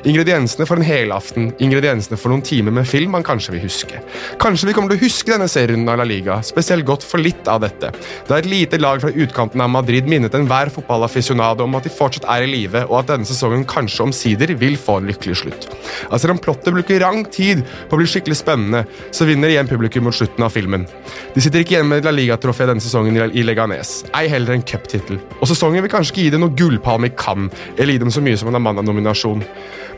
Ingrediensene 0.08 0.64
for 0.64 0.80
en 0.80 0.86
helaften, 0.86 1.50
ingrediensene 1.60 2.16
for 2.16 2.32
noen 2.32 2.44
timer 2.46 2.72
med 2.72 2.88
film 2.88 3.12
man 3.12 3.26
kanskje 3.26 3.52
vil 3.52 3.66
huske. 3.66 4.00
Kanskje 4.40 4.70
vi 4.70 4.76
kommer 4.76 4.94
til 4.94 5.02
å 5.02 5.04
huske 5.04 5.34
denne 5.34 5.50
serien 5.52 5.84
av 5.84 6.00
La 6.00 6.06
Liga, 6.08 6.38
spesielt 6.46 6.86
godt 6.88 7.04
for 7.04 7.20
litt 7.20 7.50
av 7.50 7.60
dette. 7.66 7.90
Da 8.28 8.38
et 8.38 8.48
lite 8.48 8.80
lag 8.80 9.02
fra 9.02 9.12
utkanten 9.12 9.60
av 9.60 9.72
Madrid 9.74 10.08
minnet 10.08 10.38
enhver 10.38 10.72
fotballaficionado 10.72 11.66
om 11.66 11.76
at 11.76 11.87
de 11.88 11.94
fortsatt 11.94 12.26
er 12.28 12.44
i 12.44 12.50
live, 12.50 12.84
og 12.88 13.00
at 13.00 13.10
denne 13.12 13.28
sesongen 13.28 13.64
kanskje 13.68 14.04
omsider 14.06 14.52
vil 14.60 14.76
få 14.80 14.98
en 15.00 15.08
lykkelig 15.10 15.36
slutt. 15.42 15.68
Altså, 16.08 16.26
selv 16.26 16.36
om 16.36 16.42
plottet 16.42 16.74
bruker 16.74 17.02
lang 17.02 17.24
tid 17.34 17.64
på 17.88 17.96
å 17.96 18.00
bli 18.00 18.08
skikkelig 18.10 18.38
spennende, 18.38 18.84
så 19.14 19.26
vinner 19.28 19.52
igjen 19.52 19.70
publikum 19.70 20.06
mot 20.08 20.16
slutten 20.16 20.44
av 20.44 20.54
filmen. 20.54 20.86
De 21.34 21.44
sitter 21.44 21.64
ikke 21.64 21.78
igjen 21.78 21.90
med 21.90 22.06
La 22.06 22.12
Liga-trofé 22.14 22.68
denne 22.68 22.84
sesongen 22.84 23.18
i 23.32 23.44
Leganes, 23.46 24.02
ei 24.16 24.26
heller 24.30 24.56
en 24.56 24.64
cuptittel. 24.66 25.20
Og 25.38 25.48
sesongen 25.50 25.84
vil 25.84 25.92
kanskje 25.92 26.14
ikke 26.14 26.26
gi 26.26 26.34
dem 26.34 26.44
noe 26.44 26.56
gullpalme 26.58 27.10
i 27.10 27.16
Cannes, 27.18 27.54
eller 27.76 27.94
gi 27.94 28.02
dem 28.04 28.12
så 28.14 28.24
mye 28.24 28.38
som 28.40 28.50
en 28.52 28.60
Amanda-nominasjon. 28.60 29.44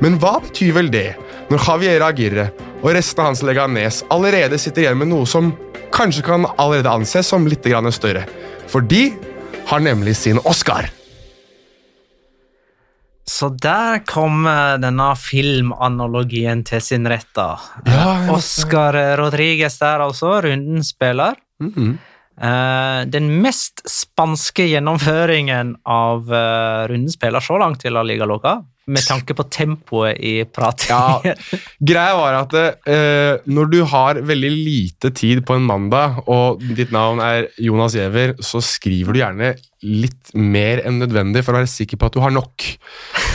Men 0.05 0.20
hva 0.20 0.38
betyr 0.45 0.76
vel 0.76 0.93
det, 0.93 1.09
når 1.51 1.66
Javier 1.66 2.07
Aguirre 2.07 2.51
og 2.80 2.93
resten 2.97 3.24
av 3.24 3.32
hans 3.32 3.43
Leganes 3.45 4.05
allerede 4.12 4.61
sitter 4.61 4.86
igjen 4.86 5.01
med 5.01 5.11
noe 5.12 5.28
som 5.28 5.53
kanskje 5.95 6.24
kan 6.24 6.47
allerede 6.57 6.93
anses 6.93 7.28
som 7.28 7.49
litt 7.49 7.66
større? 7.93 8.24
For 8.70 8.80
de 8.80 9.11
har 9.66 9.80
nemlig 9.80 10.16
sin 10.16 10.38
Oscar. 10.45 10.91
Så 13.29 13.51
der 13.62 14.03
kom 14.09 14.47
eh, 14.49 14.77
denne 14.83 15.11
filmanalogien 15.18 16.64
til 16.66 16.83
sin 16.85 17.09
rett, 17.11 17.29
da. 17.37 17.55
Ja, 17.87 18.07
ja. 18.27 18.31
Oscar 18.35 18.97
Rodriguez 19.21 19.79
der, 19.83 20.07
altså. 20.07 20.39
runden 20.47 20.85
spiller. 20.87 21.39
Mhm. 21.62 21.99
Eh, 22.41 23.01
den 23.12 23.27
mest 23.43 23.83
spanske 23.91 24.64
gjennomføringen 24.71 25.75
av 25.85 26.31
uh, 26.33 26.87
rundens 26.89 27.18
spiller 27.18 27.45
så 27.45 27.59
langt 27.61 27.83
til 27.83 27.93
La 27.93 28.05
Liga 28.07 28.25
Loca, 28.25 28.55
med 28.91 29.07
tanke 29.07 29.36
på 29.36 29.47
tempoet 29.53 30.18
i 30.18 30.34
pratingen. 30.45 31.30
Ja, 31.30 31.59
greia 31.93 32.18
var 32.18 32.38
at 32.43 32.55
uh, 32.59 33.49
når 33.51 33.72
du 33.72 33.80
har 33.88 34.20
veldig 34.26 34.51
lite 34.53 35.12
tid 35.16 35.45
på 35.47 35.57
en 35.57 35.66
mandag, 35.66 36.20
og 36.30 36.62
ditt 36.76 36.93
navn 36.95 37.22
er 37.24 37.49
Jonas 37.62 37.97
Giæver, 37.97 38.36
så 38.45 38.62
skriver 38.64 39.14
du 39.14 39.22
gjerne 39.22 39.55
litt 39.80 40.34
mer 40.36 40.82
enn 40.84 40.99
nødvendig 41.01 41.43
for 41.45 41.57
å 41.57 41.62
være 41.62 41.70
sikker 41.72 42.01
på 42.01 42.11
at 42.11 42.16
du 42.16 42.20
har 42.20 42.34
nok. 42.34 42.66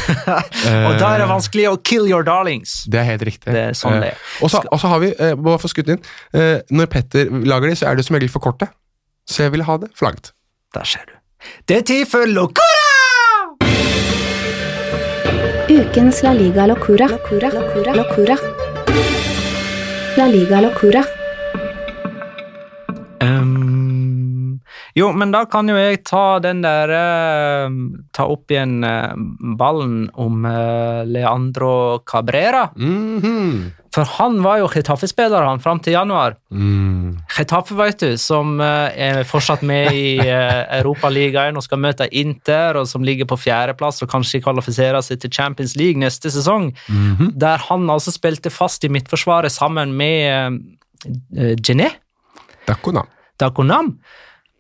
Og 0.86 0.94
da 1.02 1.16
er 1.16 1.24
det 1.24 1.30
vanskelig 1.32 1.66
å 1.72 1.76
kill 1.82 2.06
your 2.06 2.26
darlings. 2.28 2.84
Det 2.86 3.02
er 3.02 3.10
helt 3.10 3.26
riktig. 3.26 3.50
Det 3.50 3.64
er 3.72 3.78
sånn 3.78 3.98
det 3.98 4.14
er. 4.14 4.22
Eh, 4.38 4.70
og 4.70 4.80
så 4.82 4.92
har 4.92 5.02
vi, 5.02 5.12
uh, 5.18 5.56
for 5.58 5.72
skutt 5.72 5.90
inn, 5.96 6.02
uh, 6.38 6.62
når 6.70 6.92
Petter 6.94 7.34
lager 7.34 7.72
de, 7.72 7.80
så 7.80 7.90
er 7.90 7.98
det 7.98 8.06
som 8.06 8.18
regel 8.18 8.30
for 8.34 8.46
korte. 8.46 8.70
Så 9.26 9.48
jeg 9.48 9.56
ville 9.56 9.66
ha 9.66 9.80
det 9.82 9.90
for 9.98 10.12
langt. 10.12 10.36
Der 10.78 10.86
ser 10.86 11.08
du. 11.10 11.18
Det 11.66 11.82
er 11.82 11.88
tid 11.90 12.10
for 12.10 12.30
Locora! 12.30 12.85
Ukens 15.68 16.22
La 16.22 16.32
Liga 16.32 16.68
Locura. 16.68 17.08
Locura. 17.08 17.50
Locura. 17.50 17.96
Locura. 17.96 18.36
La 20.16 20.28
Liga 20.28 20.62
Locura. 20.62 21.04
Ehm, 23.20 23.95
jo, 24.96 25.10
men 25.12 25.32
da 25.34 25.42
kan 25.52 25.68
jo 25.68 25.76
jeg 25.76 26.06
ta 26.08 26.40
den 26.40 26.62
der 26.64 26.92
eh, 26.96 27.74
Ta 28.16 28.28
opp 28.32 28.52
igjen 28.54 28.78
eh, 28.88 29.12
ballen 29.60 30.06
om 30.16 30.46
eh, 30.48 31.02
Leandro 31.10 32.00
Cabrera. 32.08 32.70
Mhm. 32.80 33.74
For 33.96 34.08
han 34.18 34.42
var 34.44 34.60
jo 34.60 34.70
Chetaffe-spiller 34.72 35.44
han 35.48 35.62
fram 35.64 35.80
til 35.80 35.96
januar. 35.96 36.34
Mm. 36.52 37.22
Chetaffe, 37.32 37.78
vet 37.80 38.02
du, 38.04 38.18
som 38.20 38.58
er 38.60 39.22
fortsatt 39.24 39.64
med 39.64 39.96
i 39.96 40.18
Europaligaen 40.20 41.56
og 41.56 41.64
skal 41.64 41.80
møte 41.80 42.10
Inter, 42.12 42.76
og 42.76 42.90
som 42.92 43.08
ligger 43.08 43.30
på 43.30 43.38
fjerdeplass 43.40 44.04
og 44.04 44.12
kanskje 44.12 44.44
kvalifiserer 44.44 45.00
seg 45.00 45.24
til 45.24 45.32
Champions 45.32 45.78
League 45.80 46.04
neste 46.04 46.28
sesong. 46.28 46.74
Mhm. 46.92 47.32
Der 47.40 47.64
han 47.70 47.88
altså 47.88 48.12
spilte 48.12 48.52
fast 48.52 48.84
i 48.84 48.92
midtforsvaret 48.92 49.56
sammen 49.56 49.96
med 49.96 50.60
Gené. 51.64 51.94
Dakunam. 52.68 53.08
Daconam. 53.40 53.96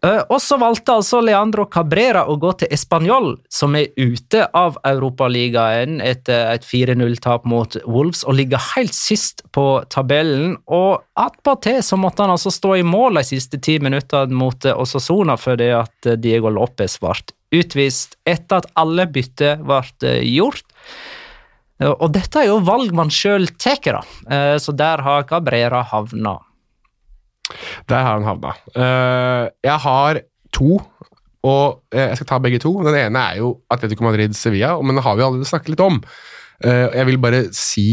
Eh, 0.06 0.22
Og 0.30 0.42
så 0.42 0.58
valgte 0.62 0.94
altså 0.94 1.22
Leandro 1.24 1.66
Cabrera 1.72 2.26
å 2.30 2.38
gå 2.42 2.52
til 2.60 2.72
Español, 2.74 3.36
som 3.50 3.76
er 3.78 3.90
ute 3.98 4.46
av 4.54 4.78
Europaligaen 4.86 5.98
etter 6.04 6.52
et 6.54 6.68
4-0-tap 6.68 7.48
mot 7.50 7.78
Wolves, 7.86 8.24
og 8.26 8.38
ligger 8.40 8.62
helt 8.76 8.94
sist 8.96 9.42
på 9.56 9.66
tabellen. 9.90 10.58
Og 10.68 11.02
attpåtil 11.18 11.82
så 11.86 11.98
måtte 11.98 12.26
han 12.26 12.36
altså 12.36 12.54
stå 12.54 12.76
i 12.80 12.86
mål 12.86 13.22
de 13.22 13.26
siste 13.32 13.62
ti 13.62 13.80
minuttene 13.82 14.36
mot 14.36 14.66
eh, 14.66 14.78
Osasona 14.78 15.40
fordi 15.40 15.72
at 15.80 16.12
eh, 16.12 16.20
Diego 16.22 16.54
Lopez 16.54 17.00
ble 17.02 17.18
utvist 17.56 18.18
etter 18.28 18.60
at 18.60 18.66
alle 18.76 19.06
bytter 19.08 19.62
ble 19.64 20.18
gjort. 20.28 20.66
Og 21.86 22.10
dette 22.12 22.42
er 22.42 22.50
jo 22.50 22.58
valg 22.66 22.92
man 22.96 23.12
sjøl 23.14 23.46
tar, 23.62 23.80
da. 23.86 24.02
Så 24.60 24.74
der 24.76 25.04
har 25.06 25.24
Cabrera 25.30 25.82
havna. 25.88 26.34
Der 27.90 28.02
har 28.02 28.18
han 28.18 28.28
havna. 28.28 28.56
Eh, 28.74 29.44
jeg 29.68 29.84
har 29.86 30.22
to, 30.56 30.80
og 31.46 31.66
eh, 31.94 32.10
jeg 32.10 32.20
skal 32.20 32.32
ta 32.32 32.42
begge 32.42 32.62
to. 32.64 32.74
Den 32.86 32.98
ene 32.98 33.28
er 33.32 33.44
jo 33.44 33.54
Atletico 33.74 34.08
Madrid-Sevilla, 34.08 34.76
men 34.82 34.98
den 34.98 35.06
har 35.06 35.18
vi 35.18 35.26
allerede 35.26 35.50
snakket 35.50 35.76
litt 35.76 35.86
om. 35.86 36.02
Eh, 36.64 36.88
jeg 36.96 37.10
vil 37.12 37.22
bare 37.22 37.48
si 37.56 37.88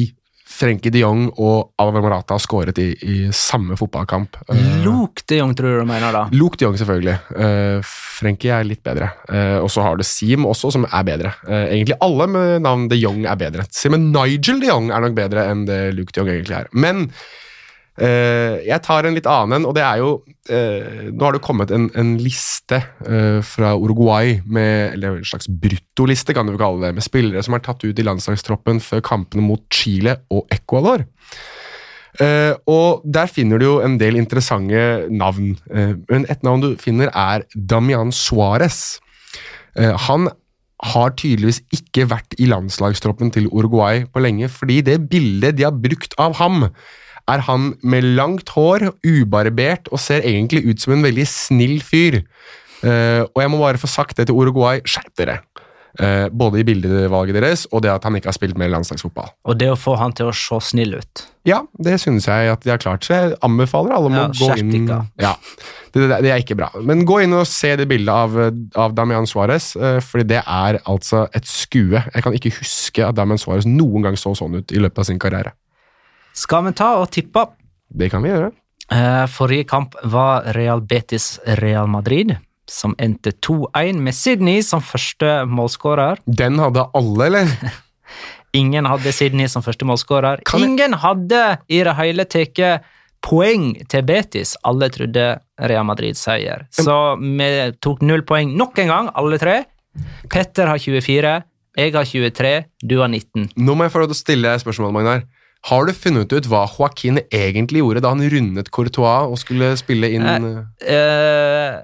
Frenkie 0.52 0.92
de 0.92 1.00
Jong 1.00 1.24
og 1.40 1.72
Alvaro 1.80 2.04
Morata 2.04 2.36
har 2.36 2.42
skåret 2.42 2.78
i, 2.82 2.90
i 3.08 3.16
samme 3.34 3.76
fotballkamp. 3.78 4.36
Luke 4.84 5.24
de 5.28 5.38
Jong, 5.40 5.54
tror 5.56 5.72
du 5.72 5.80
du 5.80 5.88
mener 5.88 6.14
da? 6.14 6.26
Luke 6.36 6.60
de 6.60 6.66
Jong, 6.66 6.76
selvfølgelig. 6.78 7.14
Uh, 7.32 7.92
Frenkie 8.20 8.52
er 8.52 8.66
litt 8.68 8.82
bedre. 8.84 9.08
Uh, 9.30 9.62
og 9.62 9.70
så 9.72 9.84
har 9.86 9.96
du 9.98 10.04
Seam 10.06 10.46
også, 10.48 10.74
som 10.76 10.84
er 10.86 11.06
bedre. 11.08 11.32
Uh, 11.46 11.64
egentlig 11.64 11.96
alle 12.04 12.28
med 12.30 12.66
navn 12.66 12.84
de 12.92 13.00
Jong 13.00 13.24
er 13.24 13.38
bedre. 13.40 13.64
Simen 13.72 14.10
Nigel 14.12 14.60
de 14.62 14.68
Jong 14.68 14.92
er 14.92 15.06
nok 15.06 15.16
bedre 15.16 15.48
enn 15.50 15.64
det 15.68 15.80
Luke 15.96 16.12
de 16.12 16.20
Jong 16.20 16.34
egentlig 16.34 16.58
er. 16.60 16.70
Men 16.76 17.08
jeg 18.02 18.82
tar 18.82 19.06
en 19.06 19.14
litt 19.14 19.28
annen 19.30 19.60
en, 19.60 19.66
og 19.68 19.76
det 19.76 19.82
er 19.86 20.00
jo 20.00 20.08
eh, 20.50 21.10
Nå 21.12 21.22
har 21.22 21.36
det 21.36 21.42
kommet 21.44 21.70
en, 21.70 21.84
en 21.98 22.16
liste 22.18 22.80
eh, 23.06 23.38
fra 23.46 23.76
Uruguay, 23.78 24.40
med, 24.42 24.96
eller 24.96 25.20
en 25.20 25.28
slags 25.28 25.46
bruttoliste, 25.46 26.34
kan 26.34 26.50
du 26.50 26.56
kalle 26.58 26.88
det, 26.88 26.96
med 26.96 27.06
spillere 27.06 27.44
som 27.46 27.54
er 27.54 27.62
tatt 27.62 27.84
ut 27.84 27.98
i 27.98 28.06
landslagstroppen 28.06 28.82
før 28.82 29.04
kampene 29.06 29.44
mot 29.46 29.62
Chile 29.70 30.18
og 30.34 30.50
Ecuador. 30.54 31.06
Uh, 32.20 32.52
og 32.68 33.00
Der 33.08 33.30
finner 33.30 33.56
du 33.56 33.64
jo 33.64 33.78
en 33.80 33.96
del 33.96 34.18
interessante 34.20 35.08
navn. 35.08 35.54
Uh, 35.72 35.96
men 36.10 36.26
et 36.28 36.42
navn 36.44 36.60
du 36.60 36.74
finner, 36.80 37.08
er 37.08 37.46
Damian 37.56 38.12
Suárez. 38.12 38.98
Uh, 39.78 39.96
han 40.08 40.28
har 40.92 41.14
tydeligvis 41.16 41.62
ikke 41.72 42.08
vært 42.10 42.34
i 42.42 42.48
landslagstroppen 42.50 43.30
til 43.32 43.46
Uruguay 43.48 44.04
på 44.04 44.20
lenge, 44.20 44.50
fordi 44.50 44.80
det 44.84 44.98
bildet 45.08 45.56
de 45.56 45.64
har 45.68 45.78
brukt 45.78 46.16
av 46.20 46.36
ham, 46.42 46.66
er 47.30 47.44
han 47.46 47.72
med 47.82 48.06
langt 48.18 48.52
hår, 48.56 48.88
ubarbert 49.04 49.90
og 49.92 50.00
ser 50.02 50.26
egentlig 50.26 50.64
ut 50.66 50.82
som 50.82 50.96
en 50.96 51.06
veldig 51.06 51.26
snill 51.28 51.78
fyr. 51.84 52.22
Uh, 52.82 53.22
og 53.30 53.38
jeg 53.44 53.50
må 53.52 53.62
bare 53.62 53.78
få 53.78 53.90
sagt 53.90 54.18
det 54.18 54.26
til 54.28 54.38
Uruguay, 54.38 54.82
skjerp 54.82 55.14
dere. 55.20 55.40
Uh, 56.00 56.30
både 56.32 56.62
i 56.62 56.64
bildevalget 56.64 57.36
deres 57.36 57.66
og 57.68 57.82
det 57.84 57.90
at 57.92 58.06
han 58.08 58.14
ikke 58.16 58.30
har 58.30 58.34
spilt 58.34 58.56
mer 58.56 58.70
landslagsfotball. 58.72 59.28
Og 59.44 59.58
det 59.60 59.68
å 59.68 59.76
få 59.76 59.98
han 60.00 60.14
til 60.16 60.30
å 60.30 60.32
se 60.32 60.56
snill 60.72 60.96
ut. 60.96 61.24
Ja, 61.44 61.60
det 61.84 61.98
synes 62.00 62.24
jeg 62.30 62.48
at 62.48 62.64
de 62.64 62.72
har 62.72 62.80
klart, 62.80 63.04
så 63.04 63.18
jeg 63.18 63.36
anbefaler 63.44 63.92
alle 63.92 64.08
om 64.08 64.16
Ja, 64.16 64.24
å 64.30 64.32
gå 64.32 64.56
inn. 64.62 64.88
Ja, 65.20 65.34
det, 65.92 66.06
det, 66.06 66.20
det 66.24 66.32
er 66.32 66.40
ikke 66.40 66.56
bra. 66.56 66.70
Men 66.80 67.04
gå 67.04 67.20
inn 67.26 67.36
og 67.36 67.44
se 67.50 67.74
det 67.76 67.90
bildet 67.90 68.14
av, 68.14 68.38
av 68.78 68.96
Damian 68.96 69.28
Suárez, 69.28 69.72
uh, 69.76 69.98
fordi 70.00 70.30
det 70.32 70.40
er 70.40 70.80
altså 70.88 71.26
et 71.36 71.50
skue. 71.50 72.00
Jeg 72.00 72.24
kan 72.24 72.38
ikke 72.40 72.54
huske 72.62 73.04
at 73.04 73.18
Damian 73.18 73.42
Suárez 73.42 73.68
noen 73.68 74.08
gang 74.08 74.16
så 74.16 74.32
sånn 74.38 74.62
ut 74.62 74.72
i 74.72 74.80
løpet 74.80 75.04
av 75.04 75.10
sin 75.10 75.20
karriere. 75.22 75.52
Skal 76.34 76.64
vi 76.66 76.72
ta 76.76 76.94
og 77.00 77.10
tippe? 77.12 77.44
Det 77.92 78.08
kan 78.12 78.24
vi 78.24 78.32
gjøre. 78.32 78.52
Eh, 78.92 79.26
Forrige 79.30 79.68
kamp 79.68 79.94
var 80.04 80.48
Real 80.56 80.80
Betis 80.80 81.38
Real 81.60 81.88
Madrid, 81.88 82.34
som 82.68 82.94
endte 82.98 83.32
2-1 83.44 84.00
med 84.00 84.16
Sydney 84.16 84.62
som 84.64 84.82
første 84.84 85.42
målskårer. 85.48 86.22
Den 86.26 86.58
hadde 86.62 86.86
alle, 86.96 87.28
eller? 87.28 87.52
Ingen 88.62 88.88
hadde 88.88 89.12
Sydney 89.16 89.48
som 89.48 89.64
første 89.64 89.86
målskårer. 89.88 90.42
Ingen 90.60 90.96
hadde 91.00 91.42
i 91.72 91.80
det 91.84 91.94
hele 91.96 92.26
tatt 92.28 92.60
poeng 93.22 93.70
til 93.88 94.02
Betis. 94.04 94.56
Alle 94.66 94.90
trodde 94.92 95.26
Real 95.62 95.86
Madrid-seier. 95.88 96.66
Så 96.74 96.96
vi 97.22 97.48
tok 97.80 98.02
null 98.04 98.24
poeng 98.28 98.52
nok 98.58 98.80
en 98.82 98.92
gang, 98.92 99.12
alle 99.16 99.38
tre. 99.40 99.62
Petter 100.32 100.68
har 100.68 100.80
24, 100.80 101.32
jeg 101.78 101.94
har 101.94 102.08
23, 102.08 102.52
du 102.84 102.98
har 103.00 103.08
19. 103.08 103.52
Nå 103.56 103.76
må 103.76 103.86
jeg 103.86 103.94
få 103.94 104.02
lov 104.02 104.10
til 104.12 104.18
å 104.18 104.20
stille 104.20 104.50
deg 104.52 104.64
spørsmål, 104.64 104.92
Magnar. 104.96 105.24
Har 105.70 105.86
du 105.86 105.92
funnet 105.94 106.32
ut 106.34 106.46
hva 106.50 106.64
Joaquin 106.66 107.20
egentlig 107.30 107.78
gjorde 107.84 108.00
da 108.02 108.10
han 108.10 108.24
rundet 108.32 108.70
Courtois 108.74 109.28
og 109.30 109.38
skulle 109.38 109.72
spille 109.78 110.08
inn 110.10 110.24
Nei. 110.26 110.64
Eh, 110.90 111.76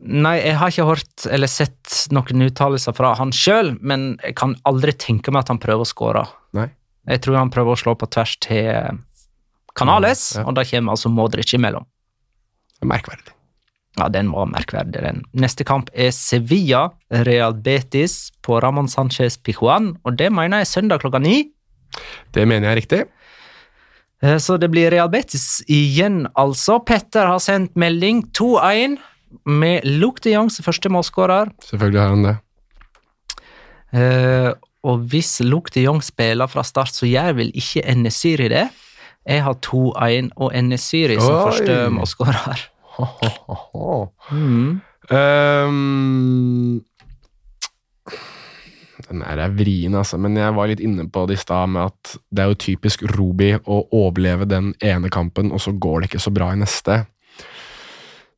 nei, 0.00 0.36
jeg 0.40 0.56
har 0.56 0.72
ikke 0.72 0.86
hørt 0.88 1.26
eller 1.28 1.50
sett 1.52 2.06
noen 2.14 2.46
uttalelser 2.48 2.96
fra 2.96 3.12
han 3.18 3.34
sjøl, 3.36 3.74
men 3.84 4.14
jeg 4.24 4.34
kan 4.40 4.56
aldri 4.64 4.94
tenke 4.96 5.30
meg 5.34 5.44
at 5.44 5.52
han 5.52 5.60
prøver 5.60 5.84
å 5.84 5.90
skåre. 5.92 6.24
Nei. 6.56 6.70
Jeg 7.10 7.20
tror 7.26 7.36
han 7.42 7.50
prøver 7.52 7.74
å 7.76 7.80
slå 7.82 7.94
på 8.00 8.08
tvers 8.14 8.36
til 8.40 8.98
Canales, 9.76 10.34
Ja. 10.36 10.44
og 10.46 10.54
da 10.56 10.64
kommer 10.64 10.92
altså 10.96 11.10
Modric 11.12 11.52
imellom. 11.56 11.84
Merkverdig. 12.82 13.32
Ja, 13.98 14.08
den 14.08 14.30
var 14.32 14.46
merkverdig, 14.48 15.02
den. 15.04 15.22
Neste 15.36 15.64
kamp 15.68 15.90
er 15.92 16.10
Sevilla, 16.16 16.86
Real 17.28 17.52
Betis 17.52 18.30
på 18.42 18.56
Ramón 18.64 18.88
Sánchez 18.88 19.36
Pijuan, 19.44 19.98
og 20.04 20.16
det 20.16 20.30
mener 20.32 20.62
jeg 20.64 20.66
søndag 20.72 21.02
klokka 21.04 21.20
ni. 21.20 21.50
Det 22.32 22.46
mener 22.48 22.68
jeg 22.68 22.72
er 22.76 22.80
riktig. 22.80 23.00
Eh, 24.22 24.38
Så 24.38 24.58
det 24.60 24.70
blir 24.70 24.90
Real 24.90 25.08
Betis 25.10 25.62
igjen, 25.68 26.26
altså. 26.38 26.78
Petter 26.86 27.26
har 27.26 27.38
sendt 27.42 27.74
melding 27.76 28.22
2-1 28.32 28.98
med 29.48 29.84
Luke 29.84 30.20
de 30.24 30.34
Jong 30.36 30.50
som 30.52 30.64
første 30.64 30.88
målskårer. 30.92 31.50
Selvfølgelig 31.64 32.00
har 32.00 32.08
han 32.14 32.22
det. 32.28 32.36
Eh, 33.92 34.52
og 34.84 34.98
hvis 35.12 35.40
Luke 35.44 35.70
de 35.74 35.84
Jong 35.84 36.00
spiller 36.02 36.46
fra 36.50 36.62
start, 36.66 36.92
så 36.94 37.06
gjør 37.06 37.36
vel 37.38 37.50
ikke 37.54 37.84
Enesyri 37.88 38.48
det. 38.50 38.68
Jeg 39.26 39.42
har 39.44 39.54
2-1 39.62 40.30
og 40.36 40.50
Enesyri 40.58 41.18
som 41.20 41.36
Oi. 41.36 41.44
første 41.52 41.76
målskårer. 41.94 42.64
Mm. 44.32 44.80
Ehm, 45.10 46.80
den 49.12 49.22
er 49.28 49.42
vrien, 49.54 49.94
altså, 49.98 50.18
men 50.20 50.36
jeg 50.40 50.56
var 50.56 50.70
litt 50.72 50.82
inne 50.82 51.06
på 51.12 51.26
det 51.28 51.38
i 51.38 51.42
stad 51.42 51.70
med 51.74 51.92
at 51.92 52.16
det 52.32 52.42
er 52.44 52.52
jo 52.52 52.60
typisk 52.66 53.04
Ruby 53.14 53.54
å 53.62 53.82
overleve 54.02 54.48
den 54.50 54.72
ene 54.82 55.12
kampen, 55.12 55.52
og 55.52 55.62
så 55.62 55.74
går 55.76 56.02
det 56.02 56.10
ikke 56.12 56.24
så 56.26 56.32
bra 56.34 56.50
i 56.56 56.60
neste. 56.60 57.02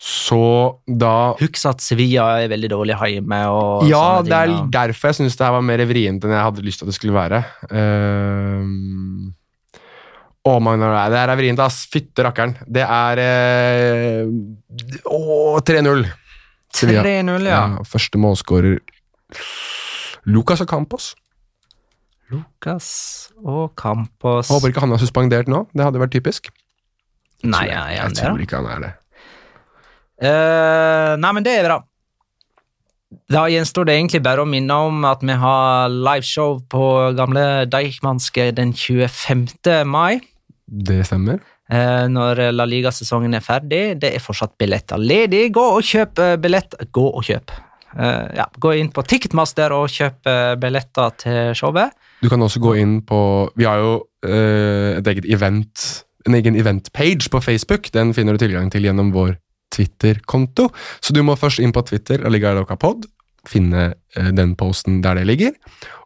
Så 0.05 0.37
da 0.85 1.33
Husk 1.39 1.63
at 1.71 1.81
Sevilla 1.81 2.27
er 2.43 2.51
veldig 2.53 2.69
dårlig 2.75 2.97
hjemme. 2.99 3.39
Og 3.49 3.87
Ja, 3.89 4.19
sånne 4.19 4.27
det 4.29 4.37
er 4.37 4.51
ting, 4.51 4.59
ja. 4.59 4.67
derfor 4.75 5.09
jeg 5.09 5.17
syns 5.21 5.39
det 5.39 5.47
her 5.47 5.55
var 5.55 5.65
mer 5.65 5.83
vrient 5.89 6.27
enn 6.27 6.35
jeg 6.35 6.45
hadde 6.45 6.65
lyst 6.67 6.83
til 6.83 6.85
at 6.85 6.93
det 6.93 6.97
skulle 6.99 7.17
være. 7.17 7.41
Ehm, 7.71 9.31
Å, 10.45 10.59
Magnar, 10.61 11.09
det 11.09 11.17
her 11.23 11.31
er 11.33 11.39
vrient, 11.41 11.63
ass. 11.65 11.87
Fytte 11.89 12.27
rakkeren. 12.27 12.53
Det 12.69 12.85
er 12.85 13.23
eh, 13.23 14.29
Å, 15.09 15.57
3-0. 15.65 16.05
3-0, 16.75 17.49
ja. 17.49 17.55
Ja, 17.55 17.85
første 17.89 18.21
målskårer 18.21 18.83
Lucas 20.27 20.63
Ocampos. 20.65 21.13
Lucas 22.33 22.87
og 23.45 23.75
Campos 23.77 24.49
Håper 24.49 24.73
ikke 24.73 24.81
han 24.85 24.95
er 24.97 25.03
suspendert 25.03 25.51
nå. 25.51 25.67
Det 25.77 25.85
hadde 25.85 26.01
vært 26.01 26.15
typisk. 26.17 26.49
Nei, 27.45 27.67
jeg, 27.69 27.97
jeg, 27.99 27.99
jeg 28.01 28.17
tror 28.23 28.41
ikke 28.41 28.61
han 28.63 28.71
er 28.73 28.85
det. 28.87 28.93
Uh, 30.25 31.13
nei, 31.21 31.33
men 31.37 31.45
det 31.45 31.59
er 31.59 31.67
bra. 31.69 31.81
Da 33.31 33.45
gjenstår 33.53 33.87
det 33.89 33.97
egentlig 33.99 34.23
bare 34.25 34.43
å 34.43 34.49
minne 34.49 34.77
om 34.89 35.05
at 35.07 35.23
vi 35.25 35.35
har 35.39 35.93
liveshow 35.93 36.57
på 36.73 36.85
gamle 37.19 37.45
Deichmanske 37.71 38.49
den 38.57 38.73
25. 38.75 39.85
mai. 39.87 40.19
Det 40.65 41.03
stemmer. 41.07 41.43
eh, 41.71 42.07
når 42.11 42.41
La 42.57 42.65
Liga-sesongen 42.69 43.37
er 43.37 43.45
ferdig. 43.45 43.83
Det 44.01 44.15
er 44.17 44.25
fortsatt 44.25 44.57
billetter 44.59 44.99
ledig. 45.01 45.47
Gå 45.55 45.65
og 45.77 45.85
kjøp 45.87 46.19
eh, 46.25 46.35
billett. 46.41 46.75
Gå 46.93 47.05
og 47.13 47.23
kjøp. 47.29 47.53
Eh, 47.95 48.25
ja, 48.41 48.49
gå 48.59 48.75
inn 48.81 48.91
på 48.95 49.05
Ticketmaster 49.07 49.75
og 49.75 49.87
kjøp 49.93 50.31
eh, 50.31 50.55
billetter 50.61 51.15
til 51.21 51.55
showet. 51.59 51.95
Du 52.23 52.31
kan 52.33 52.43
også 52.43 52.63
gå 52.63 52.75
inn 52.81 52.99
på 53.05 53.19
Vi 53.59 53.67
har 53.69 53.83
jo 53.83 53.95
eh, 54.27 54.99
et 54.99 55.13
eget 55.13 55.29
event 55.31 56.05
en 56.25 56.35
egen 56.39 56.57
event-page 56.57 57.29
på 57.31 57.41
Facebook. 57.45 57.91
Den 57.93 58.15
finner 58.17 58.33
du 58.33 58.41
tilgang 58.41 58.71
til 58.73 58.87
gjennom 58.87 59.13
vår 59.15 59.37
Twitter-konto. 59.75 60.71
Så 61.05 61.15
du 61.15 61.23
må 61.27 61.37
først 61.37 61.61
inn 61.61 61.75
på 61.75 61.85
Twitter 61.85 62.25
og 62.25 62.33
ligge 62.33 62.53
Pod, 62.81 63.05
finne 63.51 63.95
eh, 64.17 64.31
den 64.35 64.55
posten 64.57 65.01
der 65.05 65.15
det 65.19 65.27
ligger. 65.27 65.53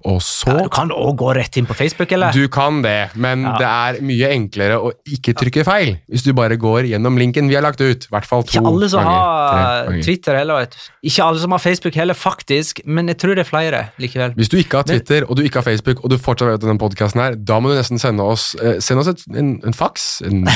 Og 0.06 0.20
så 0.22 0.46
Ja, 0.52 0.62
du 0.62 0.68
kan 0.70 0.92
òg 0.94 1.16
gå 1.18 1.32
rett 1.34 1.56
inn 1.58 1.66
på 1.66 1.74
Facebook, 1.74 2.12
eller? 2.14 2.30
Du 2.32 2.46
kan 2.48 2.82
det, 2.82 3.10
men 3.18 3.42
Ja. 3.42 3.56
det 3.58 3.66
er 3.66 4.02
mye 4.06 4.28
enklere 4.30 4.76
å 4.78 4.92
ikke 5.10 5.34
trykke 5.34 5.64
feil 5.66 5.96
hvis 6.08 6.22
du 6.22 6.32
bare 6.32 6.56
går 6.56 6.86
gjennom 6.86 7.18
linken 7.18 7.48
vi 7.50 7.56
har 7.58 7.62
lagt 7.66 7.80
ut. 7.82 8.06
I 8.06 8.12
hvert 8.14 8.24
fall 8.28 8.44
to 8.44 8.60
Ikke 8.60 8.66
alle 8.70 8.88
som 8.88 9.02
ganger. 9.02 9.18
har. 9.18 10.02
Twitter 10.06 10.36
heller. 10.38 10.68
Ikke 11.02 11.24
alle 11.26 11.38
som 11.42 11.50
har 11.50 11.58
Facebook 11.58 11.94
heller, 11.98 12.14
faktisk, 12.14 12.80
men 12.86 13.08
jeg 13.08 13.18
tror 13.18 13.34
det 13.34 13.44
er 13.46 13.50
flere 13.50 13.82
likevel. 13.98 14.34
Hvis 14.38 14.48
du 14.48 14.56
ikke 14.62 14.76
har 14.78 14.84
Twitter 14.84 15.26
og 15.28 15.36
du 15.36 15.42
ikke 15.42 15.56
har 15.60 15.66
Facebook 15.66 16.04
og 16.04 16.10
du 16.10 16.16
fortsatt 16.16 16.48
vet 16.54 16.60
denne 16.62 16.78
podcasten 16.78 17.20
her, 17.20 17.34
da 17.34 17.58
må 17.60 17.70
du 17.70 17.76
nesten 17.80 17.98
sende 17.98 18.22
oss, 18.22 18.54
eh, 18.62 18.78
send 18.78 19.00
oss 19.00 19.08
et, 19.08 19.24
en, 19.34 19.60
en 19.64 19.74
en, 19.74 20.46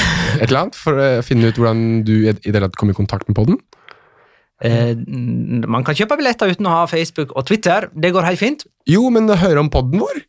et 0.41 0.49
eller 0.49 0.61
annet, 0.61 0.74
for 0.78 0.93
å 0.95 1.22
finne 1.24 1.49
ut 1.51 1.55
hvordan 1.59 2.05
du 2.05 2.28
i 2.28 2.33
det 2.33 2.45
hele 2.55 2.68
tatt 2.68 2.76
kommer 2.76 2.95
i 2.95 3.01
kontakt 3.03 3.26
med 3.28 3.37
podden. 3.37 3.59
Eh, 4.62 4.94
mm, 4.94 5.66
man 5.70 5.84
kan 5.86 5.96
kjøpe 5.98 6.16
billetter 6.20 6.52
uten 6.52 6.68
å 6.70 6.76
ha 6.76 6.82
Facebook 6.90 7.34
og 7.34 7.46
Twitter. 7.48 7.88
Det 7.94 8.12
går 8.14 8.28
helt 8.30 8.42
fint. 8.42 8.66
Jo, 8.88 9.08
men 9.10 9.28
høre 9.28 9.62
om 9.62 9.70
podden 9.72 10.02
vår? 10.02 10.22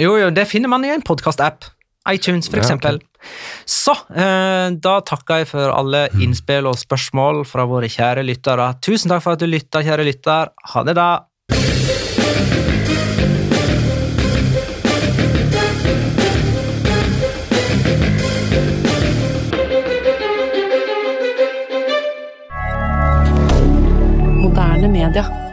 Jo, 0.00 0.16
jo, 0.18 0.30
det 0.34 0.48
finner 0.50 0.72
man 0.72 0.84
i 0.86 0.92
en 0.94 1.04
podkast-app. 1.04 1.70
iTunes, 2.04 2.50
for 2.50 2.58
Ja, 2.58 2.64
eksempel. 2.64 2.98
Så, 3.64 3.94
eh, 4.12 4.70
da 4.76 5.00
takker 5.00 5.38
jeg 5.40 5.48
for 5.48 5.72
alle 5.72 6.08
innspill 6.20 6.66
og 6.68 6.76
spørsmål 6.76 7.46
fra 7.48 7.64
våre 7.64 7.88
kjære 7.88 8.24
lyttere. 8.26 8.66
Tusen 8.84 9.08
takk 9.08 9.22
for 9.22 9.32
at 9.32 9.38
du 9.40 9.46
lytta, 9.46 9.80
kjære 9.80 10.04
lytter. 10.04 10.50
Ha 10.74 10.82
det, 10.84 10.96
da. 10.96 11.24
rien 25.04 25.43